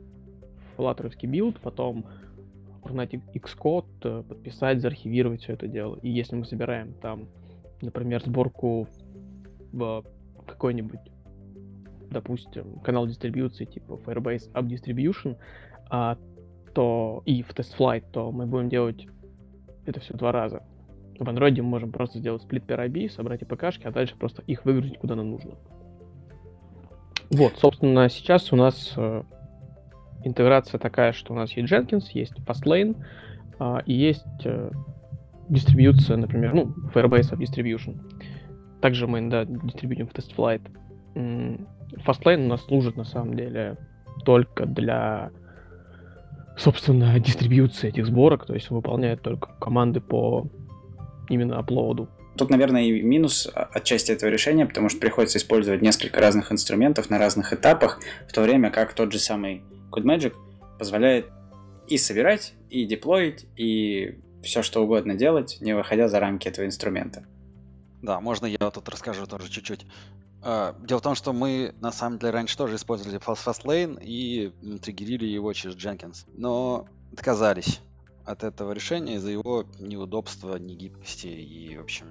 флаттеровский 0.76 1.28
билд, 1.28 1.60
потом 1.60 2.06
прогнать 2.84 3.14
Xcode, 3.14 3.86
э, 4.04 4.24
подписать, 4.28 4.82
заархивировать 4.82 5.44
все 5.44 5.54
это 5.54 5.68
дело. 5.68 5.98
И 6.02 6.10
если 6.10 6.36
мы 6.36 6.46
собираем 6.46 6.94
там, 6.96 7.28
например, 7.82 8.22
сборку 8.24 8.88
в 9.72 10.04
какой-нибудь, 10.46 11.00
допустим, 12.14 12.80
канал 12.80 13.08
дистрибьюции 13.08 13.66
типа 13.66 14.00
Firebase 14.06 14.52
App 14.54 14.68
Distribution, 14.68 15.36
а, 15.90 16.18
то 16.74 17.22
и 17.26 17.44
в 17.44 17.50
TestFlight, 17.50 18.06
то 18.12 18.32
мы 18.32 18.46
будем 18.46 18.70
делать 18.70 19.08
это 19.86 20.00
все 20.00 20.14
два 20.14 20.32
раза. 20.32 20.64
В 21.20 21.24
Android 21.24 21.56
мы 21.58 21.70
можем 21.70 21.92
просто 21.92 22.20
сделать 22.20 22.42
сплит 22.42 22.64
per 22.66 22.80
IB, 22.88 23.10
собрать 23.10 23.42
APK, 23.42 23.82
а 23.84 23.92
дальше 23.92 24.16
просто 24.18 24.42
их 24.48 24.66
выгрузить 24.66 24.98
куда 24.98 25.16
нам 25.16 25.32
нужно. 25.32 25.56
Вот, 27.30 27.54
собственно, 27.58 28.10
сейчас 28.10 28.52
у 28.52 28.56
нас 28.56 28.94
э, 28.96 29.24
интеграция 30.24 30.80
такая, 30.80 31.14
что 31.14 31.34
у 31.34 31.36
нас 31.36 31.52
есть 31.52 31.72
Jenkins, 31.72 32.06
есть 32.14 32.34
Fastlane 32.46 32.96
э, 33.60 33.78
и 33.86 33.94
есть 33.94 34.26
э, 34.46 34.72
дистрибьюция, 35.50 36.18
например, 36.18 36.54
ну, 36.54 36.74
Firebase 36.94 37.38
Distribution. 37.38 38.00
Также 38.82 39.08
мы, 39.08 39.30
да, 39.30 39.46
дистрибьютим 39.46 40.08
в 40.08 40.14
TestFlight. 40.14 40.62
Fastlane 41.16 42.46
у 42.46 42.48
нас 42.48 42.64
служит, 42.66 42.98
на 42.98 43.04
самом 43.04 43.36
деле, 43.36 43.78
только 44.26 44.66
для, 44.66 45.32
собственно, 46.58 47.20
дистрибьюции 47.20 47.90
этих 47.90 48.06
сборок, 48.06 48.46
то 48.46 48.54
есть 48.54 48.70
выполняет 48.70 49.22
только 49.22 49.54
команды 49.60 50.02
по 50.02 50.48
именно 51.30 51.60
аплоуду. 51.60 52.10
Тут, 52.36 52.50
наверное, 52.50 52.84
и 52.84 53.02
минус 53.02 53.48
отчасти 53.54 54.12
этого 54.12 54.30
решения, 54.30 54.66
потому 54.66 54.90
что 54.90 55.00
приходится 55.00 55.38
использовать 55.38 55.82
несколько 55.82 56.20
разных 56.20 56.52
инструментов 56.52 57.10
на 57.10 57.20
разных 57.20 57.54
этапах, 57.54 58.00
в 58.28 58.34
то 58.34 58.42
время 58.42 58.72
как 58.72 58.94
тот 58.94 59.12
же 59.12 59.20
самый 59.20 59.64
CodeMagic 59.92 60.34
позволяет 60.80 61.28
и 61.88 61.98
собирать, 61.98 62.56
и 62.70 62.86
деплоить, 62.86 63.46
и 63.56 64.20
все 64.42 64.64
что 64.64 64.84
угодно 64.84 65.14
делать, 65.14 65.58
не 65.62 65.76
выходя 65.76 66.08
за 66.08 66.20
рамки 66.20 66.48
этого 66.48 66.66
инструмента. 66.66 67.26
Да, 68.02 68.20
можно 68.20 68.48
я 68.48 68.58
тут 68.58 68.90
расскажу 68.90 69.28
тоже 69.28 69.50
чуть-чуть. 69.50 69.86
А, 70.46 70.76
дело 70.82 71.00
в 71.00 71.04
том, 71.04 71.16
что 71.16 71.32
мы 71.32 71.74
на 71.80 71.92
самом 71.92 72.20
деле 72.20 72.32
раньше 72.32 72.58
тоже 72.58 72.76
использовали 72.76 73.20
Fastlane 73.20 74.04
и 74.04 74.50
триггерили 74.80 75.26
его 75.26 75.54
через 75.54 75.76
Jenkins, 75.76 76.26
но 76.36 76.88
отказались 77.14 77.80
от 78.26 78.44
этого 78.44 78.74
решения 78.74 79.16
из-за 79.16 79.32
его 79.32 79.66
неудобства, 79.80 80.58
негибкости 80.58 81.28
и, 81.28 81.78
в 81.78 81.82
общем, 81.82 82.08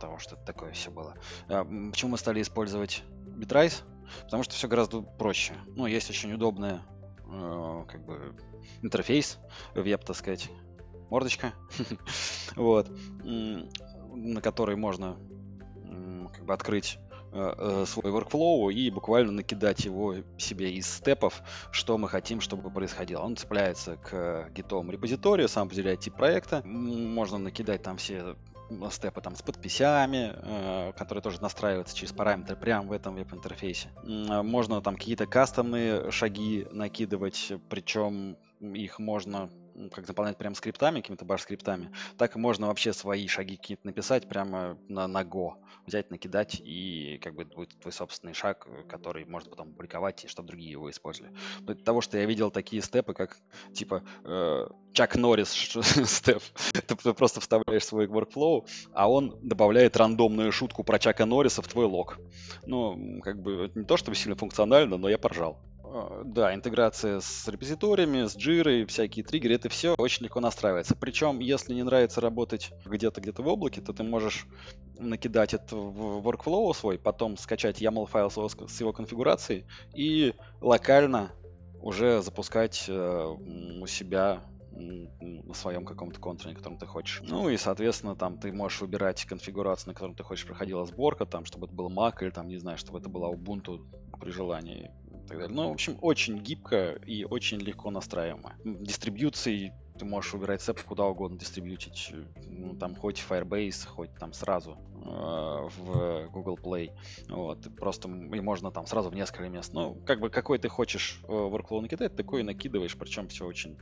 того, 0.00 0.18
что 0.18 0.36
это 0.36 0.44
такое 0.44 0.72
все 0.72 0.90
было. 0.90 1.14
А, 1.48 1.64
почему 1.90 2.12
мы 2.12 2.18
стали 2.18 2.40
использовать 2.40 3.02
Bitrise? 3.36 3.82
Потому 4.24 4.44
что 4.44 4.54
все 4.54 4.68
гораздо 4.68 5.02
проще. 5.02 5.54
Ну, 5.74 5.86
есть 5.86 6.08
очень 6.10 6.32
удобная 6.32 6.82
э, 7.26 7.84
как 7.88 8.04
бы 8.04 8.34
интерфейс, 8.82 9.38
веб, 9.74 10.04
так 10.04 10.16
сказать, 10.16 10.50
мордочка, 11.10 11.52
вот, 12.56 12.88
на 13.24 14.40
которой 14.40 14.76
можно 14.76 15.16
как 16.32 16.44
бы 16.44 16.54
открыть 16.54 16.98
свой 17.30 18.12
workflow 18.12 18.72
и 18.72 18.90
буквально 18.90 19.32
накидать 19.32 19.84
его 19.84 20.16
себе 20.38 20.72
из 20.72 20.86
степов, 20.90 21.42
что 21.70 21.98
мы 21.98 22.08
хотим, 22.08 22.40
чтобы 22.40 22.70
происходило. 22.70 23.22
Он 23.22 23.36
цепляется 23.36 23.96
к 23.96 24.50
гитовому 24.54 24.92
репозиторию, 24.92 25.48
сам 25.48 25.66
определяет 25.66 26.00
тип 26.00 26.16
проекта. 26.16 26.62
Можно 26.64 27.38
накидать 27.38 27.82
там 27.82 27.96
все 27.96 28.36
степы 28.90 29.20
там 29.20 29.34
с 29.36 29.42
подписями, 29.42 30.32
э, 30.34 30.92
которые 30.96 31.22
тоже 31.22 31.40
настраиваются 31.42 31.96
через 31.96 32.12
параметры 32.12 32.56
прямо 32.56 32.88
в 32.88 32.92
этом 32.92 33.14
веб-интерфейсе. 33.14 33.88
Можно 34.04 34.80
там 34.80 34.96
какие-то 34.96 35.26
кастомные 35.26 36.10
шаги 36.10 36.66
накидывать, 36.70 37.52
причем 37.68 38.36
их 38.60 38.98
можно 38.98 39.50
как 39.88 40.06
заполнять 40.06 40.36
прям 40.36 40.54
скриптами, 40.54 41.00
какими-то 41.00 41.24
баш-скриптами, 41.24 41.90
так 42.18 42.36
и 42.36 42.38
можно 42.38 42.66
вообще 42.66 42.92
свои 42.92 43.26
шаги 43.26 43.56
какие-то 43.56 43.86
написать 43.86 44.28
прямо 44.28 44.76
на, 44.88 45.06
на 45.06 45.22
Go, 45.22 45.54
взять, 45.86 46.10
накидать, 46.10 46.60
и 46.60 47.18
как 47.22 47.34
бы 47.34 47.44
будет 47.44 47.78
твой 47.80 47.92
собственный 47.92 48.34
шаг, 48.34 48.66
который 48.88 49.24
можно 49.24 49.50
потом 49.50 49.72
публиковать, 49.72 50.24
чтобы 50.28 50.48
другие 50.48 50.72
его 50.72 50.90
использовали. 50.90 51.34
Но 51.60 51.72
от 51.72 51.84
того, 51.84 52.00
что 52.00 52.18
я 52.18 52.26
видел 52.26 52.50
такие 52.50 52.82
степы, 52.82 53.14
как 53.14 53.36
типа 53.72 54.02
э, 54.24 54.66
Чак 54.92 55.16
Норрис 55.16 55.50
степ, 56.06 56.42
ты 56.72 57.14
просто 57.14 57.40
вставляешь 57.40 57.84
свой 57.84 58.06
workflow, 58.06 58.66
а 58.92 59.10
он 59.10 59.38
добавляет 59.42 59.96
рандомную 59.96 60.52
шутку 60.52 60.84
про 60.84 60.98
Чака 60.98 61.26
Норриса 61.26 61.62
в 61.62 61.68
твой 61.68 61.86
лог. 61.86 62.18
Ну, 62.66 63.20
как 63.22 63.40
бы 63.40 63.66
это 63.66 63.78
не 63.78 63.84
то, 63.84 63.96
чтобы 63.96 64.16
сильно 64.16 64.36
функционально, 64.36 64.96
но 64.96 65.08
я 65.08 65.18
поржал. 65.18 65.58
А, 65.92 66.22
да, 66.24 66.54
интеграция 66.54 67.20
с 67.20 67.48
репозиториями, 67.48 68.26
с 68.26 68.36
джирой, 68.36 68.86
всякие 68.86 69.24
триггеры, 69.24 69.54
это 69.54 69.68
все 69.68 69.94
очень 69.98 70.24
легко 70.24 70.40
настраивается. 70.40 70.94
Причем, 70.94 71.40
если 71.40 71.74
не 71.74 71.82
нравится 71.82 72.20
работать 72.20 72.72
где-то 72.84 73.20
где-то 73.20 73.42
в 73.42 73.48
облаке, 73.48 73.80
то 73.80 73.92
ты 73.92 74.02
можешь 74.02 74.46
накидать 74.98 75.54
это 75.54 75.76
в 75.76 76.26
workflow 76.26 76.72
свой, 76.74 76.98
потом 76.98 77.36
скачать 77.36 77.82
YAML 77.82 78.06
файл 78.06 78.30
с 78.30 78.80
его 78.80 78.92
конфигурацией 78.92 79.64
и 79.94 80.34
локально 80.60 81.32
уже 81.80 82.22
запускать 82.22 82.84
э, 82.86 83.36
у 83.80 83.86
себя 83.86 84.42
на 84.72 85.54
своем 85.54 85.84
каком-то 85.84 86.20
контуре, 86.20 86.50
на 86.50 86.56
котором 86.56 86.78
ты 86.78 86.86
хочешь. 86.86 87.20
Ну 87.22 87.48
и, 87.48 87.56
соответственно, 87.56 88.14
там 88.14 88.38
ты 88.38 88.52
можешь 88.52 88.80
выбирать 88.80 89.24
конфигурацию, 89.24 89.88
на 89.88 89.94
котором 89.94 90.14
ты 90.14 90.22
хочешь 90.22 90.46
проходила 90.46 90.86
сборка, 90.86 91.26
там, 91.26 91.44
чтобы 91.44 91.66
это 91.66 91.74
был 91.74 91.90
Mac 91.90 92.14
или 92.20 92.30
там, 92.30 92.48
не 92.48 92.58
знаю, 92.58 92.78
чтобы 92.78 93.00
это 93.00 93.08
была 93.08 93.30
Ubuntu 93.30 93.84
при 94.20 94.30
желании 94.30 94.92
так 95.30 95.38
далее. 95.38 95.54
Ну, 95.54 95.68
в 95.68 95.72
общем, 95.72 95.98
очень 96.00 96.38
гибко 96.38 96.92
и 97.06 97.24
очень 97.24 97.58
легко 97.58 97.90
настраиваемо. 97.90 98.54
Дистрибьюции 98.64 99.72
ты 99.98 100.06
можешь 100.06 100.32
выбирать 100.32 100.62
цепь 100.62 100.80
куда 100.80 101.04
угодно 101.04 101.38
дистрибьютить. 101.38 102.12
Ну, 102.46 102.74
там 102.74 102.96
хоть 102.96 103.22
Firebase, 103.28 103.86
хоть 103.86 104.14
там 104.14 104.32
сразу 104.32 104.78
э, 105.04 105.68
в 105.76 106.28
Google 106.32 106.56
Play. 106.56 106.92
Вот. 107.28 107.68
Просто 107.76 108.08
и 108.08 108.40
можно 108.40 108.70
там 108.70 108.86
сразу 108.86 109.10
в 109.10 109.14
несколько 109.14 109.48
мест. 109.48 109.74
Ну, 109.74 109.94
как 110.06 110.20
бы 110.20 110.30
какой 110.30 110.58
ты 110.58 110.68
хочешь 110.68 111.20
э, 111.24 111.30
workflow 111.30 111.82
накидать, 111.82 112.16
такой 112.16 112.40
и 112.40 112.44
накидываешь, 112.44 112.96
причем 112.96 113.28
все 113.28 113.46
очень 113.46 113.76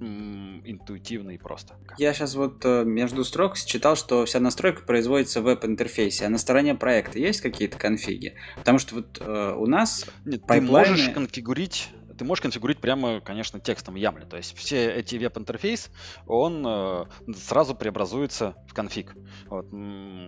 интуитивно 0.00 1.30
и 1.30 1.38
просто. 1.38 1.74
Я 1.98 2.14
сейчас 2.14 2.34
вот 2.34 2.64
э, 2.64 2.84
между 2.84 3.24
строк 3.24 3.56
считал, 3.56 3.96
что 3.96 4.24
вся 4.24 4.40
настройка 4.40 4.82
производится 4.82 5.40
в 5.40 5.44
веб-интерфейсе, 5.44 6.26
а 6.26 6.30
на 6.30 6.38
стороне 6.38 6.74
проекта 6.74 7.18
есть 7.18 7.40
какие-то 7.40 7.78
конфиги? 7.78 8.34
Потому 8.56 8.78
что 8.78 8.96
вот 8.96 9.18
э, 9.20 9.54
у 9.56 9.66
нас 9.66 10.06
Нет, 10.24 10.46
пайплайны... 10.46 10.86
ты 10.86 10.90
можешь 10.90 11.14
конфигурить 11.14 11.88
ты 12.20 12.26
можешь 12.26 12.42
конфигурить 12.42 12.82
прямо, 12.82 13.22
конечно, 13.22 13.60
текстом 13.60 13.94
YAML. 13.94 14.26
То 14.28 14.36
есть 14.36 14.54
все 14.54 14.92
эти 14.92 15.16
веб-интерфейс, 15.16 15.90
он 16.26 16.62
э, 16.66 17.06
сразу 17.34 17.74
преобразуется 17.74 18.54
в 18.68 18.74
конфиг. 18.74 19.14
Вот, 19.46 19.70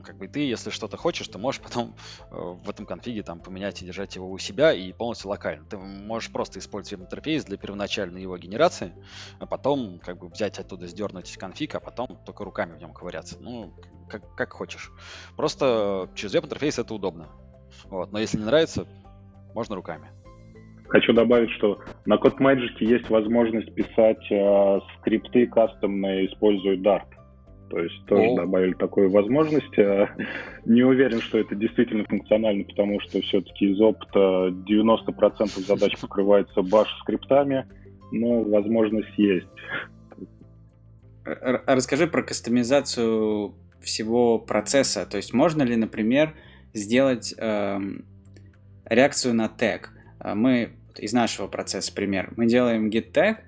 как 0.02 0.16
бы 0.16 0.26
ты, 0.26 0.40
если 0.40 0.70
что-то 0.70 0.96
хочешь, 0.96 1.28
ты 1.28 1.36
можешь 1.36 1.60
потом 1.62 1.94
э, 2.30 2.34
в 2.34 2.70
этом 2.70 2.86
конфиге 2.86 3.22
там 3.22 3.40
поменять 3.40 3.82
и 3.82 3.84
держать 3.84 4.16
его 4.16 4.30
у 4.30 4.38
себя 4.38 4.72
и 4.72 4.90
полностью 4.94 5.28
локально. 5.28 5.66
Ты 5.66 5.76
можешь 5.76 6.32
просто 6.32 6.60
использовать 6.60 6.92
веб-интерфейс 7.00 7.44
для 7.44 7.58
первоначальной 7.58 8.22
его 8.22 8.38
генерации, 8.38 8.94
а 9.38 9.44
потом 9.44 9.98
как 9.98 10.16
бы 10.16 10.28
взять 10.28 10.58
оттуда, 10.58 10.86
сдернуть 10.86 11.36
конфиг, 11.36 11.74
а 11.74 11.80
потом 11.80 12.18
только 12.24 12.42
руками 12.42 12.74
в 12.74 12.78
нем 12.78 12.94
ковыряться. 12.94 13.36
Ну, 13.38 13.74
как, 14.08 14.34
как 14.34 14.54
хочешь. 14.54 14.90
Просто 15.36 16.08
через 16.14 16.32
веб-интерфейс 16.32 16.78
это 16.78 16.94
удобно. 16.94 17.28
Вот. 17.84 18.12
Но 18.12 18.18
если 18.18 18.38
не 18.38 18.44
нравится, 18.44 18.86
можно 19.52 19.76
руками. 19.76 20.21
Хочу 20.92 21.14
добавить, 21.14 21.50
что 21.52 21.80
на 22.04 22.16
CodeMagic 22.16 22.76
есть 22.80 23.08
возможность 23.08 23.74
писать 23.74 24.30
э, 24.30 24.80
скрипты 24.98 25.46
кастомные, 25.46 26.26
используя 26.26 26.76
Dart. 26.76 27.06
То 27.70 27.78
есть 27.78 28.04
тоже 28.04 28.24
О. 28.24 28.36
добавили 28.36 28.74
такую 28.74 29.10
возможность. 29.10 29.78
Э, 29.78 30.08
не 30.66 30.82
уверен, 30.82 31.22
что 31.22 31.38
это 31.38 31.54
действительно 31.54 32.04
функционально, 32.04 32.64
потому 32.64 33.00
что 33.00 33.22
все-таки 33.22 33.72
из 33.72 33.80
опыта 33.80 34.48
90% 34.68 35.66
задач 35.66 35.98
покрывается 36.02 36.60
баш 36.60 36.88
скриптами, 37.00 37.66
но 38.12 38.42
возможность 38.42 39.16
есть. 39.16 39.48
Расскажи 41.24 42.06
про 42.06 42.22
кастомизацию 42.22 43.54
всего 43.80 44.38
процесса. 44.38 45.06
То 45.06 45.16
есть 45.16 45.32
можно 45.32 45.62
ли, 45.62 45.76
например, 45.76 46.34
сделать 46.74 47.34
э, 47.38 47.78
реакцию 48.84 49.34
на 49.34 49.48
тег? 49.48 49.88
Э, 50.20 50.34
мы 50.34 50.72
из 50.98 51.12
нашего 51.12 51.48
процесса 51.48 51.92
пример. 51.92 52.32
Мы 52.36 52.46
делаем 52.46 52.88
git 52.88 53.12
tag 53.12 53.38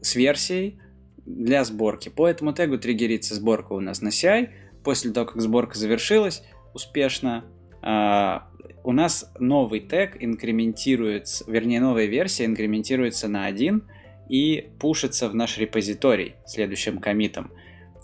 с 0.00 0.14
версией 0.14 0.78
для 1.24 1.64
сборки. 1.64 2.08
По 2.08 2.28
этому 2.28 2.52
тегу 2.52 2.78
триггерится 2.78 3.34
сборка 3.34 3.72
у 3.72 3.80
нас 3.80 4.00
на 4.00 4.08
CI. 4.08 4.50
После 4.84 5.10
того, 5.10 5.26
как 5.26 5.42
сборка 5.42 5.76
завершилась 5.76 6.42
успешно, 6.74 7.44
а, 7.82 8.48
у 8.84 8.92
нас 8.92 9.32
новый 9.38 9.80
тег 9.80 10.16
инкрементируется, 10.20 11.44
вернее, 11.50 11.80
новая 11.80 12.06
версия 12.06 12.44
инкрементируется 12.44 13.26
на 13.28 13.46
один, 13.46 13.84
и 14.28 14.70
пушится 14.80 15.28
в 15.28 15.34
наш 15.34 15.58
репозиторий 15.58 16.36
следующим 16.46 16.98
комитом. 16.98 17.50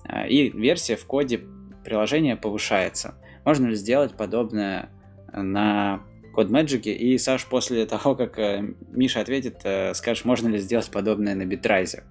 А, 0.05 0.27
и 0.27 0.51
версия 0.51 0.97
в 0.97 1.07
коде 1.07 1.41
приложения 1.85 2.37
повышается. 2.37 3.15
Можно 3.45 3.69
ли 3.69 3.75
сделать 3.75 4.17
подобное 4.17 4.91
на 5.33 6.03
CodeMagic? 6.35 6.91
И, 6.91 7.19
Саш, 7.19 7.47
после 7.47 7.87
того, 7.95 8.15
как 8.15 8.39
э, 8.39 8.63
Миша 8.91 9.21
ответит, 9.21 9.61
э, 9.65 9.95
скажешь, 9.95 10.25
можно 10.25 10.49
ли 10.49 10.59
сделать 10.59 10.91
подобное 10.91 11.35
на 11.35 11.43
Bitrise? 11.43 12.03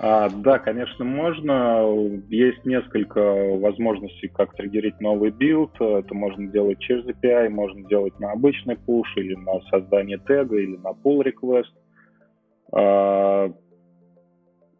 А, 0.00 0.28
да, 0.28 0.58
конечно, 0.58 1.04
можно. 1.04 1.84
Есть 2.28 2.64
несколько 2.64 3.20
возможностей, 3.56 4.28
как 4.28 4.54
триггерить 4.54 5.00
новый 5.00 5.30
билд. 5.30 5.74
Это 5.80 6.14
можно 6.14 6.46
делать 6.46 6.78
через 6.78 7.04
API, 7.04 7.48
можно 7.48 7.86
делать 7.88 8.18
на 8.20 8.30
обычный 8.30 8.76
пуш, 8.76 9.08
или 9.16 9.34
на 9.34 9.60
создание 9.70 10.18
тега, 10.18 10.56
или 10.56 10.76
на 10.76 10.90
pull 10.90 11.24
request. 11.24 11.66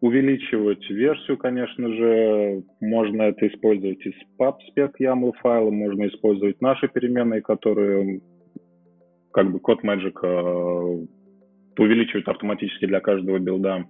Увеличивать 0.01 0.89
версию, 0.89 1.37
конечно 1.37 1.93
же, 1.93 2.63
можно 2.79 3.23
это 3.23 3.47
использовать 3.47 3.99
из 4.05 4.13
pubspec 4.39 4.93
YAML 5.01 5.33
файла, 5.41 5.71
можно 5.71 6.07
использовать 6.07 6.61
наши 6.61 6.87
переменные, 6.87 7.41
которые 7.41 8.21
как 9.33 9.51
бы 9.51 9.59
CodeMagic 9.59 10.17
а, 10.23 11.05
увеличивают 11.77 12.29
автоматически 12.29 12.85
для 12.85 13.01
каждого 13.01 13.39
билда. 13.39 13.85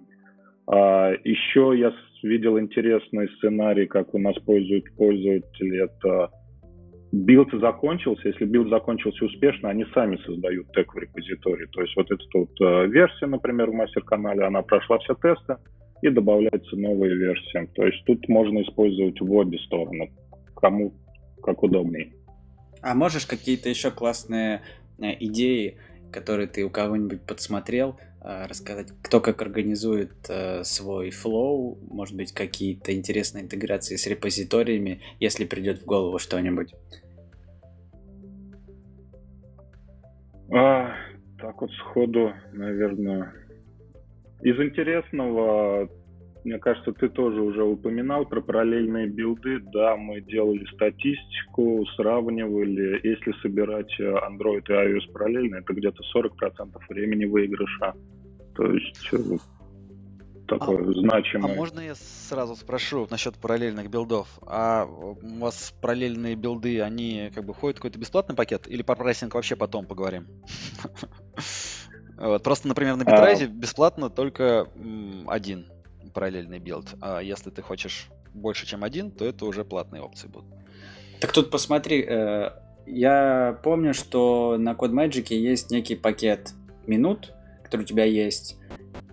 А, 0.66 1.12
еще 1.22 1.74
я 1.76 1.92
видел 2.24 2.58
интересный 2.58 3.28
сценарий, 3.36 3.86
как 3.86 4.12
у 4.12 4.18
нас 4.18 4.36
пользуют 4.40 4.84
пользователи. 4.96 5.84
Это 5.84 6.30
билд 7.12 7.52
закончился, 7.52 8.28
если 8.28 8.44
билд 8.44 8.68
закончился 8.68 9.24
успешно, 9.24 9.68
они 9.68 9.84
сами 9.94 10.16
создают 10.26 10.72
тег 10.72 10.92
в 10.92 10.98
репозитории. 10.98 11.66
То 11.72 11.82
есть 11.82 11.96
вот 11.96 12.10
эта 12.10 12.24
вот 12.34 12.50
э, 12.60 12.86
версия, 12.88 13.26
например, 13.26 13.70
в 13.70 13.74
мастер-канале, 13.74 14.44
она 14.44 14.62
прошла 14.62 14.98
все 14.98 15.14
тесты, 15.14 15.56
и 16.02 16.08
добавляется 16.08 16.76
новая 16.76 17.14
версия. 17.14 17.68
То 17.74 17.86
есть 17.86 18.04
тут 18.04 18.28
можно 18.28 18.62
использовать 18.62 19.20
в 19.20 19.32
обе 19.32 19.58
стороны, 19.58 20.12
кому 20.56 20.94
как 21.42 21.62
удобнее. 21.62 22.12
А 22.82 22.94
можешь 22.94 23.26
какие-то 23.26 23.68
еще 23.68 23.90
классные 23.90 24.62
э, 24.98 25.12
идеи, 25.20 25.76
которые 26.10 26.48
ты 26.48 26.64
у 26.64 26.70
кого-нибудь 26.70 27.22
подсмотрел, 27.22 27.96
Э, 28.22 28.44
рассказать, 28.46 28.88
кто 29.02 29.20
как 29.20 29.40
организует 29.40 30.12
э, 30.28 30.62
свой 30.62 31.10
флоу, 31.10 31.78
может 31.90 32.14
быть, 32.14 32.32
какие-то 32.32 32.94
интересные 32.94 33.44
интеграции 33.44 33.96
с 33.96 34.06
репозиториями, 34.06 35.00
если 35.20 35.46
придет 35.46 35.80
в 35.80 35.86
голову 35.86 36.18
что-нибудь. 36.18 36.74
А, 40.52 40.92
так 41.38 41.62
вот 41.62 41.70
сходу, 41.72 42.34
наверное. 42.52 43.32
Из 44.42 44.58
интересного, 44.58 45.88
мне 46.44 46.58
кажется, 46.58 46.92
ты 46.92 47.08
тоже 47.08 47.40
уже 47.42 47.62
упоминал 47.62 48.24
про 48.24 48.40
параллельные 48.40 49.06
билды. 49.06 49.60
Да, 49.72 49.96
мы 49.96 50.20
делали 50.22 50.64
статистику, 50.74 51.84
сравнивали. 51.96 53.00
Если 53.06 53.32
собирать 53.42 53.92
э, 54.00 54.04
Android 54.04 54.64
и 54.68 54.72
iOS 54.72 55.12
параллельно, 55.12 55.56
это 55.56 55.74
где-то 55.74 56.02
40% 56.16 56.78
времени 56.88 57.26
выигрыша. 57.26 57.92
То 58.54 58.72
есть 58.72 59.08
э, 59.12 59.18
такое 60.48 60.88
а, 60.88 60.92
значимое. 60.92 61.52
А 61.52 61.56
можно 61.56 61.80
я 61.80 61.94
сразу 61.94 62.56
спрошу 62.56 63.06
насчет 63.10 63.36
параллельных 63.36 63.90
билдов? 63.90 64.28
А 64.46 64.86
у 64.86 65.16
вас 65.38 65.74
параллельные 65.82 66.34
билды, 66.34 66.80
они 66.80 67.30
как 67.34 67.44
бы 67.44 67.52
входят 67.52 67.76
в 67.76 67.80
какой-то 67.80 67.98
бесплатный 67.98 68.34
пакет 68.34 68.66
или 68.66 68.82
по 68.82 68.94
прайсинг 68.94 69.34
вообще 69.34 69.56
потом 69.56 69.84
поговорим? 69.86 70.26
Просто, 72.42 72.68
например, 72.68 72.96
на 72.96 73.04
Bitrise 73.04 73.46
бесплатно 73.46 74.10
только 74.10 74.68
один 75.26 75.66
параллельный 76.12 76.58
билд. 76.58 76.94
А 77.00 77.20
если 77.20 77.50
ты 77.50 77.62
хочешь 77.62 78.08
больше, 78.34 78.66
чем 78.66 78.84
один, 78.84 79.10
то 79.10 79.24
это 79.24 79.46
уже 79.46 79.64
платные 79.64 80.02
опции 80.02 80.28
будут. 80.28 80.48
Так 81.20 81.32
тут 81.32 81.50
посмотри, 81.50 82.04
э, 82.06 82.50
я 82.86 83.58
помню, 83.62 83.94
что 83.94 84.56
на 84.58 84.72
CodeMagic 84.72 85.34
есть 85.34 85.70
некий 85.70 85.96
пакет 85.96 86.52
минут, 86.86 87.32
который 87.62 87.82
у 87.82 87.84
тебя 87.84 88.04
есть, 88.04 88.56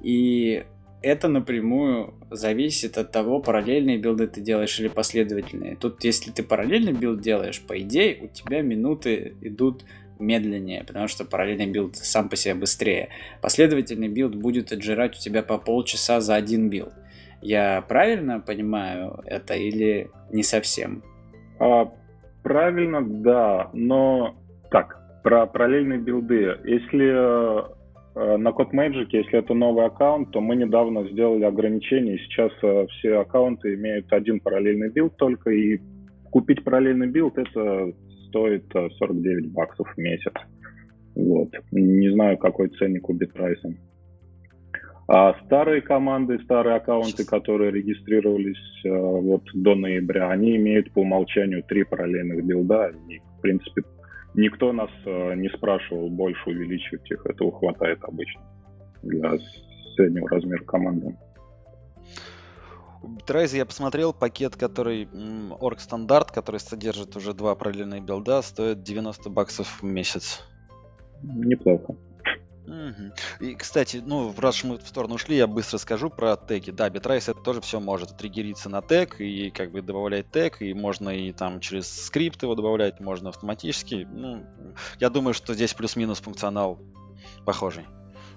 и 0.02 0.66
это 1.02 1.28
напрямую 1.28 2.14
зависит 2.32 2.98
от 2.98 3.12
того, 3.12 3.40
параллельные 3.40 3.98
билды 3.98 4.28
ты 4.28 4.42
делаешь 4.42 4.80
или 4.80 4.88
последовательные. 4.88 5.76
Тут, 5.76 6.04
если 6.04 6.32
ты 6.32 6.44
параллельный 6.44 6.94
билд 6.94 7.22
делаешь, 7.22 7.62
по 7.62 7.80
идее, 7.80 8.20
у 8.22 8.28
тебя 8.28 8.62
минуты 8.62 9.36
идут 9.42 9.84
медленнее, 10.20 10.84
потому 10.86 11.08
что 11.08 11.26
параллельный 11.26 11.68
билд 11.68 11.96
сам 11.96 12.30
по 12.30 12.36
себе 12.36 12.56
быстрее. 12.56 13.10
Последовательный 13.42 14.08
билд 14.08 14.36
будет 14.36 14.72
отжирать 14.72 15.16
у 15.16 15.20
тебя 15.20 15.44
по 15.44 15.58
полчаса 15.58 16.20
за 16.22 16.36
один 16.36 16.70
билд. 16.70 16.94
Я 17.42 17.84
правильно 17.88 18.40
понимаю 18.40 19.22
это 19.26 19.54
или 19.54 20.10
не 20.32 20.44
совсем? 20.44 21.04
А, 21.60 21.92
правильно, 22.44 23.02
да, 23.02 23.70
но 23.74 24.36
так, 24.72 25.00
про 25.24 25.46
параллельные 25.46 26.00
билды. 26.00 26.58
Если 26.64 27.68
э, 28.18 28.38
на 28.38 28.50
CodeMagic, 28.50 29.08
если 29.12 29.40
это 29.40 29.54
новый 29.54 29.86
аккаунт, 29.86 30.32
то 30.32 30.42
мы 30.42 30.56
недавно 30.56 31.08
сделали 31.10 31.44
ограничение. 31.44 32.18
Сейчас 32.18 32.52
э, 32.64 32.88
все 32.92 33.20
аккаунты 33.20 33.76
имеют 33.76 34.12
один 34.12 34.40
параллельный 34.40 34.90
билд 34.90 35.16
только, 35.18 35.52
и 35.52 35.80
купить 36.32 36.64
параллельный 36.64 37.08
билд 37.08 37.38
это 37.38 37.94
стоит 38.28 38.66
49 38.72 39.46
э, 39.46 39.50
баксов 39.50 39.88
в 39.94 39.98
месяц. 39.98 40.34
Вот. 41.16 41.50
Не 41.72 42.12
знаю, 42.14 42.38
какой 42.38 42.70
ценник 42.70 43.10
у 43.10 43.14
Bitrise 43.14 43.60
а. 43.60 43.74
А 45.10 45.34
старые 45.46 45.82
команды, 45.82 46.38
старые 46.44 46.76
аккаунты, 46.76 47.26
которые 47.26 47.72
регистрировались 47.72 48.86
э, 48.86 48.90
вот 48.90 49.44
до 49.54 49.76
ноября, 49.76 50.30
они 50.30 50.58
имеют 50.58 50.92
по 50.92 51.00
умолчанию 51.00 51.64
три 51.64 51.84
параллельных 51.86 52.46
билда. 52.46 52.92
И, 53.10 53.20
в 53.20 53.42
принципе, 53.42 53.84
никто 54.36 54.74
нас 54.74 54.90
э, 55.06 55.36
не 55.36 55.50
спрашивал 55.50 56.10
больше 56.10 56.50
увеличивать 56.50 57.10
их. 57.10 57.26
Этого 57.26 57.52
хватает 57.54 58.00
обычно 58.04 58.42
для 59.02 59.38
среднего 59.96 60.30
размера 60.30 60.64
команды. 60.66 61.16
У 63.02 63.18
я 63.34 63.66
посмотрел 63.66 64.14
пакет, 64.14 64.56
который 64.56 65.06
Org 65.06 65.80
стандарт, 65.80 66.32
который 66.32 66.60
содержит 66.60 67.16
уже 67.16 67.34
два 67.34 67.56
параллельных 67.56 68.04
билда, 68.04 68.42
стоит 68.42 68.84
90 68.84 69.30
баксов 69.30 69.82
в 69.82 69.86
месяц. 69.86 70.42
Неплохо. 71.22 71.96
Угу. 72.68 73.46
И, 73.46 73.56
кстати, 73.56 74.04
ну, 74.06 74.34
раз 74.38 74.64
мы 74.64 74.78
в 74.78 74.88
сторону 74.88 75.16
ушли, 75.16 75.38
я 75.38 75.48
быстро 75.48 75.78
скажу 75.78 76.10
про 76.10 76.36
теги. 76.36 76.72
Да, 76.72 76.90
Bitrise 76.90 77.32
это 77.32 77.40
тоже 77.42 77.62
все 77.62 77.80
может 77.80 78.18
триггериться 78.18 78.68
на 78.70 78.82
тег 78.82 79.22
и 79.22 79.50
как 79.52 79.72
бы 79.72 79.82
добавлять 79.82 80.30
тег, 80.32 80.62
и 80.62 80.74
можно 80.74 81.10
и 81.10 81.32
там 81.32 81.62
через 81.62 81.88
скрипт 81.88 82.44
его 82.44 82.56
добавлять, 82.56 83.00
можно 83.00 83.30
автоматически. 83.30 84.06
Ну, 84.12 84.46
я 85.00 85.10
думаю, 85.10 85.34
что 85.34 85.54
здесь 85.54 85.74
плюс-минус 85.74 86.20
функционал 86.20 86.80
похожий. 87.46 87.86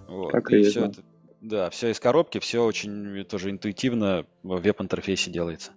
Вот. 0.06 0.30
Так 0.30 0.52
и, 0.52 0.60
и 0.60 0.62
все 0.62 0.86
это 0.86 1.02
да, 1.40 1.70
все 1.70 1.90
из 1.90 2.00
коробки, 2.00 2.38
все 2.38 2.64
очень 2.64 3.24
тоже 3.24 3.50
интуитивно 3.50 4.26
в 4.42 4.60
веб-интерфейсе 4.60 5.30
делается. 5.30 5.72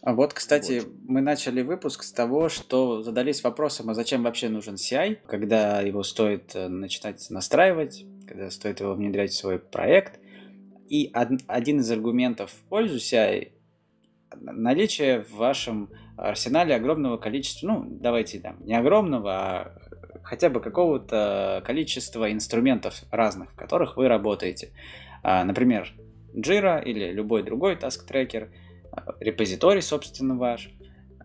А 0.00 0.14
вот, 0.14 0.32
кстати, 0.32 0.80
вот. 0.80 0.92
мы 1.06 1.20
начали 1.20 1.62
выпуск 1.62 2.02
с 2.02 2.12
того, 2.12 2.48
что 2.48 3.02
задались 3.02 3.42
вопросом, 3.42 3.90
а 3.90 3.94
зачем 3.94 4.22
вообще 4.22 4.48
нужен 4.48 4.74
CI, 4.74 5.18
когда 5.26 5.80
его 5.80 6.02
стоит 6.02 6.54
э, 6.54 6.68
начинать 6.68 7.28
настраивать, 7.30 8.04
когда 8.26 8.50
стоит 8.50 8.80
его 8.80 8.94
внедрять 8.94 9.32
в 9.32 9.36
свой 9.36 9.58
проект. 9.58 10.20
И 10.88 11.10
один 11.12 11.80
из 11.80 11.90
аргументов 11.90 12.50
в 12.50 12.68
пользу 12.68 12.96
CI 12.96 13.52
наличие 14.36 15.22
в 15.24 15.32
вашем 15.32 15.90
арсенале 16.16 16.74
огромного 16.74 17.16
количества, 17.16 17.66
ну, 17.66 17.86
давайте 17.88 18.40
там, 18.40 18.64
не 18.64 18.74
огромного, 18.74 19.32
а 19.32 19.87
хотя 20.28 20.50
бы 20.50 20.60
какого-то 20.60 21.62
количества 21.64 22.30
инструментов 22.30 23.02
разных, 23.10 23.52
в 23.52 23.54
которых 23.54 23.96
вы 23.96 24.08
работаете. 24.08 24.72
А, 25.22 25.42
например, 25.42 25.94
Jira 26.34 26.84
или 26.84 27.10
любой 27.12 27.42
другой 27.42 27.76
task-трекер, 27.76 28.50
а, 28.92 29.14
репозиторий, 29.20 29.80
собственно, 29.80 30.36
ваш, 30.36 30.70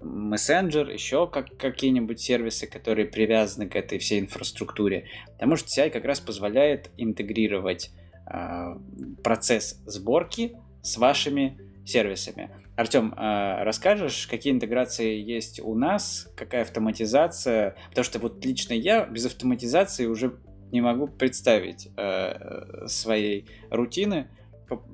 мессенджер, 0.02 0.90
еще 0.90 1.28
как, 1.28 1.58
какие-нибудь 1.58 2.20
сервисы, 2.20 2.66
которые 2.66 3.06
привязаны 3.06 3.68
к 3.68 3.76
этой 3.76 4.00
всей 4.00 4.22
инфраструктуре. 4.22 5.08
Потому 5.34 5.58
что 5.58 5.68
CI 5.68 5.90
как 5.90 6.06
раз 6.06 6.22
позволяет 6.22 6.90
интегрировать 6.98 7.92
э, 8.26 8.76
процесс 9.24 9.82
сборки 9.86 10.58
с 10.82 10.98
вашими 10.98 11.58
сервисами. 11.86 12.50
Артем, 12.76 13.14
а 13.18 13.64
расскажешь, 13.64 14.26
какие 14.28 14.52
интеграции 14.52 15.16
есть 15.16 15.60
у 15.60 15.76
нас, 15.76 16.28
какая 16.36 16.64
автоматизация? 16.64 17.76
Потому 17.90 18.04
что 18.04 18.20
вот 18.20 18.44
лично 18.44 18.74
я 18.74 19.06
без 19.06 19.26
автоматизации 19.28 20.08
уже 20.08 20.40
не 20.72 20.82
могу 20.82 21.08
представить 21.08 21.90
э, 21.98 22.88
своей 22.88 23.46
рутины. 23.70 24.28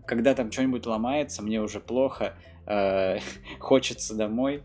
Когда 0.05 0.35
там 0.35 0.51
что-нибудь 0.51 0.85
ломается, 0.85 1.41
мне 1.41 1.61
уже 1.61 1.79
плохо, 1.79 2.33
э, 2.67 3.19
хочется 3.59 4.13
домой 4.13 4.63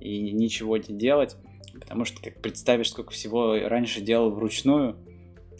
и 0.00 0.32
ничего 0.32 0.76
не 0.76 0.98
делать. 0.98 1.36
Потому 1.80 2.04
что 2.04 2.20
как 2.20 2.42
представишь, 2.42 2.90
сколько 2.90 3.12
всего 3.12 3.56
раньше 3.68 4.00
делал 4.00 4.32
вручную, 4.32 4.96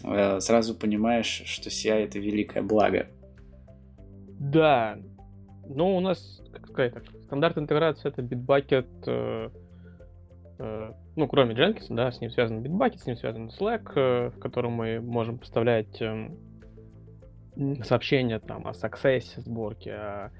э, 0.03 0.41
сразу 0.41 0.75
понимаешь, 0.75 1.43
что 1.47 1.69
CI 1.69 2.05
это 2.05 2.19
великое 2.19 2.65
благо. 2.65 3.09
Да. 4.41 4.99
Ну, 5.69 5.97
у 5.97 6.01
нас, 6.01 6.43
сказать 6.79 6.95
так, 6.95 7.05
стандарт 7.25 7.59
интеграции 7.59 8.09
это 8.09 8.23
Bitbucket, 8.23 8.87
э, 9.07 9.51
э, 10.61 10.93
ну, 11.17 11.27
кроме 11.27 11.57
Jenkins, 11.57 11.87
да, 11.91 12.13
с 12.13 12.21
ним 12.21 12.31
связан 12.31 12.63
Bitbucket, 12.63 12.99
с 12.99 13.07
ним 13.07 13.17
связан 13.17 13.49
Slack, 13.49 13.93
э, 13.97 14.31
в 14.31 14.39
котором 14.39 14.73
мы 14.73 15.01
можем 15.01 15.39
поставлять 15.39 16.01
э, 16.01 16.31
сообщения 17.83 18.39
там 18.39 18.69
о 18.69 18.71
success 18.71 19.41
сборке, 19.41 19.93
о 19.93 20.31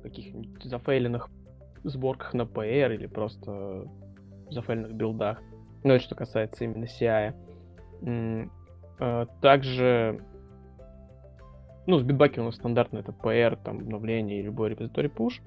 каких-нибудь 0.00 0.62
зафейленных 0.62 1.28
сборках 1.82 2.34
на 2.34 2.42
PR 2.42 2.94
или 2.94 3.06
просто 3.06 3.84
зафейленных 4.50 4.92
билдах. 4.92 5.42
Ну, 5.82 5.94
это 5.94 6.04
что 6.04 6.14
касается 6.14 6.64
именно 6.64 6.84
CI. 6.84 7.34
Э, 9.00 9.26
также, 9.40 10.24
ну, 11.86 11.98
с 11.98 12.04
Bitbucket 12.04 12.38
у 12.38 12.44
нас 12.44 12.54
стандартно 12.54 12.98
это 12.98 13.10
PR, 13.10 13.58
там, 13.60 13.78
обновление 13.78 14.38
и 14.38 14.42
любой 14.42 14.70
репозиторий 14.70 15.10
push. 15.10 15.40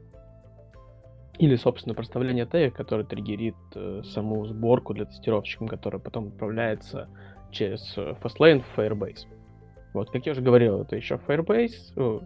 Или, 1.40 1.56
собственно, 1.56 1.96
проставление 1.96 2.46
тега, 2.46 2.76
который 2.76 3.06
триггерит 3.06 3.56
э, 3.76 4.04
саму 4.06 4.46
сборку 4.46 4.94
для 4.94 5.06
тестировщиков, 5.06 5.70
которая 5.70 6.00
потом 6.00 6.28
отправляется 6.28 7.10
через 7.52 7.98
э, 7.98 8.16
Fastlane 8.22 8.62
в 8.62 8.78
Firebase. 8.78 9.26
Вот, 9.94 10.12
как 10.12 10.26
я 10.26 10.34
уже 10.34 10.42
говорил, 10.42 10.82
это 10.82 10.96
еще 10.96 11.16
Firebase, 11.16 11.94
э, 11.96 12.20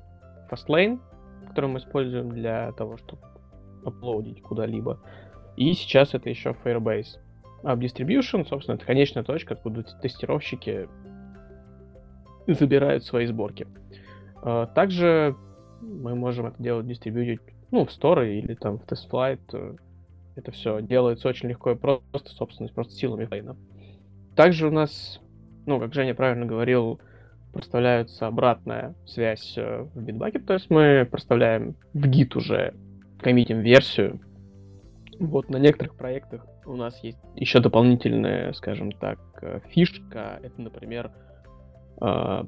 Fastlane, 0.51 0.99
который 1.47 1.69
мы 1.69 1.79
используем 1.79 2.31
для 2.31 2.71
того, 2.73 2.97
чтобы 2.97 3.21
аплодить 3.85 4.41
куда-либо. 4.41 4.99
И 5.55 5.73
сейчас 5.73 6.13
это 6.13 6.29
еще 6.29 6.55
Firebase. 6.63 7.19
А 7.63 7.75
Distribution, 7.75 8.45
собственно, 8.47 8.75
это 8.75 8.85
конечная 8.85 9.23
точка, 9.23 9.55
откуда 9.55 9.83
тестировщики 10.01 10.87
забирают 12.47 13.03
свои 13.03 13.25
сборки. 13.25 13.67
А, 14.41 14.67
также 14.67 15.35
мы 15.81 16.15
можем 16.15 16.47
это 16.47 16.61
делать 16.61 16.87
дистрибьютить 16.87 17.41
ну, 17.71 17.85
в 17.85 17.89
Store 17.89 18.27
или 18.27 18.53
там 18.53 18.77
в 18.79 18.85
TestFlight. 18.85 19.79
Это 20.35 20.51
все 20.51 20.81
делается 20.81 21.27
очень 21.27 21.49
легко 21.49 21.71
и 21.71 21.75
просто, 21.75 22.29
собственно, 22.29 22.69
просто 22.69 22.93
силами 22.93 23.25
фейна. 23.25 23.57
Также 24.35 24.67
у 24.67 24.71
нас, 24.71 25.19
ну, 25.65 25.79
как 25.79 25.93
Женя 25.93 26.13
правильно 26.13 26.45
говорил, 26.45 26.99
проставляется 27.53 28.27
обратная 28.27 28.93
связь 29.07 29.57
э, 29.57 29.87
в 29.95 30.03
Bitbucket, 30.03 30.45
то 30.45 30.53
есть 30.53 30.69
мы 30.69 31.07
проставляем 31.09 31.75
в 31.93 32.05
Git 32.05 32.37
уже, 32.37 32.75
коммитим 33.19 33.61
версию. 33.61 34.19
Вот 35.19 35.49
на 35.49 35.57
некоторых 35.57 35.95
проектах 35.95 36.45
у 36.67 36.75
нас 36.75 37.03
есть 37.03 37.17
еще 37.35 37.59
дополнительная, 37.59 38.53
скажем 38.53 38.91
так, 38.91 39.19
э, 39.41 39.61
фишка. 39.69 40.39
Это, 40.43 40.61
например, 40.61 41.11
э, 41.99 42.43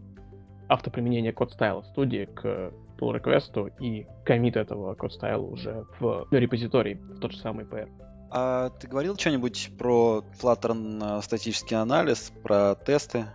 автоприменение 0.67 1.34
код 1.34 1.53
стайла 1.53 1.82
студии 1.82 2.26
к 2.26 2.72
pull 2.99 3.19
request 3.19 3.71
и 3.79 4.05
коммит 4.25 4.57
этого 4.57 4.93
код 4.95 5.13
стайла 5.13 5.45
уже 5.45 5.85
в 5.99 6.27
репозиторий, 6.31 6.95
в 6.95 7.19
тот 7.19 7.31
же 7.31 7.37
самый 7.37 7.65
PR. 7.65 7.89
А 8.31 8.69
ты 8.69 8.87
говорил 8.87 9.15
что-нибудь 9.17 9.71
про 9.77 10.23
Flutter 10.39 11.21
статический 11.21 11.77
анализ, 11.77 12.31
про 12.43 12.75
тесты? 12.75 13.25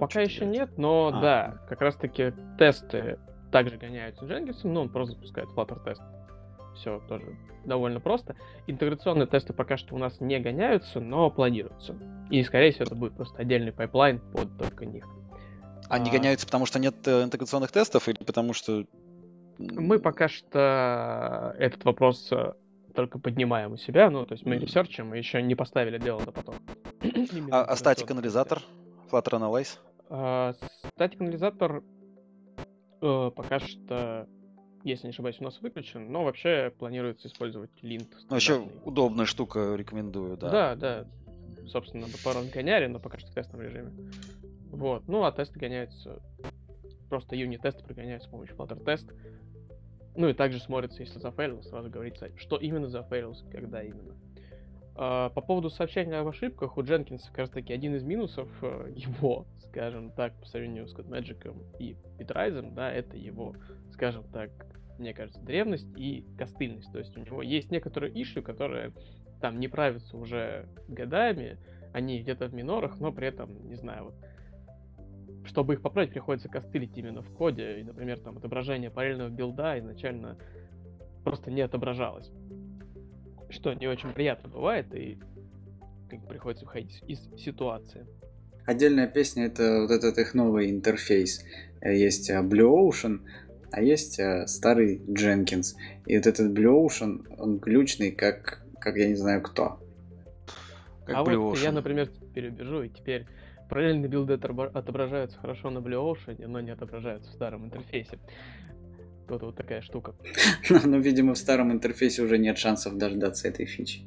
Пока 0.00 0.20
еще 0.20 0.44
нет, 0.44 0.76
но 0.76 1.12
а. 1.14 1.20
да, 1.20 1.58
как 1.68 1.80
раз 1.80 1.94
таки 1.96 2.32
тесты 2.58 3.18
также 3.52 3.76
гоняются 3.76 4.24
Jenkins, 4.24 4.60
но 4.64 4.82
он 4.82 4.88
просто 4.88 5.14
запускает 5.14 5.48
Flutter 5.50 5.82
тест. 5.84 6.02
Все 6.74 7.00
тоже 7.08 7.36
довольно 7.64 8.00
просто. 8.00 8.34
Интеграционные 8.66 9.26
тесты 9.26 9.52
пока 9.52 9.76
что 9.76 9.94
у 9.94 9.98
нас 9.98 10.20
не 10.20 10.40
гоняются, 10.40 10.98
но 11.00 11.30
планируются. 11.30 11.94
И, 12.30 12.42
скорее 12.42 12.72
всего, 12.72 12.84
это 12.84 12.96
будет 12.96 13.14
просто 13.14 13.40
отдельный 13.40 13.72
pipeline 13.72 14.18
под 14.32 14.56
только 14.58 14.86
них. 14.86 15.06
Они 15.94 16.10
а... 16.10 16.12
гоняются, 16.12 16.46
потому 16.46 16.66
что 16.66 16.78
нет 16.78 16.96
э, 17.06 17.22
интеграционных 17.22 17.70
тестов 17.70 18.08
или 18.08 18.22
потому 18.24 18.52
что... 18.52 18.84
Мы 19.58 20.00
пока 20.00 20.28
что 20.28 21.54
этот 21.58 21.84
вопрос 21.84 22.28
э, 22.32 22.54
только 22.94 23.18
поднимаем 23.18 23.72
у 23.72 23.76
себя, 23.76 24.10
ну, 24.10 24.26
то 24.26 24.32
есть 24.32 24.44
мы 24.44 24.56
ресерчим, 24.56 25.08
мы 25.08 25.18
еще 25.18 25.40
не 25.40 25.54
поставили 25.54 25.98
дело 25.98 26.20
на 26.20 26.32
поток. 26.32 26.56
а, 27.50 27.64
а 27.64 27.76
static 27.76 28.06
анализатор? 28.06 28.60
Flutter 29.10 29.38
Analyze? 29.38 29.78
А, 30.10 30.54
static 30.94 31.28
анализатор 31.28 31.84
э, 33.00 33.30
пока 33.34 33.60
что 33.60 34.26
если 34.82 35.06
не 35.06 35.10
ошибаюсь, 35.12 35.36
у 35.40 35.44
нас 35.44 35.60
выключен, 35.62 36.12
но 36.12 36.24
вообще 36.24 36.70
планируется 36.78 37.28
использовать 37.28 37.70
lint. 37.80 38.08
Ну, 38.24 38.26
вообще 38.30 38.68
удобная 38.84 39.24
штука, 39.24 39.74
рекомендую, 39.76 40.36
да. 40.36 40.50
Да, 40.50 40.74
да. 40.74 41.04
Собственно, 41.68 42.06
по 42.22 42.34
гоняли, 42.52 42.86
но 42.86 42.98
пока 42.98 43.18
что 43.18 43.30
в 43.30 43.34
тестовом 43.34 43.64
режиме. 43.64 43.92
Вот. 44.74 45.06
Ну, 45.08 45.24
а 45.24 45.32
тесты 45.32 45.58
гоняются... 45.58 46.20
Просто 47.08 47.36
юнит-тесты 47.36 47.84
прогоняются 47.84 48.28
с 48.28 48.30
помощью 48.30 48.56
Flutter 48.56 48.82
тест. 48.82 49.08
Ну 50.16 50.28
и 50.28 50.32
также 50.32 50.58
смотрится, 50.58 51.02
если 51.02 51.18
зафейлился, 51.18 51.68
сразу 51.68 51.90
говорится, 51.90 52.30
что 52.36 52.56
именно 52.56 52.88
зафейлился, 52.88 53.44
когда 53.50 53.82
именно. 53.82 54.16
А, 54.96 55.30
по 55.30 55.40
поводу 55.40 55.70
сообщения 55.70 56.16
об 56.16 56.28
ошибках, 56.28 56.76
у 56.76 56.82
Дженкинса 56.82 57.28
как 57.28 57.38
раз 57.38 57.50
таки 57.50 57.72
один 57.72 57.94
из 57.94 58.02
минусов 58.02 58.48
э, 58.62 58.92
его, 58.96 59.46
скажем 59.68 60.10
так, 60.10 60.34
по 60.40 60.46
сравнению 60.46 60.86
с 60.86 60.94
CodeMagic 60.94 61.56
и 61.78 61.96
Bitrisen, 62.18 62.74
да, 62.74 62.92
это 62.92 63.16
его, 63.16 63.54
скажем 63.92 64.24
так, 64.32 64.50
мне 64.98 65.12
кажется, 65.12 65.40
древность 65.40 65.88
и 65.96 66.24
костыльность. 66.38 66.90
То 66.92 66.98
есть 66.98 67.16
у 67.16 67.20
него 67.20 67.42
есть 67.42 67.70
некоторые 67.70 68.12
иши, 68.20 68.42
которые 68.42 68.92
там 69.40 69.58
не 69.58 69.68
правятся 69.68 70.16
уже 70.16 70.68
годами, 70.88 71.58
они 71.92 72.20
где-то 72.20 72.46
в 72.48 72.54
минорах, 72.54 72.98
но 73.00 73.12
при 73.12 73.28
этом, 73.28 73.68
не 73.68 73.74
знаю, 73.74 74.04
вот 74.06 74.14
чтобы 75.44 75.74
их 75.74 75.82
поправить, 75.82 76.10
приходится 76.10 76.48
костылить 76.48 76.96
именно 76.96 77.22
в 77.22 77.30
коде. 77.30 77.80
И, 77.80 77.82
например, 77.84 78.18
там 78.20 78.38
отображение 78.38 78.90
параллельного 78.90 79.28
билда 79.28 79.78
изначально 79.78 80.36
просто 81.22 81.50
не 81.50 81.60
отображалось. 81.60 82.30
Что 83.50 83.72
не 83.74 83.86
очень 83.86 84.12
приятно 84.12 84.48
бывает, 84.48 84.94
и 84.94 85.18
приходится 86.28 86.64
выходить 86.64 87.02
из 87.06 87.20
ситуации. 87.38 88.06
Отдельная 88.66 89.06
песня 89.06 89.46
это 89.46 89.82
вот 89.82 89.90
этот 89.90 90.18
их 90.18 90.34
новый 90.34 90.70
интерфейс. 90.70 91.44
Есть 91.82 92.30
э, 92.30 92.40
Blue 92.40 92.88
Ocean, 92.88 93.20
а 93.70 93.82
есть 93.82 94.18
э, 94.18 94.46
старый 94.46 95.02
Jenkins. 95.06 95.74
И 96.06 96.16
вот 96.16 96.26
этот 96.26 96.56
Blue 96.56 96.86
Ocean, 96.86 97.26
он 97.36 97.58
ключный, 97.58 98.10
как, 98.10 98.64
как 98.80 98.96
я 98.96 99.08
не 99.08 99.16
знаю 99.16 99.42
кто. 99.42 99.80
Как 101.04 101.16
а 101.16 101.22
Blue 101.24 101.36
вот 101.36 101.58
Ocean. 101.58 101.64
я, 101.64 101.72
например, 101.72 102.10
перебежу, 102.34 102.82
и 102.84 102.88
теперь 102.88 103.26
параллельные 103.68 104.08
билды 104.08 104.34
отображаются 104.34 105.38
хорошо 105.38 105.70
на 105.70 105.78
Blue 105.78 106.14
Ocean, 106.14 106.46
но 106.46 106.60
не 106.60 106.70
отображаются 106.70 107.30
в 107.30 107.34
старом 107.34 107.66
интерфейсе. 107.66 108.18
Тут 109.28 109.42
вот 109.42 109.56
такая 109.56 109.80
штука. 109.80 110.14
ну, 110.84 110.98
видимо, 110.98 111.34
в 111.34 111.38
старом 111.38 111.72
интерфейсе 111.72 112.22
уже 112.22 112.38
нет 112.38 112.58
шансов 112.58 112.98
дождаться 112.98 113.48
этой 113.48 113.66
фичи. 113.66 114.02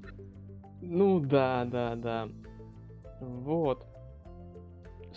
Ну 0.82 1.20
да, 1.20 1.66
да, 1.66 1.96
да. 1.96 2.30
Вот 3.20 3.88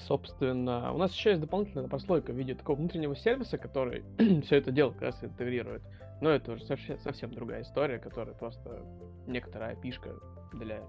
собственно, 0.06 0.92
у 0.92 0.98
нас 0.98 1.12
еще 1.14 1.30
есть 1.30 1.40
дополнительная 1.40 1.88
прослойка 1.88 2.32
в 2.32 2.36
виде 2.36 2.54
такого 2.54 2.76
внутреннего 2.76 3.14
сервиса, 3.16 3.58
который 3.58 4.04
все 4.44 4.56
это 4.56 4.72
дело 4.72 4.90
как 4.90 5.02
раз 5.02 5.22
интегрирует. 5.22 5.82
Но 6.20 6.30
это 6.30 6.52
уже 6.52 6.64
совсем, 6.64 6.98
совсем 6.98 7.32
другая 7.32 7.62
история, 7.62 7.98
которая 7.98 8.34
просто 8.34 8.84
некоторая 9.26 9.74
пишка 9.76 10.10
для 10.52 10.82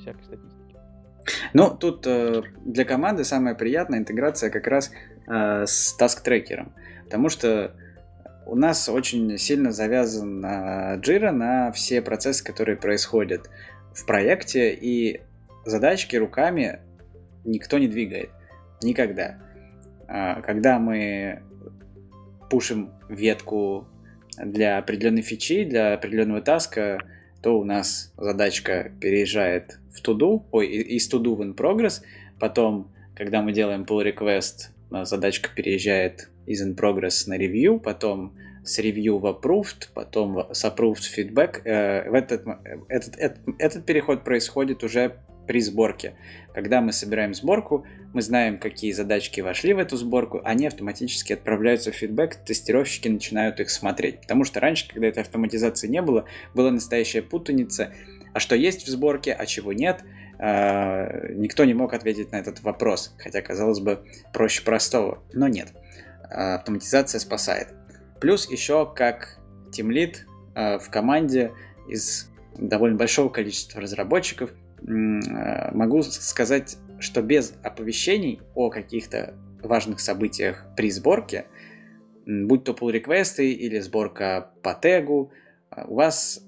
всякой 0.00 0.24
статистики. 0.24 0.61
Ну, 1.52 1.70
тут 1.70 2.06
э, 2.06 2.42
для 2.64 2.84
команды 2.84 3.24
самая 3.24 3.54
приятная 3.54 3.98
интеграция 3.98 4.50
как 4.50 4.66
раз 4.66 4.90
э, 5.26 5.64
с 5.66 5.94
таск-трекером, 5.98 6.72
потому 7.04 7.28
что 7.28 7.74
у 8.46 8.56
нас 8.56 8.88
очень 8.88 9.38
сильно 9.38 9.72
завязан 9.72 10.44
э, 10.44 10.98
Jira 10.98 11.30
на 11.30 11.72
все 11.72 12.02
процессы, 12.02 12.44
которые 12.44 12.76
происходят 12.76 13.48
в 13.94 14.04
проекте, 14.06 14.72
и 14.74 15.20
задачки 15.64 16.16
руками 16.16 16.80
никто 17.44 17.78
не 17.78 17.88
двигает. 17.88 18.30
Никогда. 18.82 19.38
А, 20.08 20.40
когда 20.42 20.78
мы 20.78 21.42
пушим 22.50 22.92
ветку 23.08 23.86
для 24.36 24.78
определенной 24.78 25.22
фичи, 25.22 25.64
для 25.64 25.94
определенного 25.94 26.40
таска, 26.40 26.98
то 27.42 27.58
у 27.58 27.64
нас 27.64 28.12
задачка 28.16 28.90
переезжает 29.00 29.78
в 29.92 30.00
туду, 30.00 30.46
ой, 30.50 30.66
из 30.66 31.08
туду 31.08 31.34
в 31.34 31.42
in 31.42 31.54
progress, 31.54 32.02
потом, 32.38 32.90
когда 33.14 33.42
мы 33.42 33.52
делаем 33.52 33.82
pull 33.82 34.04
request, 34.04 34.70
задачка 35.04 35.50
переезжает 35.54 36.28
из 36.46 36.66
in 36.66 36.76
progress 36.76 37.28
на 37.28 37.38
review, 37.38 37.78
потом 37.78 38.34
с 38.64 38.78
review 38.78 39.18
в 39.18 39.26
approved, 39.26 39.88
потом 39.94 40.46
с 40.52 40.64
approved 40.64 41.02
feedback. 41.16 41.62
Э, 41.64 42.08
в 42.08 42.14
этот, 42.14 42.44
этот, 42.88 43.16
этот, 43.16 43.40
этот 43.58 43.86
переход 43.86 44.24
происходит 44.24 44.84
уже 44.84 45.16
при 45.46 45.60
сборке. 45.60 46.14
Когда 46.54 46.80
мы 46.80 46.92
собираем 46.92 47.34
сборку, 47.34 47.84
мы 48.12 48.22
знаем, 48.22 48.58
какие 48.58 48.92
задачки 48.92 49.40
вошли 49.40 49.72
в 49.72 49.78
эту 49.78 49.96
сборку, 49.96 50.40
они 50.44 50.66
автоматически 50.66 51.32
отправляются 51.32 51.90
в 51.90 51.94
фидбэк, 51.94 52.36
тестировщики 52.44 53.08
начинают 53.08 53.58
их 53.58 53.70
смотреть. 53.70 54.20
Потому 54.20 54.44
что 54.44 54.60
раньше, 54.60 54.88
когда 54.88 55.08
этой 55.08 55.22
автоматизации 55.22 55.88
не 55.88 56.02
было, 56.02 56.26
была 56.54 56.70
настоящая 56.70 57.22
путаница. 57.22 57.92
А 58.32 58.40
что 58.40 58.56
есть 58.56 58.86
в 58.86 58.88
сборке, 58.88 59.32
а 59.32 59.46
чего 59.46 59.72
нет, 59.72 60.04
э, 60.38 61.32
никто 61.34 61.64
не 61.64 61.74
мог 61.74 61.92
ответить 61.92 62.32
на 62.32 62.36
этот 62.36 62.62
вопрос. 62.62 63.14
Хотя, 63.18 63.42
казалось 63.42 63.80
бы, 63.80 64.04
проще 64.32 64.62
простого. 64.62 65.22
Но 65.32 65.48
нет. 65.48 65.68
Автоматизация 66.30 67.18
спасает. 67.18 67.74
Плюс 68.20 68.50
еще 68.50 68.90
как 68.94 69.38
тимлит 69.70 70.26
э, 70.54 70.78
в 70.78 70.88
команде 70.90 71.52
из 71.88 72.30
довольно 72.56 72.96
большого 72.96 73.28
количества 73.28 73.80
разработчиков 73.80 74.50
э, 74.50 74.82
могу 74.84 76.02
сказать, 76.02 76.78
что 77.00 77.20
без 77.20 77.54
оповещений 77.62 78.40
о 78.54 78.70
каких-то 78.70 79.34
важных 79.62 80.00
событиях 80.00 80.64
при 80.76 80.90
сборке, 80.90 81.46
будь 82.26 82.64
то 82.64 82.72
pull 82.72 82.92
реквесты 82.92 83.52
или 83.52 83.78
сборка 83.80 84.50
по 84.62 84.74
тегу, 84.74 85.32
у 85.86 85.94
вас 85.94 86.42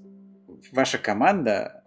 ваша 0.71 0.97
команда 0.97 1.83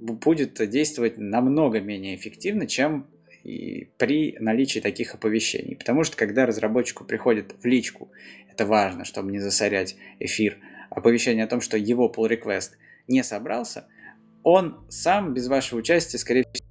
будет 0.00 0.54
действовать 0.68 1.18
намного 1.18 1.80
менее 1.80 2.16
эффективно, 2.16 2.66
чем 2.66 3.06
и 3.44 3.90
при 3.96 4.36
наличии 4.40 4.80
таких 4.80 5.14
оповещений. 5.14 5.76
Потому 5.76 6.04
что 6.04 6.16
когда 6.16 6.46
разработчику 6.46 7.04
приходит 7.04 7.54
в 7.62 7.64
личку, 7.64 8.10
это 8.50 8.66
важно, 8.66 9.04
чтобы 9.04 9.30
не 9.30 9.38
засорять 9.38 9.96
эфир, 10.18 10.58
оповещение 10.90 11.44
о 11.44 11.48
том, 11.48 11.60
что 11.60 11.76
его 11.76 12.12
pull 12.14 12.28
request 12.28 12.72
не 13.06 13.22
собрался, 13.22 13.86
он 14.42 14.84
сам 14.88 15.34
без 15.34 15.48
вашего 15.48 15.78
участия, 15.78 16.18
скорее 16.18 16.44
всего, 16.52 16.68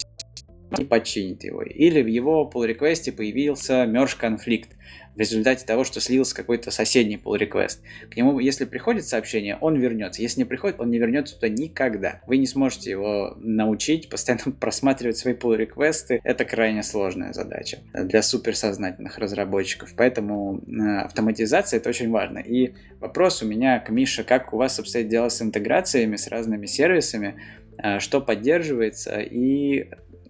не 0.78 0.86
починит 0.86 1.44
его. 1.44 1.62
Или 1.64 2.02
в 2.02 2.08
его 2.08 2.50
pull 2.54 2.70
request 2.70 3.12
появился 3.14 3.86
merge 3.86 4.18
конфликт 4.18 4.75
в 5.16 5.20
результате 5.20 5.66
того, 5.66 5.84
что 5.84 6.00
слился 6.00 6.36
какой-то 6.36 6.72
соседний 6.72 7.16
pull 7.18 7.40
request. 7.40 7.80
К 8.10 8.16
нему, 8.18 8.40
если 8.40 8.66
приходит 8.66 9.06
сообщение, 9.06 9.58
он 9.60 9.78
вернется. 9.78 10.22
Если 10.22 10.40
не 10.40 10.46
приходит, 10.46 10.80
он 10.80 10.92
не 10.92 10.98
вернется 10.98 11.36
туда 11.36 11.50
никогда. 11.50 12.22
Вы 12.28 12.38
не 12.38 12.46
сможете 12.46 12.92
его 12.92 13.36
научить 13.40 14.10
постоянно 14.10 14.52
просматривать 14.60 15.18
свои 15.18 15.34
pull 15.34 15.56
реквесты 15.56 16.20
Это 16.24 16.46
крайне 16.46 16.84
сложная 16.84 17.34
задача 17.34 17.80
для 17.94 18.22
суперсознательных 18.22 19.18
разработчиков. 19.18 19.94
Поэтому 19.96 20.62
э, 20.68 20.98
автоматизация 21.00 21.78
это 21.78 21.90
очень 21.90 22.10
важно. 22.10 22.40
И 22.40 22.74
вопрос 23.00 23.42
у 23.42 23.48
меня 23.48 23.80
к 23.80 23.90
Мише, 23.90 24.24
как 24.24 24.54
у 24.54 24.58
вас 24.58 24.80
обстоит 24.80 25.08
дело 25.08 25.30
с 25.30 25.42
интеграциями, 25.42 26.16
с 26.16 26.28
разными 26.28 26.66
сервисами, 26.66 27.36
э, 27.78 28.00
что 28.00 28.22
поддерживается 28.22 29.20
и 29.20 29.90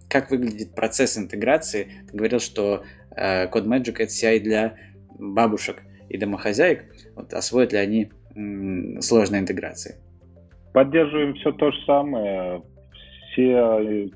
как 0.10 0.32
выглядит 0.32 0.76
процесс 0.76 1.18
интеграции. 1.18 1.88
Ты 2.10 2.18
говорил, 2.18 2.40
что 2.40 2.84
э, 3.16 3.48
CodeMagic 3.48 3.96
это 3.96 4.12
CI 4.12 4.40
для 4.40 4.76
бабушек 5.18 5.82
и 6.10 6.18
домохозяек. 6.18 6.86
Вот, 7.16 7.34
освоят 7.34 7.74
ли 7.74 7.80
они 7.80 8.12
м, 8.36 9.02
сложные 9.02 9.42
интеграции? 9.42 9.96
Поддерживаем 10.74 11.34
все 11.36 11.52
то 11.54 11.72
же 11.72 11.78
самое. 11.86 12.62
Все, 13.32 14.10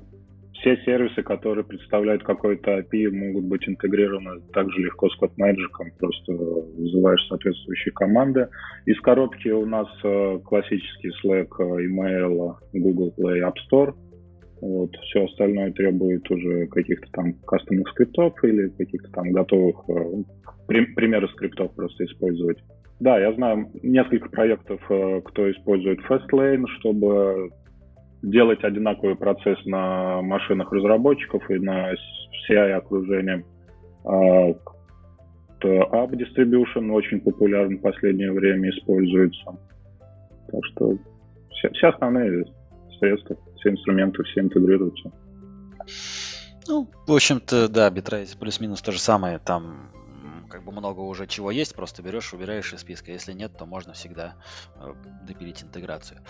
все 0.54 0.76
сервисы, 0.84 1.22
которые 1.22 1.64
представляют 1.64 2.22
какой-то 2.22 2.78
API, 2.78 3.10
могут 3.10 3.44
быть 3.44 3.68
интегрированы 3.68 4.40
так 4.52 4.70
же 4.70 4.80
легко 4.80 5.08
с 5.08 5.20
CodeMagic. 5.20 5.90
Просто 5.98 6.32
вызываешь 6.32 7.26
соответствующие 7.28 7.92
команды. 7.92 8.48
Из 8.86 9.00
коробки 9.00 9.48
у 9.48 9.66
нас 9.66 9.88
э, 10.04 10.38
классический 10.44 11.10
Slack, 11.22 11.48
э, 11.58 11.86
email, 11.86 12.56
Google 12.72 13.12
Play, 13.18 13.40
App 13.40 13.54
Store– 13.70 13.94
вот, 14.60 14.94
все 14.96 15.24
остальное 15.24 15.72
требует 15.72 16.30
уже 16.30 16.66
каких-то 16.66 17.10
там 17.12 17.34
кастомных 17.46 17.88
скриптов 17.90 18.32
или 18.44 18.68
каких-то 18.68 19.10
там 19.12 19.32
готовых 19.32 19.76
э, 19.88 20.22
примеры 20.66 21.28
скриптов 21.28 21.74
просто 21.74 22.04
использовать. 22.04 22.58
Да, 23.00 23.18
я 23.18 23.32
знаю 23.32 23.70
несколько 23.82 24.28
проектов, 24.28 24.80
э, 24.90 25.20
кто 25.24 25.50
использует 25.50 26.00
Fastlane, 26.00 26.66
чтобы 26.78 27.50
делать 28.22 28.62
одинаковый 28.62 29.16
процесс 29.16 29.58
на 29.64 30.20
машинах 30.20 30.70
разработчиков 30.72 31.50
и 31.50 31.58
на 31.58 31.92
CI-окружении. 32.46 33.44
А, 34.04 34.54
App 35.62 36.12
Distribution 36.12 36.90
очень 36.92 37.20
популярен 37.20 37.78
в 37.78 37.82
последнее 37.82 38.32
время, 38.32 38.70
используется. 38.70 39.58
Так 40.50 40.64
что 40.72 40.96
все, 41.50 41.70
все 41.70 41.88
основные 41.88 42.44
средства 42.98 43.36
все 43.60 43.70
инструменты, 43.70 44.22
все 44.24 44.40
интегрируются. 44.40 45.12
Ну, 46.66 46.88
в 47.06 47.12
общем-то, 47.12 47.68
да, 47.68 47.88
Bitrate 47.90 48.38
плюс-минус 48.38 48.82
то 48.82 48.92
же 48.92 49.00
самое. 49.00 49.38
Там 49.38 49.90
как 50.50 50.64
бы 50.64 50.72
много 50.72 51.00
уже 51.00 51.26
чего 51.26 51.50
есть, 51.50 51.74
просто 51.74 52.02
берешь, 52.02 52.34
убираешь 52.34 52.72
из 52.72 52.80
списка. 52.80 53.12
Если 53.12 53.32
нет, 53.32 53.56
то 53.56 53.66
можно 53.66 53.92
всегда 53.92 54.34
э, 54.76 54.92
допилить 55.26 55.62
интеграцию. 55.62 56.20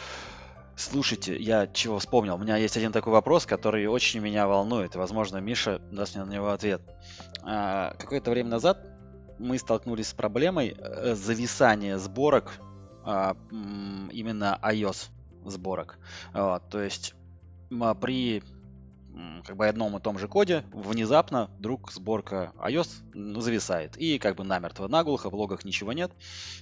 Слушайте, 0.76 1.36
я 1.36 1.66
чего 1.66 1.98
вспомнил. 1.98 2.36
У 2.36 2.38
меня 2.38 2.56
есть 2.56 2.76
один 2.76 2.92
такой 2.92 3.12
вопрос, 3.12 3.44
который 3.44 3.86
очень 3.86 4.20
меня 4.20 4.46
волнует. 4.46 4.94
Возможно, 4.94 5.38
Миша 5.38 5.80
даст 5.90 6.14
мне 6.14 6.24
на 6.24 6.32
него 6.32 6.50
ответ. 6.50 6.80
А, 7.42 7.94
какое-то 7.98 8.30
время 8.30 8.50
назад 8.50 8.86
мы 9.38 9.58
столкнулись 9.58 10.08
с 10.08 10.14
проблемой 10.14 10.74
э, 10.76 11.14
зависания 11.14 11.98
сборок 11.98 12.60
а, 13.04 13.36
именно 13.50 14.58
iOS 14.62 15.08
сборок. 15.44 15.98
Вот, 16.32 16.62
то 16.70 16.80
есть 16.80 17.14
при 18.00 18.42
как 19.44 19.56
бы 19.56 19.66
одном 19.66 19.96
и 19.96 20.00
том 20.00 20.18
же 20.18 20.28
коде 20.28 20.64
внезапно 20.72 21.50
вдруг 21.58 21.92
сборка 21.92 22.52
iOS 22.56 23.40
зависает. 23.40 23.96
И 23.96 24.18
как 24.18 24.36
бы 24.36 24.44
намертво 24.44 24.88
наглухо, 24.88 25.30
в 25.30 25.34
логах 25.34 25.64
ничего 25.64 25.92
нет. 25.92 26.12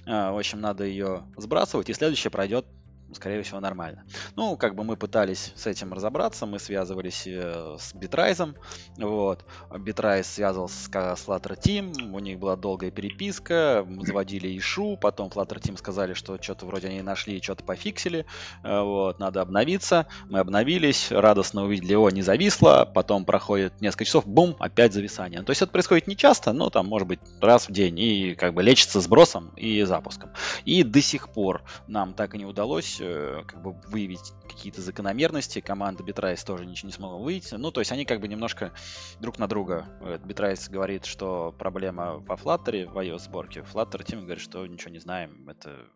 А, 0.05 0.31
в 0.31 0.37
общем, 0.37 0.59
надо 0.59 0.85
ее 0.85 1.23
сбрасывать, 1.37 1.89
и 1.89 1.93
следующее 1.93 2.31
пройдет 2.31 2.65
скорее 3.13 3.41
всего, 3.43 3.59
нормально. 3.59 4.03
Ну, 4.35 4.57
как 4.57 4.75
бы 4.75 4.83
мы 4.83 4.95
пытались 4.95 5.53
с 5.55 5.67
этим 5.67 5.93
разобраться, 5.93 6.45
мы 6.45 6.59
связывались 6.59 7.23
э, 7.25 7.77
с 7.79 7.93
Битрайзом, 7.93 8.55
вот. 8.97 9.45
Битрайз 9.79 10.27
связывался 10.27 10.75
с, 10.75 10.87
с 10.87 11.27
Flutter 11.27 11.59
Team, 11.59 12.11
у 12.13 12.19
них 12.19 12.39
была 12.39 12.55
долгая 12.55 12.91
переписка, 12.91 13.85
заводили 14.01 14.55
ишу, 14.57 14.97
потом 14.97 15.29
Flutter 15.29 15.59
Team 15.59 15.77
сказали, 15.77 16.13
что 16.13 16.41
что-то 16.41 16.65
вроде 16.65 16.87
они 16.87 17.01
нашли 17.01 17.41
что-то 17.41 17.63
пофиксили, 17.63 18.25
э, 18.63 18.81
вот, 18.81 19.19
надо 19.19 19.41
обновиться, 19.41 20.07
мы 20.29 20.39
обновились, 20.39 21.11
радостно 21.11 21.63
увидели, 21.63 21.95
о, 21.95 22.09
не 22.09 22.21
зависло, 22.21 22.89
потом 22.93 23.25
проходит 23.25 23.81
несколько 23.81 24.05
часов, 24.05 24.27
бум, 24.27 24.55
опять 24.59 24.93
зависание. 24.93 25.41
То 25.41 25.51
есть 25.51 25.61
это 25.61 25.71
происходит 25.71 26.07
не 26.07 26.15
часто, 26.15 26.53
но 26.53 26.69
там, 26.69 26.87
может 26.87 27.07
быть, 27.07 27.19
раз 27.41 27.67
в 27.67 27.71
день, 27.71 27.99
и 27.99 28.35
как 28.35 28.53
бы 28.53 28.63
лечится 28.63 29.01
сбросом 29.01 29.51
и 29.55 29.83
запуском. 29.83 30.31
И 30.65 30.83
до 30.83 31.01
сих 31.01 31.29
пор 31.29 31.63
нам 31.87 32.13
так 32.13 32.35
и 32.35 32.37
не 32.37 32.45
удалось 32.45 32.98
э, 33.01 33.43
как 33.47 33.61
бы 33.61 33.73
выявить 33.89 34.33
какие-то 34.47 34.81
закономерности. 34.81 35.61
Команда 35.61 36.03
Bitrice 36.03 36.45
тоже 36.45 36.65
ничего 36.65 36.87
не 36.87 36.93
смогла 36.93 37.17
выявить. 37.17 37.51
Ну, 37.51 37.71
то 37.71 37.81
есть 37.81 37.91
они 37.91 38.05
как 38.05 38.21
бы 38.21 38.27
немножко 38.27 38.73
друг 39.19 39.39
на 39.39 39.47
друга. 39.47 39.87
Bitrice 40.01 40.69
говорит, 40.69 41.05
что 41.05 41.53
проблема 41.57 42.17
во 42.17 42.35
Flutter, 42.35 42.87
в 42.87 42.97
iOS 42.97 43.19
сборке. 43.19 43.61
Flutter 43.61 44.03
Team 44.03 44.21
говорит, 44.21 44.41
что 44.41 44.65
ничего 44.65 44.91
не 44.91 44.99
знаем. 44.99 45.49
Это 45.49 45.89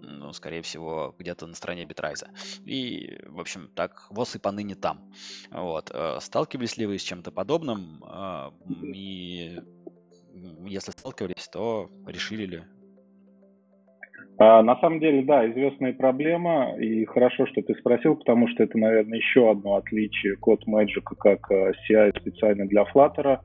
ну, 0.00 0.32
скорее 0.32 0.62
всего, 0.62 1.14
где-то 1.18 1.46
на 1.46 1.54
стороне 1.54 1.84
Битрайза. 1.84 2.28
И, 2.64 3.18
в 3.26 3.40
общем, 3.40 3.70
так, 3.74 4.06
ВОЗ 4.10 4.36
и 4.36 4.38
поныне 4.38 4.74
там. 4.74 5.12
Вот. 5.50 5.90
Э, 5.92 6.18
сталкивались 6.20 6.76
ли 6.76 6.86
вы 6.86 6.98
с 6.98 7.02
чем-то 7.02 7.30
подобным? 7.30 8.02
Э, 8.04 8.50
и 8.82 9.60
если 10.66 10.90
сталкивались, 10.90 11.48
то 11.48 11.90
решили 12.06 12.46
ли 12.46 12.64
на 14.38 14.76
самом 14.80 14.98
деле, 14.98 15.22
да, 15.22 15.48
известная 15.50 15.92
проблема, 15.92 16.74
и 16.78 17.04
хорошо, 17.04 17.46
что 17.46 17.62
ты 17.62 17.74
спросил, 17.74 18.16
потому 18.16 18.48
что 18.48 18.64
это, 18.64 18.76
наверное, 18.76 19.18
еще 19.18 19.50
одно 19.50 19.76
отличие 19.76 20.36
код 20.36 20.66
Magic 20.66 21.04
как 21.18 21.50
э, 21.50 21.72
CI 21.88 22.18
специально 22.18 22.66
для 22.66 22.82
Flutter. 22.82 23.38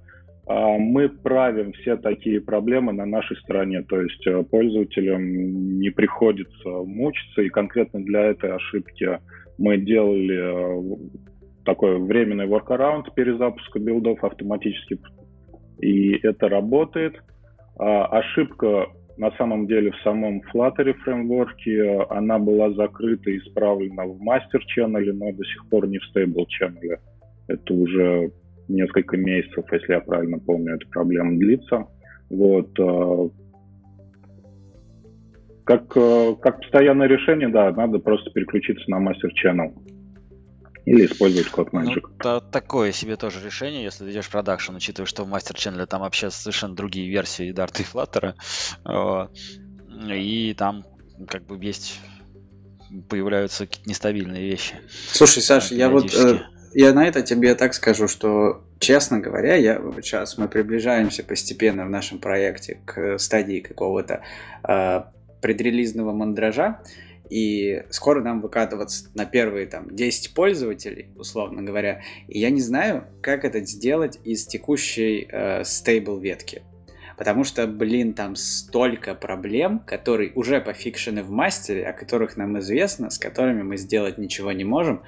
А, 0.47 0.77
мы 0.79 1.09
правим 1.09 1.73
все 1.73 1.95
такие 1.95 2.41
проблемы 2.41 2.91
на 2.91 3.05
нашей 3.05 3.37
стороне, 3.37 3.83
то 3.83 4.01
есть 4.01 4.25
пользователям 4.49 5.79
не 5.79 5.91
приходится 5.91 6.69
мучиться, 6.69 7.43
и 7.43 7.49
конкретно 7.49 8.03
для 8.03 8.21
этой 8.21 8.55
ошибки 8.55 9.19
мы 9.59 9.77
делали 9.77 10.97
такой 11.65 11.99
временный 11.99 12.47
workaround 12.47 13.13
перезапуска 13.13 13.77
билдов 13.77 14.23
автоматически, 14.23 14.97
и 15.79 16.13
это 16.25 16.49
работает. 16.49 17.21
А, 17.77 18.05
ошибка 18.05 18.87
на 19.19 19.31
самом 19.31 19.67
деле 19.67 19.91
в 19.91 19.97
самом 19.97 20.41
Flutter 20.53 20.93
фреймворке 20.93 22.05
она 22.09 22.39
была 22.39 22.71
закрыта 22.71 23.29
и 23.29 23.37
исправлена 23.39 24.05
в 24.05 24.17
мастер 24.21 24.61
channel, 24.75 25.11
но 25.11 25.33
до 25.33 25.43
сих 25.43 25.67
пор 25.69 25.87
не 25.87 25.99
в 25.99 26.03
channel. 26.15 26.97
Это 27.47 27.73
уже 27.73 28.31
несколько 28.69 29.17
месяцев, 29.17 29.65
если 29.73 29.91
я 29.91 29.99
правильно 29.99 30.39
помню, 30.39 30.75
эта 30.75 30.87
проблема 30.87 31.37
длится. 31.37 31.87
Вот. 32.29 32.69
Э, 32.79 33.29
как, 35.65 35.91
э, 35.97 36.35
как 36.41 36.61
постоянное 36.61 37.07
решение, 37.07 37.49
да, 37.49 37.71
надо 37.71 37.99
просто 37.99 38.31
переключиться 38.31 38.89
на 38.89 38.99
мастер 38.99 39.31
channel. 39.33 39.73
Или 40.89 41.05
использовать 41.05 41.49
код 41.49 41.69
Magic. 41.69 41.99
Ну, 42.01 42.09
то, 42.17 42.39
такое 42.39 42.91
себе 42.93 43.15
тоже 43.15 43.45
решение, 43.45 43.83
если 43.83 44.05
ты 44.05 44.11
идешь 44.11 44.25
в 44.25 44.31
продакшн, 44.31 44.75
учитывая, 44.75 45.05
что 45.05 45.23
в 45.23 45.27
мастер 45.27 45.55
ченнеле 45.55 45.85
там 45.85 46.01
вообще 46.01 46.31
совершенно 46.31 46.75
другие 46.75 47.07
версии 47.11 47.53
Dart 47.53 47.79
и 47.79 47.83
Flutter. 47.83 48.33
И 50.11 50.55
там 50.57 50.83
как 51.27 51.45
бы 51.45 51.63
есть 51.63 51.99
появляются 53.07 53.67
какие-то 53.67 53.87
нестабильные 53.87 54.49
вещи. 54.49 54.79
Слушай, 55.11 55.43
Саша, 55.43 55.75
я 55.75 55.89
вот 55.89 56.11
э, 56.11 56.39
я 56.73 56.91
на 56.93 57.05
это 57.05 57.21
тебе 57.21 57.53
так 57.53 57.75
скажу, 57.75 58.07
что, 58.07 58.63
честно 58.79 59.19
говоря, 59.19 59.57
я 59.57 59.79
сейчас 60.01 60.39
мы 60.39 60.47
приближаемся 60.47 61.23
постепенно 61.23 61.85
в 61.85 61.91
нашем 61.91 62.17
проекте 62.17 62.81
к 62.85 63.19
стадии 63.19 63.59
какого-то 63.59 64.23
э, 64.67 65.01
предрелизного 65.39 66.13
мандража, 66.13 66.81
и 67.29 67.83
скоро 67.89 68.21
нам 68.21 68.41
выкатываться 68.41 69.09
на 69.13 69.25
первые 69.25 69.67
там 69.67 69.95
10 69.95 70.33
пользователей, 70.33 71.09
условно 71.15 71.61
говоря. 71.61 72.01
И 72.27 72.39
я 72.39 72.49
не 72.49 72.61
знаю, 72.61 73.05
как 73.21 73.45
это 73.45 73.59
сделать 73.61 74.19
из 74.23 74.45
текущей 74.45 75.27
э, 75.29 75.63
стейбл 75.63 76.17
ветки. 76.17 76.63
Потому 77.17 77.43
что, 77.43 77.67
блин, 77.67 78.13
там 78.13 78.37
столько 78.37 79.13
проблем, 79.13 79.79
которые 79.79 80.31
уже 80.35 80.61
пофикшены 80.61 81.21
в 81.21 81.29
мастере, 81.29 81.85
о 81.85 81.91
которых 81.91 82.37
нам 82.37 82.57
известно, 82.59 83.09
с 83.09 83.17
которыми 83.17 83.61
мы 83.61 83.75
сделать 83.75 84.17
ничего 84.17 84.53
не 84.53 84.63
можем. 84.63 85.03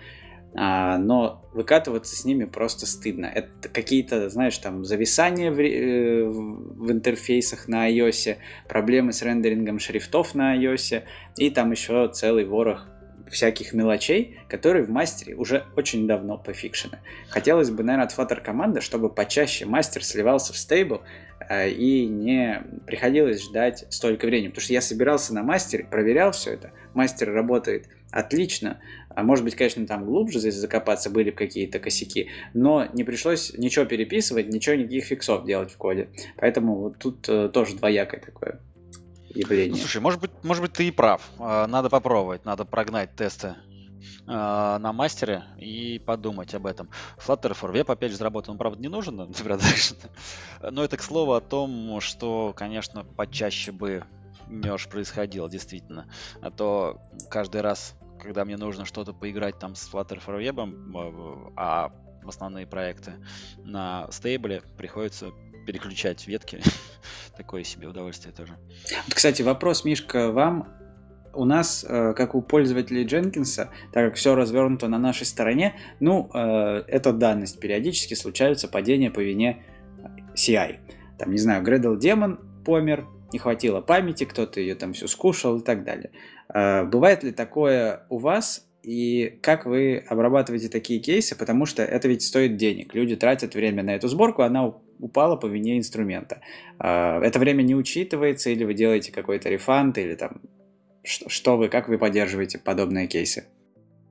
А, 0.53 0.97
но 0.97 1.49
выкатываться 1.53 2.15
с 2.15 2.25
ними 2.25 2.43
просто 2.43 2.85
стыдно. 2.85 3.25
Это 3.25 3.69
какие-то, 3.69 4.29
знаешь, 4.29 4.57
там 4.57 4.83
зависания 4.83 5.51
в, 5.51 5.59
э, 5.59 6.25
в 6.25 6.91
интерфейсах 6.91 7.67
на 7.67 7.89
iOS, 7.89 8.37
проблемы 8.67 9.13
с 9.13 9.21
рендерингом 9.21 9.79
шрифтов 9.79 10.35
на 10.35 10.57
iOS 10.57 11.03
и 11.37 11.49
там 11.49 11.71
еще 11.71 12.09
целый 12.13 12.45
ворох 12.45 12.87
всяких 13.29 13.71
мелочей, 13.71 14.39
которые 14.49 14.83
в 14.83 14.89
мастере 14.89 15.35
уже 15.35 15.65
очень 15.77 16.05
давно 16.05 16.37
пофикшены. 16.37 16.99
Хотелось 17.29 17.69
бы, 17.69 17.83
наверное, 17.83 18.07
от 18.07 18.17
Flutter 18.17 18.41
команды, 18.41 18.81
чтобы 18.81 19.09
почаще 19.09 19.65
мастер 19.65 20.03
сливался 20.03 20.51
в 20.51 20.57
стейбл, 20.57 21.01
э, 21.49 21.69
и 21.69 22.05
не 22.05 22.61
приходилось 22.85 23.43
ждать 23.43 23.85
столько 23.89 24.25
времени. 24.25 24.49
Потому 24.49 24.63
что 24.63 24.73
я 24.73 24.81
собирался 24.81 25.33
на 25.33 25.43
мастере, 25.43 25.85
проверял 25.85 26.31
все 26.31 26.51
это. 26.51 26.71
Мастер 26.93 27.31
работает 27.31 27.87
отлично. 28.11 28.79
А 29.09 29.23
может 29.23 29.43
быть, 29.43 29.55
конечно, 29.55 29.85
там 29.87 30.05
глубже 30.05 30.39
здесь 30.39 30.55
закопаться 30.55 31.09
были 31.09 31.31
какие-то 31.31 31.79
косяки, 31.79 32.29
но 32.53 32.87
не 32.93 33.03
пришлось 33.03 33.53
ничего 33.57 33.85
переписывать, 33.85 34.47
ничего, 34.49 34.75
никаких 34.75 35.05
фиксов 35.05 35.45
делать 35.45 35.71
в 35.71 35.77
коде. 35.77 36.09
Поэтому 36.37 36.75
вот 36.75 36.97
тут 36.97 37.27
э, 37.27 37.49
тоже 37.49 37.75
двоякое 37.75 38.19
такое 38.19 38.59
явление. 39.33 39.71
Ну, 39.71 39.77
слушай, 39.77 40.01
может 40.01 40.19
быть, 40.19 40.31
может 40.43 40.61
быть, 40.61 40.73
ты 40.73 40.87
и 40.87 40.91
прав. 40.91 41.29
А, 41.39 41.67
надо 41.67 41.89
попробовать, 41.89 42.45
надо 42.45 42.65
прогнать 42.65 43.15
тесты 43.15 43.55
а, 44.27 44.79
на 44.79 44.93
мастере 44.93 45.43
и 45.57 46.01
подумать 46.05 46.53
об 46.53 46.65
этом. 46.65 46.89
Flutter 47.17 47.55
for 47.59 47.73
Web, 47.73 47.91
опять 47.91 48.11
же, 48.11 48.17
заработан, 48.17 48.57
правда, 48.57 48.81
не 48.81 48.89
нужен, 48.89 49.15
но 50.61 50.83
это 50.83 50.97
к 50.97 51.01
слову 51.01 51.33
о 51.33 51.41
том, 51.41 51.99
что, 52.01 52.53
конечно, 52.55 53.03
почаще 53.03 53.71
бы 53.71 54.03
мерж 54.51 54.87
происходил, 54.87 55.49
действительно. 55.49 56.07
А 56.41 56.51
то 56.51 57.01
каждый 57.29 57.61
раз 57.61 57.95
когда 58.21 58.45
мне 58.45 58.55
нужно 58.55 58.85
что-то 58.85 59.13
поиграть 59.13 59.57
там 59.57 59.75
с 59.75 59.91
Flutter 59.91 60.21
for 60.23 60.39
Web, 60.39 61.53
а 61.57 61.91
основные 62.23 62.67
проекты 62.67 63.13
на 63.63 64.07
стейбле, 64.11 64.61
приходится 64.77 65.31
переключать 65.65 66.27
ветки. 66.27 66.61
Такое 67.37 67.63
себе 67.63 67.87
удовольствие 67.87 68.33
тоже. 68.33 68.57
Кстати, 69.09 69.41
вопрос, 69.41 69.85
Мишка, 69.85 70.31
вам. 70.31 70.67
У 71.33 71.45
нас, 71.45 71.85
э, 71.87 72.13
как 72.13 72.35
у 72.35 72.41
пользователей 72.41 73.05
Дженкинса, 73.05 73.69
так 73.93 74.09
как 74.09 74.15
все 74.15 74.35
развернуто 74.35 74.89
на 74.89 74.97
нашей 74.97 75.25
стороне, 75.25 75.75
ну, 76.01 76.29
э, 76.33 76.83
это 76.87 77.13
данность. 77.13 77.59
Периодически 77.59 78.15
случаются 78.15 78.67
падения 78.67 79.09
по 79.09 79.21
вине 79.21 79.63
CI. 80.35 80.79
Там, 81.17 81.31
не 81.31 81.37
знаю, 81.37 81.63
Gradle 81.63 81.97
Демон 81.97 82.39
помер, 82.65 83.07
не 83.33 83.39
хватило 83.39 83.81
памяти, 83.81 84.25
кто-то 84.25 84.59
ее 84.59 84.75
там 84.75 84.93
все 84.93 85.07
скушал 85.07 85.59
и 85.59 85.63
так 85.63 85.83
далее. 85.83 86.11
А, 86.49 86.83
бывает 86.85 87.23
ли 87.23 87.31
такое 87.31 88.05
у 88.09 88.17
вас 88.17 88.67
и 88.83 89.39
как 89.41 89.65
вы 89.65 90.03
обрабатываете 90.07 90.69
такие 90.69 90.99
кейсы, 90.99 91.37
потому 91.37 91.65
что 91.65 91.83
это 91.83 92.07
ведь 92.07 92.23
стоит 92.23 92.57
денег. 92.57 92.95
Люди 92.95 93.15
тратят 93.15 93.53
время 93.53 93.83
на 93.83 93.95
эту 93.95 94.07
сборку, 94.07 94.41
она 94.41 94.73
упала 94.99 95.35
по 95.35 95.45
вине 95.45 95.77
инструмента. 95.77 96.41
А, 96.79 97.21
это 97.21 97.39
время 97.39 97.61
не 97.61 97.75
учитывается, 97.75 98.49
или 98.49 98.63
вы 98.63 98.73
делаете 98.73 99.11
какой-то 99.11 99.49
рефанд, 99.49 99.97
или 99.97 100.15
там 100.15 100.41
что 101.03 101.57
вы, 101.57 101.69
как 101.69 101.87
вы 101.87 101.97
поддерживаете 101.97 102.59
подобные 102.59 103.07
кейсы? 103.07 103.45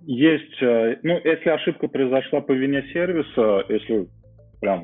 Есть, 0.03 0.61
э, 0.63 0.97
ну, 1.03 1.21
если 1.23 1.51
ошибка 1.51 1.87
произошла 1.89 2.41
по 2.41 2.53
вине 2.53 2.83
сервиса, 2.93 3.65
если 3.69 4.09
прям 4.61 4.83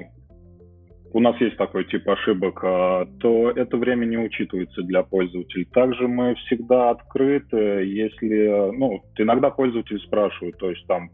у 1.17 1.21
нас 1.21 1.35
есть 1.41 1.57
такой 1.57 1.87
тип 1.87 2.07
ошибок, 2.11 2.61
а, 2.63 3.07
то 3.21 3.51
это 3.51 3.79
время 3.79 4.05
не 4.05 4.19
учитывается 4.19 4.83
для 4.83 5.03
пользователей. 5.03 5.65
Также 5.65 6.07
мы 6.07 6.35
всегда 6.35 6.91
открыты, 6.91 7.57
если, 7.57 8.77
ну, 8.77 9.01
иногда 9.17 9.49
пользователи 9.49 9.97
спрашивают, 9.97 10.59
то 10.59 10.69
есть 10.69 10.87
там 10.87 11.09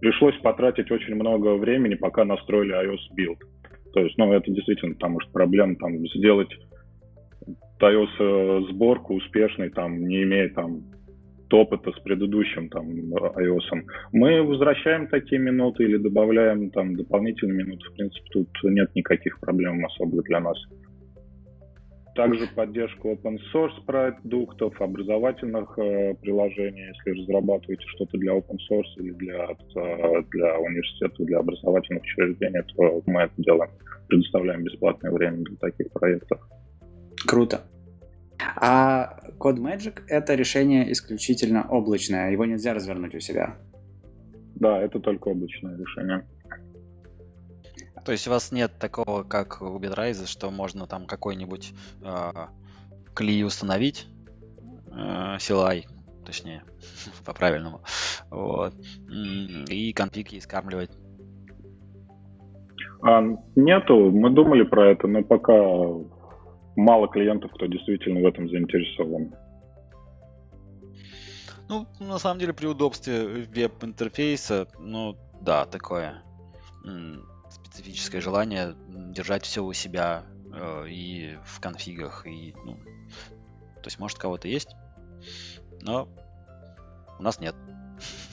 пришлось 0.00 0.36
потратить 0.38 0.90
очень 0.90 1.16
много 1.16 1.56
времени, 1.56 1.96
пока 1.96 2.24
настроили 2.24 2.72
iOS 2.72 3.14
build. 3.14 3.40
То 3.92 4.00
есть, 4.00 4.16
ну, 4.16 4.32
это 4.32 4.50
действительно, 4.50 4.94
потому 4.94 5.20
что 5.20 5.30
проблема 5.32 5.76
там 5.76 5.98
сделать 5.98 6.48
iOS 7.78 8.08
э, 8.20 8.60
сборку 8.70 9.16
успешной, 9.16 9.68
там, 9.68 10.08
не 10.08 10.22
имея 10.22 10.48
там 10.48 10.80
опыта 11.52 11.92
с 11.92 12.00
предыдущим 12.00 12.68
там 12.68 12.88
iOS. 12.88 13.84
Мы 14.12 14.42
возвращаем 14.42 15.08
такие 15.08 15.40
минуты 15.40 15.84
или 15.84 15.96
добавляем 15.96 16.70
там 16.70 16.96
дополнительные 16.96 17.64
минуты. 17.64 17.88
В 17.90 17.94
принципе, 17.94 18.28
тут 18.32 18.48
нет 18.64 18.94
никаких 18.94 19.40
проблем 19.40 19.84
особых 19.84 20.24
для 20.24 20.40
нас. 20.40 20.58
Также 22.14 22.46
поддержку 22.54 23.12
open 23.12 23.38
source 23.54 23.82
продуктов, 23.86 24.78
образовательных 24.82 25.78
э, 25.78 26.14
приложений. 26.20 26.92
Если 26.94 27.22
разрабатываете 27.22 27.84
что-то 27.86 28.18
для 28.18 28.34
open 28.34 28.58
source 28.70 28.92
или 28.98 29.12
для, 29.12 29.46
э, 29.46 30.22
для 30.30 30.58
университета, 30.58 31.24
для 31.24 31.38
образовательных 31.38 32.02
учреждений, 32.02 32.60
то 32.76 33.02
мы 33.06 33.22
это 33.22 33.32
делаем. 33.38 33.70
Предоставляем 34.08 34.62
бесплатное 34.62 35.10
время 35.10 35.38
для 35.38 35.56
таких 35.56 35.90
проектов. 35.90 36.38
Круто. 37.26 37.62
А 38.56 39.18
CodeMagic— 39.38 40.02
это 40.08 40.34
решение 40.34 40.90
исключительно 40.92 41.66
облачное, 41.68 42.30
его 42.30 42.44
нельзя 42.44 42.74
развернуть 42.74 43.14
у 43.14 43.20
себя. 43.20 43.56
Да, 44.54 44.80
это 44.80 45.00
только 45.00 45.28
облачное 45.28 45.76
решение. 45.76 46.24
То 48.04 48.12
есть 48.12 48.26
у 48.26 48.30
вас 48.30 48.52
нет 48.52 48.72
такого, 48.78 49.22
как 49.22 49.62
у 49.62 49.78
Bitrise, 49.78 50.26
что 50.26 50.50
можно 50.50 50.86
там 50.86 51.06
какой-нибудь 51.06 51.72
э, 52.02 52.30
клей 53.14 53.44
установить, 53.44 54.08
э, 54.90 55.36
CLI, 55.38 55.84
точнее, 56.24 56.64
по-правильному, 57.24 57.80
вот, 58.30 58.74
и 59.68 59.92
конфиг 59.92 60.42
скармливать. 60.42 60.90
А, 63.02 63.22
нету, 63.56 64.10
мы 64.10 64.30
думали 64.30 64.62
про 64.62 64.90
это, 64.90 65.08
но 65.08 65.22
пока 65.22 65.52
мало 66.76 67.08
клиентов, 67.08 67.52
кто 67.54 67.66
действительно 67.66 68.20
в 68.20 68.26
этом 68.26 68.48
заинтересован. 68.48 69.34
Ну, 71.68 71.86
на 72.00 72.18
самом 72.18 72.38
деле, 72.38 72.52
при 72.52 72.66
удобстве 72.66 73.46
веб-интерфейса, 73.46 74.68
ну, 74.78 75.16
да, 75.40 75.64
такое 75.64 76.22
специфическое 77.50 78.20
желание 78.20 78.74
держать 78.88 79.44
все 79.44 79.62
у 79.62 79.72
себя 79.72 80.24
э, 80.52 80.86
и 80.88 81.38
в 81.44 81.60
конфигах, 81.60 82.26
и, 82.26 82.54
ну, 82.64 82.76
то 83.76 83.86
есть, 83.86 83.98
может, 83.98 84.18
кого-то 84.18 84.48
есть, 84.48 84.74
но 85.80 86.08
у 87.18 87.22
нас 87.22 87.40
нет. 87.40 87.54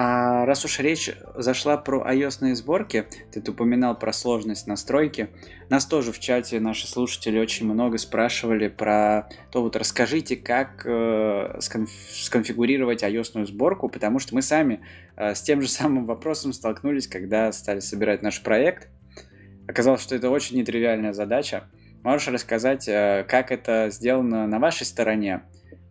А 0.00 0.46
раз 0.46 0.64
уж 0.64 0.78
речь 0.78 1.10
зашла 1.34 1.76
про 1.76 2.06
ios 2.12 2.54
сборки, 2.54 3.08
ты 3.32 3.50
упоминал 3.50 3.98
про 3.98 4.12
сложность 4.12 4.68
настройки. 4.68 5.28
Нас 5.70 5.86
тоже 5.86 6.12
в 6.12 6.20
чате 6.20 6.60
наши 6.60 6.86
слушатели 6.86 7.36
очень 7.36 7.66
много 7.66 7.98
спрашивали 7.98 8.68
про 8.68 9.28
то, 9.50 9.60
вот 9.60 9.74
расскажите, 9.74 10.36
как 10.36 10.86
э, 10.86 11.56
сконф 11.58 11.90
сконфигурировать 12.12 13.02
ios 13.02 13.44
сборку, 13.44 13.88
потому 13.88 14.20
что 14.20 14.36
мы 14.36 14.42
сами 14.42 14.82
э, 15.16 15.34
с 15.34 15.42
тем 15.42 15.60
же 15.62 15.68
самым 15.68 16.06
вопросом 16.06 16.52
столкнулись, 16.52 17.08
когда 17.08 17.50
стали 17.50 17.80
собирать 17.80 18.22
наш 18.22 18.40
проект. 18.40 18.86
Оказалось, 19.66 20.02
что 20.02 20.14
это 20.14 20.30
очень 20.30 20.58
нетривиальная 20.58 21.12
задача. 21.12 21.64
Можешь 22.04 22.28
рассказать, 22.28 22.86
э, 22.86 23.26
как 23.28 23.50
это 23.50 23.88
сделано 23.90 24.46
на 24.46 24.60
вашей 24.60 24.86
стороне? 24.86 25.42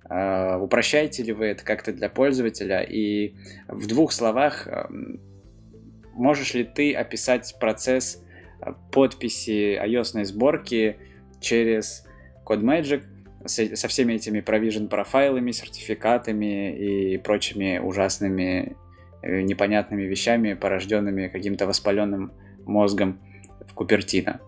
А, 0.10 0.58
упрощаете 0.58 1.24
ли 1.24 1.34
вы 1.34 1.48
это 1.48 1.64
как-то 1.64 1.92
для 1.94 2.10
пользователя? 2.10 2.82
И 2.82 3.36
в 3.68 3.88
двух 3.88 4.12
словах, 4.12 4.68
можешь 6.14 6.54
ли 6.54 6.64
ты 6.64 6.94
описать 6.94 7.56
процесс 7.60 8.24
а, 8.60 8.74
подписи 8.92 9.78
ios 9.78 10.24
сборки 10.24 10.98
через 11.40 12.06
CodeMagic 12.46 13.04
со 13.46 13.88
всеми 13.88 14.14
этими 14.14 14.40
provision 14.40 14.88
профайлами, 14.88 15.52
сертификатами 15.52 17.14
и 17.14 17.18
прочими 17.18 17.78
ужасными 17.78 18.76
э, 19.22 19.42
непонятными 19.42 20.04
вещами, 20.04 20.54
порожденными 20.54 21.28
каким-то 21.28 21.66
воспаленным 21.66 22.34
мозгом 22.66 23.20
в 23.66 23.74
Купертино? 23.74 24.42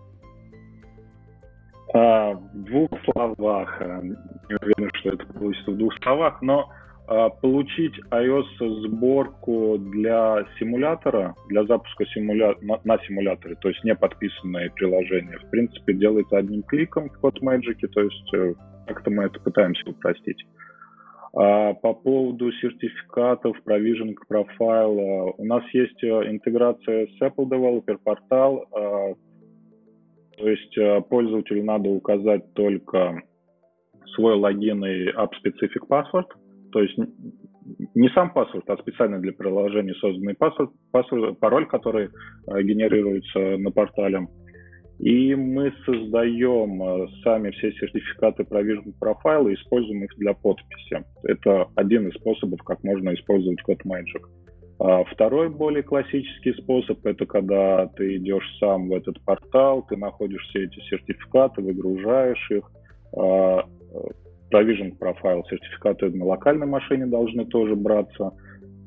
А, 1.92 2.32
в 2.32 2.64
двух 2.64 2.90
словах, 3.04 3.80
э, 3.80 4.00
не 4.02 4.56
уверен, 4.62 4.90
что 4.94 5.10
это 5.10 5.26
получится 5.26 5.70
в 5.72 5.76
двух 5.76 5.92
словах, 6.02 6.40
но 6.40 6.70
а, 7.08 7.28
получить 7.28 7.94
iOS 8.10 8.86
сборку 8.86 9.76
для 9.78 10.46
симулятора, 10.60 11.34
для 11.48 11.64
запуска 11.64 12.06
симуля... 12.06 12.54
на, 12.60 12.78
на 12.84 12.98
симуляторе, 13.04 13.56
то 13.56 13.68
есть 13.68 13.82
не 13.82 13.96
подписанное 13.96 14.70
приложение, 14.70 15.38
в 15.38 15.50
принципе, 15.50 15.94
делается 15.94 16.38
одним 16.38 16.62
кликом 16.62 17.08
в 17.08 17.24
CodeMagic, 17.24 17.88
то 17.88 18.02
есть 18.02 18.34
э, 18.34 18.54
как-то 18.86 19.10
мы 19.10 19.24
это 19.24 19.40
пытаемся 19.40 19.90
упростить. 19.90 20.46
А 21.32 21.74
по 21.74 21.94
поводу 21.94 22.52
сертификатов, 22.52 23.56
provisioning 23.66 24.16
профайла, 24.28 25.32
у 25.36 25.44
нас 25.44 25.64
есть 25.72 26.02
э, 26.04 26.30
интеграция 26.30 27.08
с 27.08 27.20
Apple 27.20 27.48
Developer 27.48 27.98
Portal, 28.04 28.64
а, 28.72 29.14
то 30.40 30.48
есть 30.48 30.76
э, 30.78 31.02
пользователю 31.02 31.64
надо 31.64 31.90
указать 31.90 32.54
только 32.54 33.22
свой 34.14 34.36
логин 34.36 34.84
и 34.84 35.10
app-specific 35.10 35.86
password, 35.88 36.28
то 36.72 36.80
есть 36.80 36.96
не 37.94 38.08
сам 38.10 38.32
паспорт, 38.32 38.68
а 38.70 38.78
специально 38.78 39.18
для 39.18 39.32
приложения 39.32 39.94
созданный 39.94 40.34
паспорт, 40.34 40.70
паспорт 40.92 41.38
пароль, 41.38 41.66
который 41.66 42.06
э, 42.06 42.62
генерируется 42.62 43.58
на 43.58 43.70
портале. 43.70 44.26
И 44.98 45.34
мы 45.34 45.72
создаем 45.84 46.82
э, 46.82 47.08
сами 47.22 47.50
все 47.50 47.72
сертификаты 47.72 48.44
Provision 48.44 48.94
Profile 48.98 49.50
и 49.50 49.54
используем 49.54 50.04
их 50.04 50.10
для 50.16 50.32
подписи. 50.32 51.04
Это 51.22 51.68
один 51.74 52.08
из 52.08 52.14
способов, 52.14 52.62
как 52.62 52.82
можно 52.82 53.12
использовать 53.14 53.60
CodeMagic. 53.68 54.22
А 54.24 54.39
второй 55.12 55.50
более 55.50 55.82
классический 55.82 56.54
способ– 56.54 56.98
это 57.04 57.26
когда 57.26 57.86
ты 57.88 58.16
идешь 58.16 58.44
сам 58.58 58.88
в 58.88 58.94
этот 58.94 59.22
портал, 59.24 59.84
ты 59.86 59.96
находишь 59.96 60.42
все 60.48 60.64
эти 60.64 60.80
сертификаты, 60.88 61.60
выгружаешь 61.60 62.50
их. 62.50 62.70
А, 63.14 63.64
Provision 64.50 64.96
Profile 64.98 65.42
сертификаты 65.48 66.10
на 66.10 66.24
локальной 66.24 66.66
машине 66.66 67.06
должны 67.06 67.44
тоже 67.44 67.76
браться. 67.76 68.32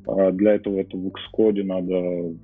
А 0.08 0.32
для 0.32 0.56
этого 0.56 0.80
это 0.80 0.98
в 0.98 1.08
Xcode 1.08 1.64
надо 1.64 2.36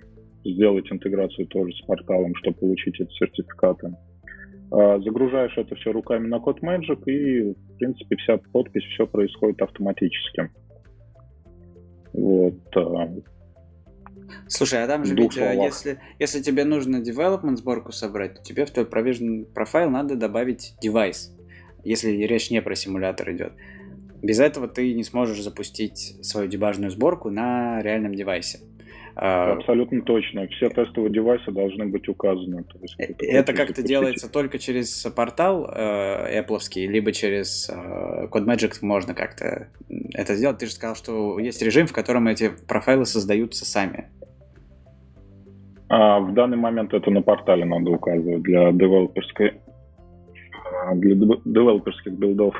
сделать 0.46 0.90
интеграцию 0.92 1.48
тоже 1.48 1.74
с 1.74 1.82
порталом, 1.88 2.36
чтобы 2.36 2.58
получить 2.60 3.00
эти 3.00 3.12
сертификаты. 3.14 3.96
А, 4.72 5.00
загружаешь 5.00 5.58
это 5.58 5.74
все 5.76 5.92
руками 5.92 6.28
на 6.28 6.36
CodeMagic, 6.36 7.04
и, 7.08 7.54
в 7.54 7.78
принципе, 7.80 8.16
вся 8.18 8.40
подпись, 8.54 8.84
все 8.94 9.08
происходит 9.08 9.60
автоматически. 9.62 10.52
Вот. 12.14 12.54
Слушай, 14.48 14.84
а 14.84 14.88
там 14.88 15.06
же 15.06 15.16
ведь, 15.16 15.38
э, 15.38 15.56
если, 15.56 16.00
если 16.20 16.42
тебе 16.42 16.64
нужно 16.66 16.98
development 16.98 17.56
сборку 17.58 17.92
собрать, 17.92 18.36
то 18.36 18.44
тебе 18.44 18.66
в 18.66 18.72
твой 18.72 18.86
provision 18.86 19.46
профайл 19.46 19.90
надо 19.90 20.16
добавить 20.16 20.76
девайс, 20.82 21.36
если 21.84 22.12
речь 22.12 22.52
не 22.52 22.62
про 22.62 22.76
симулятор 22.76 23.32
идет. 23.32 23.54
Без 24.22 24.40
этого 24.40 24.68
ты 24.68 24.94
не 24.94 25.04
сможешь 25.04 25.42
запустить 25.42 26.18
свою 26.22 26.48
дебажную 26.48 26.92
сборку 26.92 27.30
на 27.30 27.82
реальном 27.82 28.14
девайсе. 28.14 28.60
А, 29.22 29.54
Абсолютно 29.54 30.02
точно. 30.02 30.48
Все 30.48 30.70
тестовые 30.70 31.12
девайсы 31.12 31.52
должны 31.52 31.88
быть 31.88 32.08
указаны. 32.08 32.64
То 32.64 32.80
есть, 32.82 32.96
это, 32.98 33.26
это 33.26 33.54
как-то 33.54 33.84
делается 33.84 34.30
только 34.32 34.60
через 34.60 35.06
портал 35.14 35.70
э, 35.70 36.42
Apple, 36.42 36.60
либо 36.88 37.12
через 37.12 37.70
э, 37.70 38.28
CodeMagic 38.32 38.78
можно 38.82 39.14
как-то 39.14 39.68
это 40.14 40.36
сделать. 40.36 40.60
Ты 40.60 40.68
же 40.68 40.72
сказал, 40.72 40.96
что 40.96 41.38
есть 41.38 41.62
режим, 41.62 41.88
в 41.88 41.92
котором 41.92 42.30
эти 42.30 42.50
профайлы 42.68 43.06
создаются 43.06 43.66
сами. 43.66 44.08
А, 45.90 46.20
в 46.20 46.34
данный 46.34 46.58
момент 46.58 46.94
это 46.94 47.10
на 47.10 47.22
портале 47.22 47.66
надо 47.66 47.90
указывать 47.90 48.44
для 48.44 48.72
девелоперской 48.72 49.60
а, 50.84 50.94
для 50.96 51.16
девелоперских 51.16 52.14
билдов. 52.14 52.56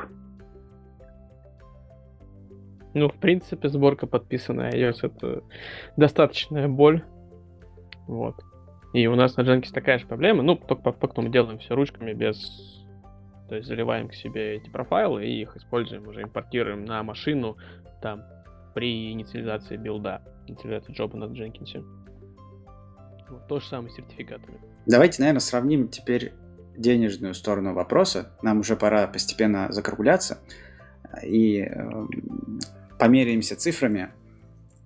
Ну, 2.92 3.08
в 3.08 3.14
принципе, 3.14 3.68
сборка 3.68 4.08
подписанная 4.08 4.72
iOS 4.72 4.98
это 5.02 5.44
достаточная 5.96 6.66
боль. 6.66 7.04
Вот. 8.08 8.34
И 8.92 9.06
у 9.06 9.14
нас 9.14 9.36
на 9.36 9.42
Jenkins 9.42 9.72
такая 9.72 9.98
же 9.98 10.06
проблема. 10.06 10.42
Ну, 10.42 10.56
только 10.56 10.90
по 10.90 11.22
мы 11.22 11.28
делаем 11.28 11.58
все 11.58 11.74
ручками 11.76 12.12
без... 12.12 12.84
То 13.48 13.56
есть 13.56 13.68
заливаем 13.68 14.08
к 14.08 14.14
себе 14.14 14.56
эти 14.56 14.70
профайлы 14.70 15.26
и 15.26 15.42
их 15.42 15.56
используем, 15.56 16.06
уже 16.08 16.22
импортируем 16.22 16.84
на 16.84 17.02
машину 17.02 17.56
там 18.00 18.22
при 18.74 19.12
инициализации 19.12 19.76
билда, 19.76 20.22
инициализации 20.46 20.92
джоба 20.92 21.16
на 21.16 21.24
Jenkins. 21.24 21.84
Вот, 23.30 23.46
то 23.46 23.60
же 23.60 23.66
самое 23.66 23.90
с 23.90 23.96
сертификатами. 23.96 24.58
Давайте, 24.86 25.22
наверное, 25.22 25.40
сравним 25.40 25.88
теперь 25.88 26.32
денежную 26.76 27.34
сторону 27.34 27.74
вопроса. 27.74 28.32
Нам 28.42 28.60
уже 28.60 28.76
пора 28.76 29.06
постепенно 29.06 29.70
закругляться. 29.70 30.38
И 31.24 31.60
э, 31.60 32.06
померяемся 32.98 33.56
цифрами. 33.56 34.10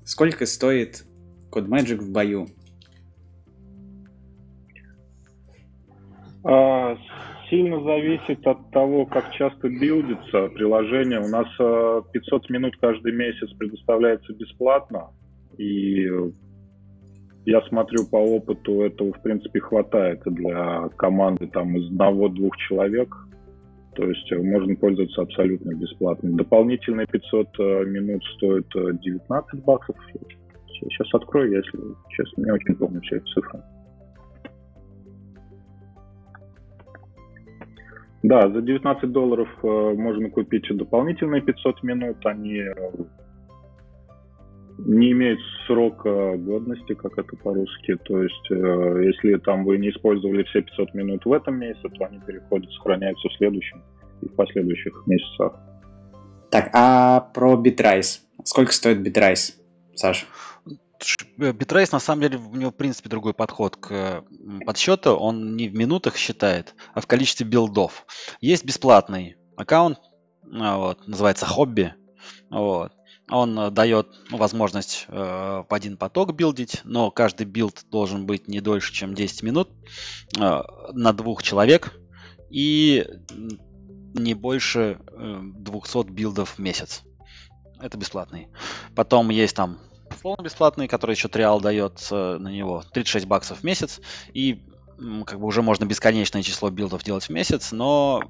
Сколько 0.05 0.47
стоит 0.47 1.05
CodeMagic 1.51 1.97
в 1.97 2.11
бою? 2.11 2.49
А, 6.43 6.99
сильно 7.49 7.83
зависит 7.83 8.47
от 8.47 8.71
того, 8.71 9.07
как 9.07 9.33
часто 9.33 9.69
билдится 9.69 10.49
приложение. 10.49 11.21
У 11.21 11.29
нас 11.29 11.47
500 12.13 12.51
минут 12.51 12.77
каждый 12.81 13.13
месяц 13.13 13.51
предоставляется 13.57 14.33
бесплатно. 14.35 15.11
И 15.57 16.11
я 17.47 17.61
смотрю 17.63 18.07
по 18.07 18.17
опыту, 18.17 18.83
этого, 18.83 19.13
в 19.13 19.23
принципе, 19.23 19.61
хватает 19.61 20.23
для 20.25 20.89
команды 20.97 21.47
там 21.47 21.77
из 21.77 21.87
одного-двух 21.89 22.57
человек. 22.57 23.15
То 23.95 24.09
есть 24.09 24.33
э, 24.33 24.39
можно 24.39 24.75
пользоваться 24.75 25.23
абсолютно 25.23 25.75
бесплатно. 25.75 26.33
Дополнительные 26.33 27.07
500 27.07 27.49
э, 27.59 27.85
минут 27.85 28.25
стоят 28.37 28.67
19 28.75 29.55
э, 29.55 29.63
баксов. 29.63 29.97
Сейчас 30.67 31.15
открою, 31.15 31.53
если 31.53 31.79
честно, 32.11 32.45
не 32.45 32.51
очень 32.51 32.75
помню 32.75 33.01
все 33.03 33.17
эти 33.17 33.25
цифры. 33.27 33.61
Да, 38.23 38.51
за 38.51 38.63
19 38.63 39.13
долларов 39.13 39.49
можно 39.63 40.31
купить 40.31 40.67
дополнительные 40.75 41.43
500 41.43 41.83
минут. 41.83 42.17
Они 42.25 42.63
не 44.79 45.13
имеют 45.13 45.41
срока 45.67 46.37
годности, 46.37 46.95
как 46.95 47.17
это 47.19 47.37
по-русски. 47.37 47.97
То 48.05 48.23
есть, 48.23 48.51
э, 48.51 49.05
если 49.05 49.39
там 49.39 49.65
вы 49.65 49.79
не 49.79 49.91
использовали 49.91 50.43
все 50.45 50.63
500 50.63 50.95
минут 50.95 51.25
в 51.25 51.33
этом 51.33 51.59
месяце, 51.59 51.89
то 51.89 52.07
они 52.07 52.21
переходят, 52.21 52.71
сохраняются 52.73 53.29
в 53.29 53.35
следующем 53.35 53.83
и 54.21 54.29
в 54.29 54.35
последующих 54.35 55.05
месяцах. 55.07 55.55
Так, 56.51 56.71
а 56.73 57.21
про 57.35 57.55
Bitrайс? 57.55 58.21
Сколько 58.45 58.73
стоит 58.73 58.99
Bitrайс, 58.99 59.55
Саша? 59.95 60.27
Bitrise, 61.39 61.89
на 61.93 61.99
самом 61.99 62.23
деле, 62.23 62.39
у 62.39 62.57
него, 62.57 62.71
в 62.71 62.77
принципе, 62.77 63.09
другой 63.09 63.35
подход 63.35 63.77
к 63.77 64.25
подсчету. 64.65 65.17
Он 65.17 65.57
не 65.57 65.69
в 65.69 65.75
минутах 65.75 66.17
считает, 66.17 66.75
а 66.95 67.01
в 67.01 67.07
количестве 67.07 67.47
билдов. 67.47 68.07
Есть 68.41 68.65
бесплатный 68.65 69.37
аккаунт, 69.57 69.99
а, 70.53 70.79
вот, 70.79 71.07
называется 71.07 71.47
Hobby. 71.47 71.95
Вот. 72.51 72.93
Он 73.31 73.59
э, 73.59 73.71
дает 73.71 74.09
возможность 74.31 75.07
э, 75.09 75.65
в 75.69 75.73
один 75.73 75.97
поток 75.97 76.35
билдить, 76.35 76.81
но 76.85 77.11
каждый 77.11 77.47
билд 77.47 77.85
должен 77.91 78.27
быть 78.27 78.49
не 78.49 78.61
дольше, 78.61 78.93
чем 78.93 79.15
10 79.15 79.43
минут 79.43 79.71
э, 80.39 80.63
на 80.93 81.13
двух 81.13 81.43
человек 81.43 81.95
и 82.51 83.07
не 84.15 84.35
больше 84.35 84.99
э, 85.07 85.41
200 85.43 86.11
билдов 86.11 86.57
в 86.57 86.59
месяц. 86.59 87.03
Это 87.81 87.97
бесплатный. 87.97 88.49
Потом 88.95 89.31
есть 89.31 89.57
там 89.57 89.79
полно 90.23 90.45
бесплатный, 90.45 90.87
который 90.87 91.13
еще 91.13 91.29
триал 91.29 91.61
дает 91.61 92.07
на 92.11 92.49
него 92.49 92.83
36 92.93 93.27
баксов 93.27 93.59
в 93.61 93.65
месяц. 93.65 94.01
И 94.33 94.63
как 95.27 95.41
бы 95.41 95.47
уже 95.47 95.61
можно 95.61 95.85
бесконечное 95.85 96.43
число 96.43 96.71
билдов 96.71 97.03
делать 97.03 97.25
в 97.25 97.31
месяц, 97.31 97.73
но 97.73 98.23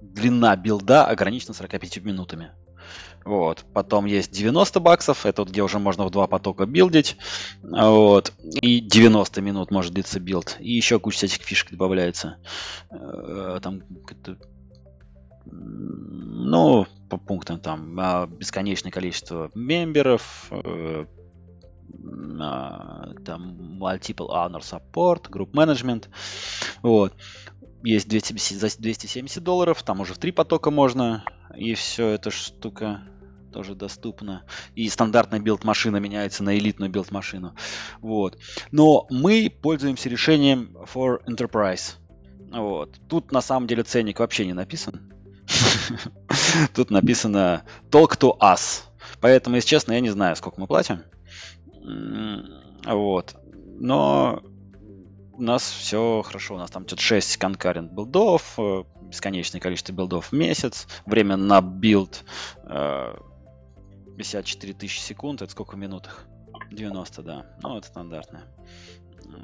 длина 0.00 0.54
билда 0.56 1.06
ограничена 1.06 1.54
45 1.54 1.98
минутами. 2.04 2.52
Вот. 3.26 3.64
Потом 3.74 4.06
есть 4.06 4.30
90 4.30 4.78
баксов, 4.78 5.26
это 5.26 5.42
вот 5.42 5.50
где 5.50 5.62
уже 5.62 5.80
можно 5.80 6.06
в 6.06 6.10
два 6.10 6.28
потока 6.28 6.64
билдить. 6.64 7.16
Вот. 7.60 8.32
И 8.62 8.80
90 8.80 9.42
минут 9.42 9.72
может 9.72 9.92
длиться 9.92 10.20
билд. 10.20 10.56
И 10.60 10.72
еще 10.72 11.00
куча 11.00 11.16
всяких 11.18 11.44
фишек 11.44 11.70
добавляется. 11.70 12.36
Э, 12.88 13.58
там 13.60 13.82
ну, 15.48 16.86
по 17.08 17.18
пунктам 17.18 17.58
там 17.58 17.98
а, 17.98 18.26
бесконечное 18.26 18.92
количество 18.92 19.50
мемберов, 19.54 20.46
э, 20.50 21.06
а, 22.40 23.12
там 23.24 23.80
multiple 23.80 24.28
honor 24.28 24.60
support, 24.60 25.28
group 25.30 25.50
management. 25.50 26.08
Вот. 26.82 27.12
Есть 27.82 28.08
270, 28.08 28.56
за 28.56 28.80
270 28.80 29.42
долларов, 29.42 29.82
там 29.82 30.00
уже 30.00 30.14
в 30.14 30.18
три 30.18 30.30
потока 30.30 30.70
можно. 30.70 31.24
И 31.56 31.74
все 31.74 32.10
эта 32.10 32.30
штука 32.30 33.02
тоже 33.56 33.74
доступно. 33.74 34.44
И 34.74 34.86
стандартная 34.90 35.40
билд-машина 35.40 35.96
меняется 35.96 36.44
на 36.44 36.58
элитную 36.58 36.90
билд-машину. 36.90 37.54
Вот. 38.02 38.36
Но 38.70 39.06
мы 39.08 39.50
пользуемся 39.50 40.10
решением 40.10 40.76
for 40.92 41.24
Enterprise. 41.26 41.94
Вот. 42.52 43.00
Тут 43.08 43.32
на 43.32 43.40
самом 43.40 43.66
деле 43.66 43.82
ценник 43.82 44.20
вообще 44.20 44.44
не 44.44 44.52
написан. 44.52 45.10
Тут 46.74 46.90
написано 46.90 47.64
Talk 47.90 48.18
to 48.18 48.38
us. 48.38 48.82
Поэтому, 49.22 49.56
если 49.56 49.70
честно, 49.70 49.92
я 49.92 50.00
не 50.00 50.10
знаю, 50.10 50.36
сколько 50.36 50.60
мы 50.60 50.66
платим. 50.66 51.02
Вот. 52.84 53.36
Но 53.78 54.42
у 55.32 55.42
нас 55.42 55.62
все 55.62 56.22
хорошо. 56.22 56.56
У 56.56 56.58
нас 56.58 56.70
там 56.70 56.86
что-то 56.86 57.00
6 57.00 57.38
concurrent 57.38 57.90
билдов, 57.90 58.54
э, 58.58 58.84
бесконечное 59.08 59.60
количество 59.62 59.92
билдов 59.92 60.26
в 60.26 60.32
месяц. 60.32 60.86
Время 61.06 61.36
на 61.36 61.62
билд 61.62 62.24
54 64.16 64.72
э, 64.72 64.76
тысячи 64.76 65.00
секунд. 65.00 65.42
Это 65.42 65.52
сколько 65.52 65.74
в 65.74 65.78
минутах? 65.78 66.26
90, 66.70 67.22
да. 67.22 67.46
Ну, 67.62 67.78
это 67.78 67.86
стандартное. 67.86 68.42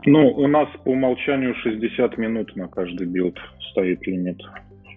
Ну, 0.05 0.29
у 0.29 0.47
нас 0.49 0.69
по 0.85 0.91
умолчанию 0.91 1.55
60 1.55 2.19
минут 2.19 2.55
на 2.57 2.69
каждый 2.69 3.07
билд 3.07 3.39
стоит 3.71 4.07
лимит. 4.07 4.41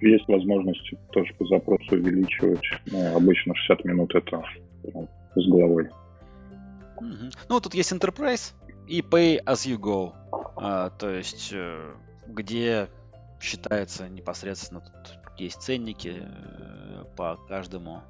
Есть 0.01 0.27
возможность 0.27 0.93
тоже 1.11 1.33
по 1.35 1.45
запросу 1.45 1.95
увеличивать. 1.95 2.63
Но 2.91 3.15
обычно 3.15 3.55
60 3.55 3.85
минут 3.85 4.13
это 4.15 4.43
с 5.35 5.47
головой. 5.47 5.89
Угу. 6.97 7.29
Ну, 7.49 7.59
тут 7.59 7.73
есть 7.73 7.91
Enterprise 7.91 8.53
и 8.87 9.01
Pay 9.01 9.43
as 9.43 9.67
you 9.67 9.77
go. 9.77 10.13
А, 10.57 10.89
то 10.91 11.09
есть, 11.09 11.51
э, 11.53 11.93
где 12.27 12.87
считается 13.41 14.07
непосредственно, 14.09 14.81
тут 14.81 15.19
есть 15.37 15.61
ценники 15.61 16.21
э, 16.21 17.05
по 17.15 17.37
каждому 17.47 18.03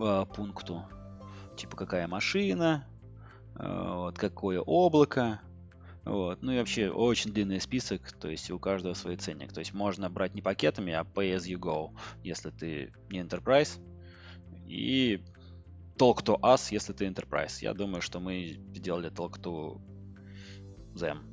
э, 0.00 0.24
пункту. 0.34 0.84
Типа 1.56 1.76
какая 1.76 2.08
машина, 2.08 2.86
вот, 3.54 4.18
какое 4.18 4.60
облако, 4.60 5.40
вот. 6.04 6.42
Ну 6.42 6.52
и 6.52 6.58
вообще 6.58 6.90
очень 6.90 7.32
длинный 7.32 7.60
список, 7.60 8.12
то 8.12 8.28
есть 8.28 8.50
у 8.50 8.58
каждого 8.58 8.94
свой 8.94 9.16
ценник. 9.16 9.52
То 9.52 9.60
есть 9.60 9.74
можно 9.74 10.08
брать 10.08 10.34
не 10.34 10.42
пакетами, 10.42 10.92
а 10.92 11.02
pay 11.02 11.36
as 11.36 11.42
you 11.42 11.58
go, 11.58 11.90
если 12.22 12.50
ты 12.50 12.92
не 13.10 13.20
Enterprise. 13.20 13.80
И 14.66 15.22
Talk 15.96 16.24
to 16.24 16.40
Us, 16.40 16.68
если 16.70 16.92
ты 16.94 17.06
Enterprise. 17.06 17.58
Я 17.60 17.74
думаю, 17.74 18.00
что 18.00 18.20
мы 18.20 18.58
сделали 18.74 19.10
Talk 19.10 19.40
to 19.40 19.80
Them. 20.94 21.29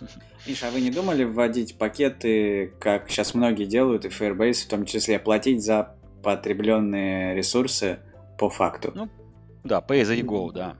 Миша, 0.46 0.68
а 0.68 0.70
вы 0.70 0.80
не 0.80 0.90
думали 0.90 1.24
вводить 1.24 1.78
пакеты, 1.78 2.72
как 2.78 3.08
сейчас 3.10 3.34
многие 3.34 3.64
делают, 3.64 4.04
и 4.04 4.08
Firebase 4.08 4.66
в 4.66 4.68
том 4.68 4.84
числе, 4.84 5.18
платить 5.18 5.64
за 5.64 5.96
потребленные 6.22 7.34
ресурсы 7.34 7.98
по 8.38 8.50
факту? 8.50 8.92
Ну, 8.94 9.08
да, 9.62 9.82
pay 9.86 10.02
as 10.02 10.14
you 10.14 10.24
go, 10.24 10.52
да. 10.52 10.76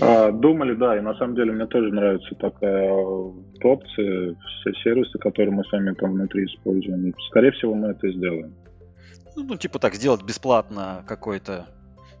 А, 0.00 0.32
думали, 0.32 0.74
да, 0.74 0.98
и 0.98 1.00
на 1.00 1.14
самом 1.14 1.36
деле 1.36 1.52
мне 1.52 1.66
тоже 1.66 1.92
нравится 1.92 2.34
такая 2.34 2.90
опция, 2.90 4.34
все 4.34 4.72
сервисы, 4.82 5.18
которые 5.18 5.54
мы 5.54 5.64
сами 5.64 5.94
там 5.94 6.12
внутри 6.12 6.44
используем. 6.46 7.14
Скорее 7.28 7.52
всего, 7.52 7.74
мы 7.74 7.88
это 7.88 8.10
сделаем. 8.10 8.54
Ну, 9.36 9.44
ну, 9.44 9.56
типа 9.56 9.78
так, 9.78 9.94
сделать 9.94 10.22
бесплатно 10.22 11.04
какое-то 11.06 11.66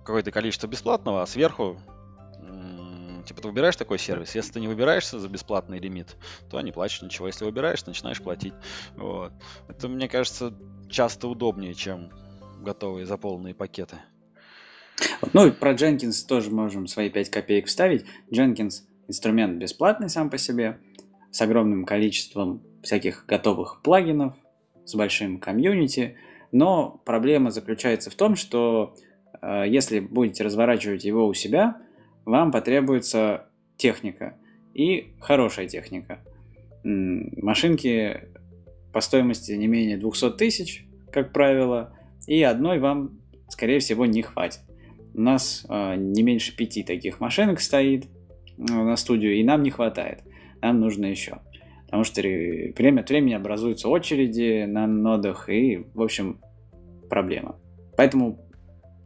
какое-то 0.04 0.30
количество 0.30 0.66
бесплатного, 0.66 1.22
а 1.22 1.26
сверху 1.26 1.76
типа 3.22 3.40
ты 3.40 3.48
выбираешь 3.48 3.76
такой 3.76 3.98
сервис. 3.98 4.34
Если 4.34 4.52
ты 4.52 4.60
не 4.60 4.68
выбираешься 4.68 5.18
за 5.18 5.28
бесплатный 5.28 5.78
лимит, 5.78 6.16
то 6.50 6.60
не 6.60 6.72
платишь 6.72 7.02
ничего. 7.02 7.26
Если 7.26 7.44
выбираешь, 7.44 7.84
начинаешь 7.86 8.20
платить. 8.20 8.54
Вот. 8.96 9.32
Это, 9.68 9.88
мне 9.88 10.08
кажется, 10.08 10.54
часто 10.88 11.28
удобнее, 11.28 11.74
чем 11.74 12.10
готовые 12.60 13.06
заполненные 13.06 13.54
пакеты. 13.54 13.96
Ну 15.32 15.46
и 15.46 15.50
про 15.50 15.72
Jenkins 15.72 16.26
тоже 16.26 16.50
можем 16.50 16.86
свои 16.86 17.10
5 17.10 17.30
копеек 17.30 17.66
вставить. 17.66 18.04
Jenkins 18.30 18.82
инструмент 19.08 19.58
бесплатный 19.58 20.08
сам 20.08 20.30
по 20.30 20.38
себе, 20.38 20.78
с 21.30 21.40
огромным 21.40 21.84
количеством 21.84 22.62
всяких 22.82 23.24
готовых 23.26 23.82
плагинов, 23.82 24.34
с 24.84 24.94
большим 24.94 25.38
комьюнити– 25.38 26.16
но 26.52 27.00
проблема 27.06 27.50
заключается 27.50 28.10
в 28.10 28.14
том, 28.14 28.36
что 28.36 28.94
э, 29.40 29.64
если 29.66 30.00
будете 30.00 30.44
разворачивать 30.44 31.04
его 31.04 31.26
у 31.26 31.34
себя, 31.34 31.78
вам 32.24 32.52
потребуется 32.52 33.46
техника 33.76 34.36
и 34.74 35.14
хорошая 35.20 35.66
техника. 35.66 36.20
Машинки 36.84 38.28
по 38.92 39.00
стоимости 39.00 39.52
не 39.52 39.66
менее 39.66 39.96
200 39.96 40.30
тысяч, 40.32 40.86
как 41.10 41.32
правило, 41.32 41.96
и 42.26 42.42
одной 42.42 42.78
вам, 42.78 43.18
скорее 43.48 43.78
всего, 43.78 44.06
не 44.06 44.22
хватит. 44.22 44.60
У 45.14 45.20
нас 45.20 45.66
э, 45.68 45.96
не 45.96 46.22
меньше 46.22 46.56
пяти 46.56 46.82
таких 46.82 47.20
машинок 47.20 47.60
стоит 47.60 48.06
э, 48.06 48.08
на 48.56 48.96
студию, 48.96 49.34
и 49.34 49.44
нам 49.44 49.62
не 49.62 49.70
хватает. 49.70 50.22
Нам 50.60 50.80
нужно 50.80 51.06
еще. 51.06 51.40
Потому 51.84 52.04
что 52.04 52.22
время 52.22 53.00
от 53.00 53.10
времени 53.10 53.34
образуются 53.34 53.88
очереди 53.88 54.64
на 54.64 54.86
нодах, 54.86 55.50
и, 55.50 55.84
в 55.94 56.00
общем, 56.00 56.40
проблема. 57.10 57.56
Поэтому, 57.96 58.38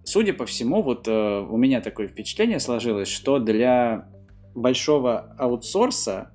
судя 0.07 0.33
по 0.33 0.47
всему, 0.47 0.83
вот 0.83 1.09
э, 1.09 1.41
у 1.41 1.57
меня 1.57 1.81
такое 1.81 2.07
впечатление 2.07 2.61
сложилось, 2.61 3.09
что 3.09 3.39
для 3.39 4.09
большого 4.55 5.35
аутсорса, 5.37 6.31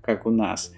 как 0.00 0.26
у 0.26 0.30
нас, 0.30 0.72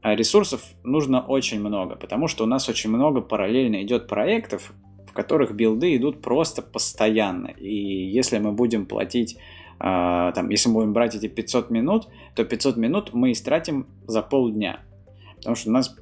а 0.00 0.14
ресурсов 0.14 0.62
нужно 0.84 1.20
очень 1.20 1.60
много, 1.60 1.96
потому 1.96 2.28
что 2.28 2.44
у 2.44 2.46
нас 2.46 2.68
очень 2.68 2.90
много 2.90 3.20
параллельно 3.20 3.82
идет 3.82 4.08
проектов, 4.08 4.72
в 5.06 5.12
которых 5.12 5.54
билды 5.54 5.94
идут 5.96 6.22
просто 6.22 6.62
постоянно. 6.62 7.48
И 7.48 7.74
если 7.74 8.38
мы 8.38 8.52
будем 8.52 8.86
платить 8.86 9.38
Uh, 9.80 10.32
там, 10.32 10.48
если 10.48 10.70
мы 10.70 10.80
будем 10.80 10.92
брать 10.92 11.14
эти 11.14 11.28
500 11.28 11.70
минут, 11.70 12.08
то 12.34 12.44
500 12.44 12.76
минут 12.76 13.14
мы 13.14 13.30
истратим 13.30 13.86
за 14.08 14.22
полдня. 14.22 14.80
Потому 15.36 15.54
что 15.54 15.70
у 15.70 15.72
нас 15.72 15.96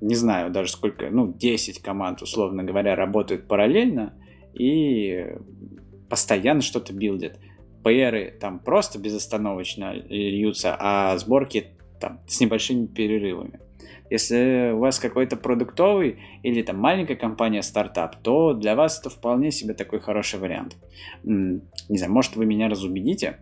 не 0.00 0.14
знаю 0.14 0.50
даже 0.50 0.70
сколько, 0.70 1.10
ну, 1.10 1.32
10 1.32 1.80
команд, 1.80 2.22
условно 2.22 2.62
говоря, 2.64 2.94
работают 2.94 3.48
параллельно 3.48 4.14
и 4.54 5.34
постоянно 6.08 6.60
что-то 6.60 6.92
билдят. 6.92 7.38
ПРы 7.82 8.36
там 8.40 8.58
просто 8.58 8.98
безостановочно 8.98 9.92
льются, 9.94 10.76
а 10.78 11.16
сборки 11.18 11.68
там 12.00 12.20
с 12.26 12.40
небольшими 12.40 12.86
перерывами. 12.86 13.60
Если 14.08 14.70
у 14.72 14.78
вас 14.78 15.00
какой-то 15.00 15.36
продуктовый 15.36 16.18
или 16.42 16.62
там 16.62 16.78
маленькая 16.78 17.16
компания 17.16 17.62
стартап, 17.62 18.16
то 18.22 18.52
для 18.54 18.76
вас 18.76 19.00
это 19.00 19.10
вполне 19.10 19.50
себе 19.50 19.74
такой 19.74 20.00
хороший 20.00 20.38
вариант. 20.38 20.76
Не 21.24 21.60
знаю, 21.88 22.12
может 22.12 22.36
вы 22.36 22.46
меня 22.46 22.68
разубедите? 22.68 23.38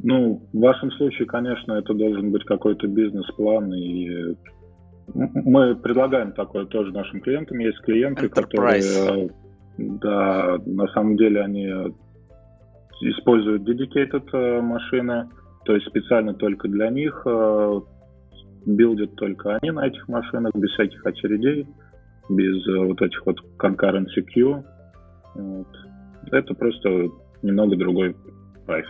Ну, 0.00 0.42
в 0.52 0.58
вашем 0.58 0.90
случае, 0.92 1.26
конечно, 1.26 1.72
это 1.72 1.92
должен 1.92 2.30
быть 2.30 2.44
какой-то 2.44 2.86
бизнес-план, 2.86 3.72
и 3.74 4.36
мы 5.14 5.74
предлагаем 5.76 6.32
такое 6.32 6.66
тоже 6.66 6.92
нашим 6.92 7.20
клиентам. 7.20 7.58
Есть 7.58 7.80
клиенты, 7.80 8.26
Enterprise. 8.26 8.32
которые, 8.42 9.30
да, 9.78 10.58
на 10.66 10.86
самом 10.88 11.16
деле 11.16 11.40
они 11.40 11.68
используют 13.00 13.68
dedicated 13.68 14.28
э, 14.32 14.60
машины, 14.60 15.28
то 15.64 15.74
есть 15.74 15.86
специально 15.86 16.34
только 16.34 16.68
для 16.68 16.90
них, 16.90 17.22
э, 17.26 17.80
билдят 18.66 19.14
только 19.16 19.56
они 19.56 19.70
на 19.70 19.86
этих 19.86 20.06
машинах, 20.08 20.54
без 20.54 20.70
всяких 20.70 21.04
очередей, 21.06 21.66
без 22.28 22.66
э, 22.68 22.78
вот 22.84 23.00
этих 23.00 23.24
вот 23.24 23.38
concurrency 23.58 24.24
queue. 24.34 24.62
Вот. 25.34 25.68
Это 26.30 26.54
просто 26.54 27.08
немного 27.42 27.76
другой 27.76 28.16
прайс. 28.66 28.86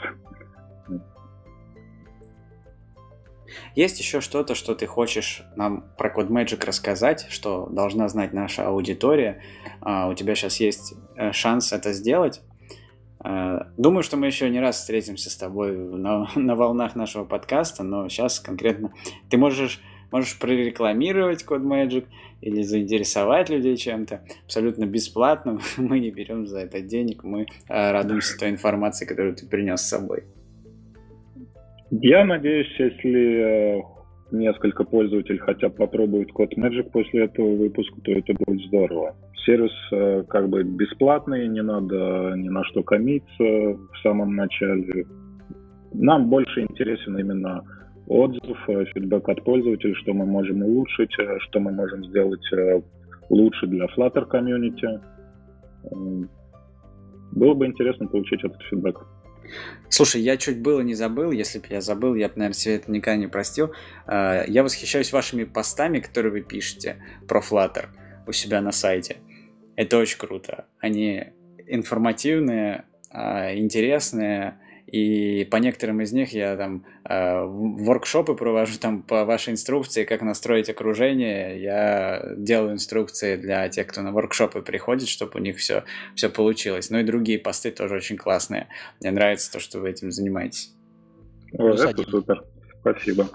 Есть 3.74 3.98
еще 3.98 4.20
что-то, 4.20 4.54
что 4.54 4.74
ты 4.74 4.86
хочешь 4.86 5.42
нам 5.56 5.84
про 5.96 6.12
CodeMagic 6.12 6.64
рассказать, 6.64 7.26
что 7.30 7.66
должна 7.70 8.08
знать 8.08 8.32
наша 8.32 8.66
аудитория? 8.66 9.42
Uh, 9.80 10.10
у 10.10 10.14
тебя 10.14 10.34
сейчас 10.34 10.60
есть 10.60 10.94
uh, 11.16 11.32
шанс 11.32 11.72
это 11.72 11.92
сделать. 11.92 12.42
Uh, 13.20 13.66
думаю, 13.76 14.02
что 14.02 14.16
мы 14.16 14.26
еще 14.26 14.48
не 14.48 14.60
раз 14.60 14.76
встретимся 14.76 15.30
с 15.30 15.36
тобой 15.36 15.76
на, 15.76 16.28
на 16.34 16.56
волнах 16.56 16.94
нашего 16.94 17.24
подкаста, 17.24 17.82
но 17.82 18.08
сейчас 18.08 18.40
конкретно 18.40 18.92
ты 19.30 19.36
можешь 19.36 19.80
можешь 20.10 20.38
прорекламировать 20.38 21.44
CodeMagic 21.44 22.06
или 22.40 22.62
заинтересовать 22.62 23.50
людей 23.50 23.76
чем-то 23.76 24.24
абсолютно 24.46 24.86
бесплатно. 24.86 25.60
Мы 25.76 26.00
не 26.00 26.10
берем 26.10 26.46
за 26.46 26.60
это 26.60 26.80
денег, 26.80 27.24
мы 27.24 27.46
радуемся 27.68 28.38
той 28.38 28.48
информации, 28.48 29.04
которую 29.04 29.34
ты 29.34 29.46
принес 29.46 29.82
с 29.82 29.88
собой. 29.88 30.24
Я 31.90 32.24
надеюсь, 32.24 32.68
если 32.78 33.78
э, 33.78 33.82
несколько 34.30 34.84
пользователей 34.84 35.38
хотя 35.38 35.68
бы 35.70 35.76
попробуют 35.76 36.32
код 36.32 36.52
Magic 36.56 36.90
после 36.90 37.24
этого 37.24 37.56
выпуска, 37.56 37.98
то 38.02 38.12
это 38.12 38.34
будет 38.34 38.66
здорово. 38.66 39.16
Сервис 39.46 39.72
э, 39.92 40.24
как 40.28 40.50
бы 40.50 40.64
бесплатный, 40.64 41.48
не 41.48 41.62
надо 41.62 42.34
ни 42.36 42.50
на 42.50 42.62
что 42.64 42.82
комиться 42.82 43.38
в 43.38 43.98
самом 44.02 44.36
начале. 44.36 45.06
Нам 45.94 46.28
больше 46.28 46.60
интересен 46.60 47.16
именно 47.18 47.64
отзыв, 48.06 48.58
э, 48.68 48.84
фидбэк 48.92 49.26
от 49.26 49.42
пользователей, 49.44 49.94
что 49.94 50.12
мы 50.12 50.26
можем 50.26 50.62
улучшить, 50.62 51.12
что 51.12 51.60
мы 51.60 51.72
можем 51.72 52.04
сделать 52.04 52.44
лучше 53.30 53.66
для 53.66 53.86
Flutter 53.86 54.26
комьюнити. 54.26 55.00
Было 57.32 57.54
бы 57.54 57.66
интересно 57.66 58.06
получить 58.08 58.44
этот 58.44 58.60
фидбэк. 58.64 59.06
Слушай, 59.88 60.20
я 60.20 60.36
чуть 60.36 60.58
было 60.58 60.80
не 60.80 60.94
забыл, 60.94 61.30
если 61.30 61.58
бы 61.58 61.66
я 61.70 61.80
забыл, 61.80 62.14
я 62.14 62.28
бы, 62.28 62.34
наверное, 62.36 62.58
себе 62.58 62.74
это 62.76 62.90
никогда 62.90 63.16
не 63.16 63.26
простил. 63.26 63.72
А, 64.06 64.44
я 64.46 64.62
восхищаюсь 64.62 65.12
вашими 65.12 65.44
постами, 65.44 66.00
которые 66.00 66.32
вы 66.32 66.42
пишете 66.42 67.02
про 67.26 67.40
Flutter 67.40 67.88
у 68.26 68.32
себя 68.32 68.60
на 68.60 68.72
сайте. 68.72 69.16
Это 69.76 69.96
очень 69.98 70.18
круто. 70.18 70.66
Они 70.78 71.24
информативные, 71.66 72.84
а, 73.10 73.54
интересные, 73.54 74.58
и 74.90 75.44
по 75.44 75.56
некоторым 75.56 76.00
из 76.00 76.12
них 76.12 76.32
я 76.32 76.56
там 76.56 76.86
э, 77.04 77.44
воркшопы 77.44 78.34
провожу 78.34 78.78
там 78.80 79.02
по 79.02 79.24
вашей 79.24 79.52
инструкции, 79.52 80.04
как 80.04 80.22
настроить 80.22 80.70
окружение. 80.70 81.60
Я 81.60 82.34
делаю 82.36 82.72
инструкции 82.72 83.36
для 83.36 83.68
тех, 83.68 83.86
кто 83.86 84.00
на 84.00 84.12
воркшопы 84.12 84.62
приходит, 84.62 85.08
чтобы 85.08 85.32
у 85.34 85.42
них 85.42 85.58
все, 85.58 85.84
все 86.14 86.30
получилось. 86.30 86.88
Ну 86.90 86.98
и 86.98 87.04
другие 87.04 87.38
посты 87.38 87.70
тоже 87.70 87.96
очень 87.96 88.16
классные. 88.16 88.68
Мне 89.00 89.10
нравится 89.10 89.52
то, 89.52 89.60
что 89.60 89.80
вы 89.80 89.90
этим 89.90 90.10
занимаетесь. 90.10 90.72
О, 91.52 91.68
это 91.70 92.02
супер. 92.04 92.42
Спасибо. 92.80 93.28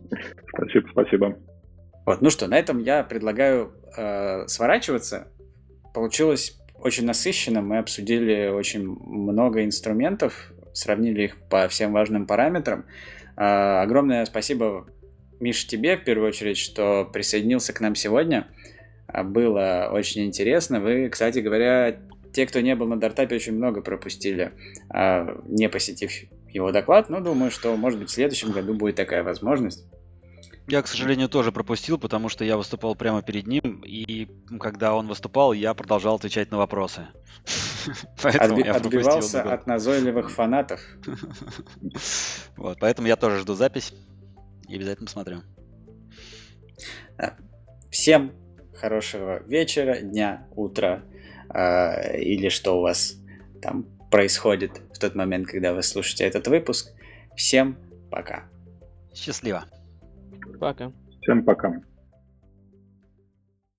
спасибо, 0.48 0.88
спасибо. 0.92 1.38
Вот, 2.04 2.20
ну 2.20 2.30
что, 2.30 2.46
на 2.48 2.58
этом 2.58 2.78
я 2.80 3.02
предлагаю 3.02 3.72
э, 3.96 4.46
сворачиваться. 4.46 5.28
Получилось 5.94 6.58
очень 6.74 7.06
насыщенно. 7.06 7.62
Мы 7.62 7.78
обсудили 7.78 8.48
очень 8.48 8.86
много 8.86 9.64
инструментов, 9.64 10.52
сравнили 10.78 11.24
их 11.24 11.36
по 11.48 11.68
всем 11.68 11.92
важным 11.92 12.26
параметрам. 12.26 12.84
А, 13.36 13.82
огромное 13.82 14.24
спасибо, 14.24 14.86
Миша, 15.40 15.66
тебе 15.68 15.96
в 15.96 16.04
первую 16.04 16.28
очередь, 16.28 16.58
что 16.58 17.04
присоединился 17.04 17.72
к 17.72 17.80
нам 17.80 17.94
сегодня. 17.94 18.48
А, 19.06 19.24
было 19.24 19.90
очень 19.92 20.24
интересно. 20.24 20.80
Вы, 20.80 21.08
кстати 21.08 21.40
говоря, 21.40 21.98
те, 22.32 22.46
кто 22.46 22.60
не 22.60 22.74
был 22.74 22.86
на 22.86 22.98
Дартапе, 22.98 23.36
очень 23.36 23.54
много 23.54 23.80
пропустили, 23.80 24.52
а, 24.90 25.40
не 25.46 25.68
посетив 25.68 26.10
его 26.48 26.72
доклад. 26.72 27.08
Но 27.08 27.20
думаю, 27.20 27.50
что, 27.50 27.76
может 27.76 27.98
быть, 27.98 28.10
в 28.10 28.12
следующем 28.12 28.52
году 28.52 28.74
будет 28.74 28.96
такая 28.96 29.22
возможность. 29.22 29.86
Я, 30.68 30.82
к 30.82 30.86
сожалению, 30.86 31.30
тоже 31.30 31.50
пропустил, 31.50 31.96
потому 31.98 32.28
что 32.28 32.44
я 32.44 32.58
выступал 32.58 32.94
прямо 32.94 33.22
перед 33.22 33.46
ним, 33.46 33.82
и 33.86 34.28
когда 34.60 34.94
он 34.94 35.08
выступал, 35.08 35.54
я 35.54 35.72
продолжал 35.72 36.16
отвечать 36.16 36.50
на 36.50 36.58
вопросы. 36.58 37.06
Поэтому 38.22 38.58
я 38.58 38.74
Отбивался 38.74 39.42
от 39.42 39.66
назойливых 39.66 40.30
фанатов. 40.30 40.80
Вот, 42.56 42.78
поэтому 42.80 43.06
я 43.06 43.14
тоже 43.14 43.38
жду 43.38 43.54
запись 43.54 43.94
и 44.68 44.74
обязательно 44.74 45.06
посмотрю. 45.06 45.42
Всем 47.88 48.32
хорошего 48.74 49.44
вечера, 49.44 50.00
дня, 50.00 50.48
утра 50.56 51.04
а, 51.48 52.16
или 52.16 52.48
что 52.48 52.78
у 52.78 52.82
вас 52.82 53.14
там 53.62 53.84
происходит 54.10 54.82
в 54.92 54.98
тот 54.98 55.14
момент, 55.14 55.46
когда 55.46 55.72
вы 55.72 55.84
слушаете 55.84 56.24
этот 56.24 56.48
выпуск. 56.48 56.92
Всем 57.36 57.78
пока. 58.10 58.48
Счастливо. 59.14 59.64
Пока. 60.58 60.92
Всем 61.20 61.44
пока. 61.44 61.80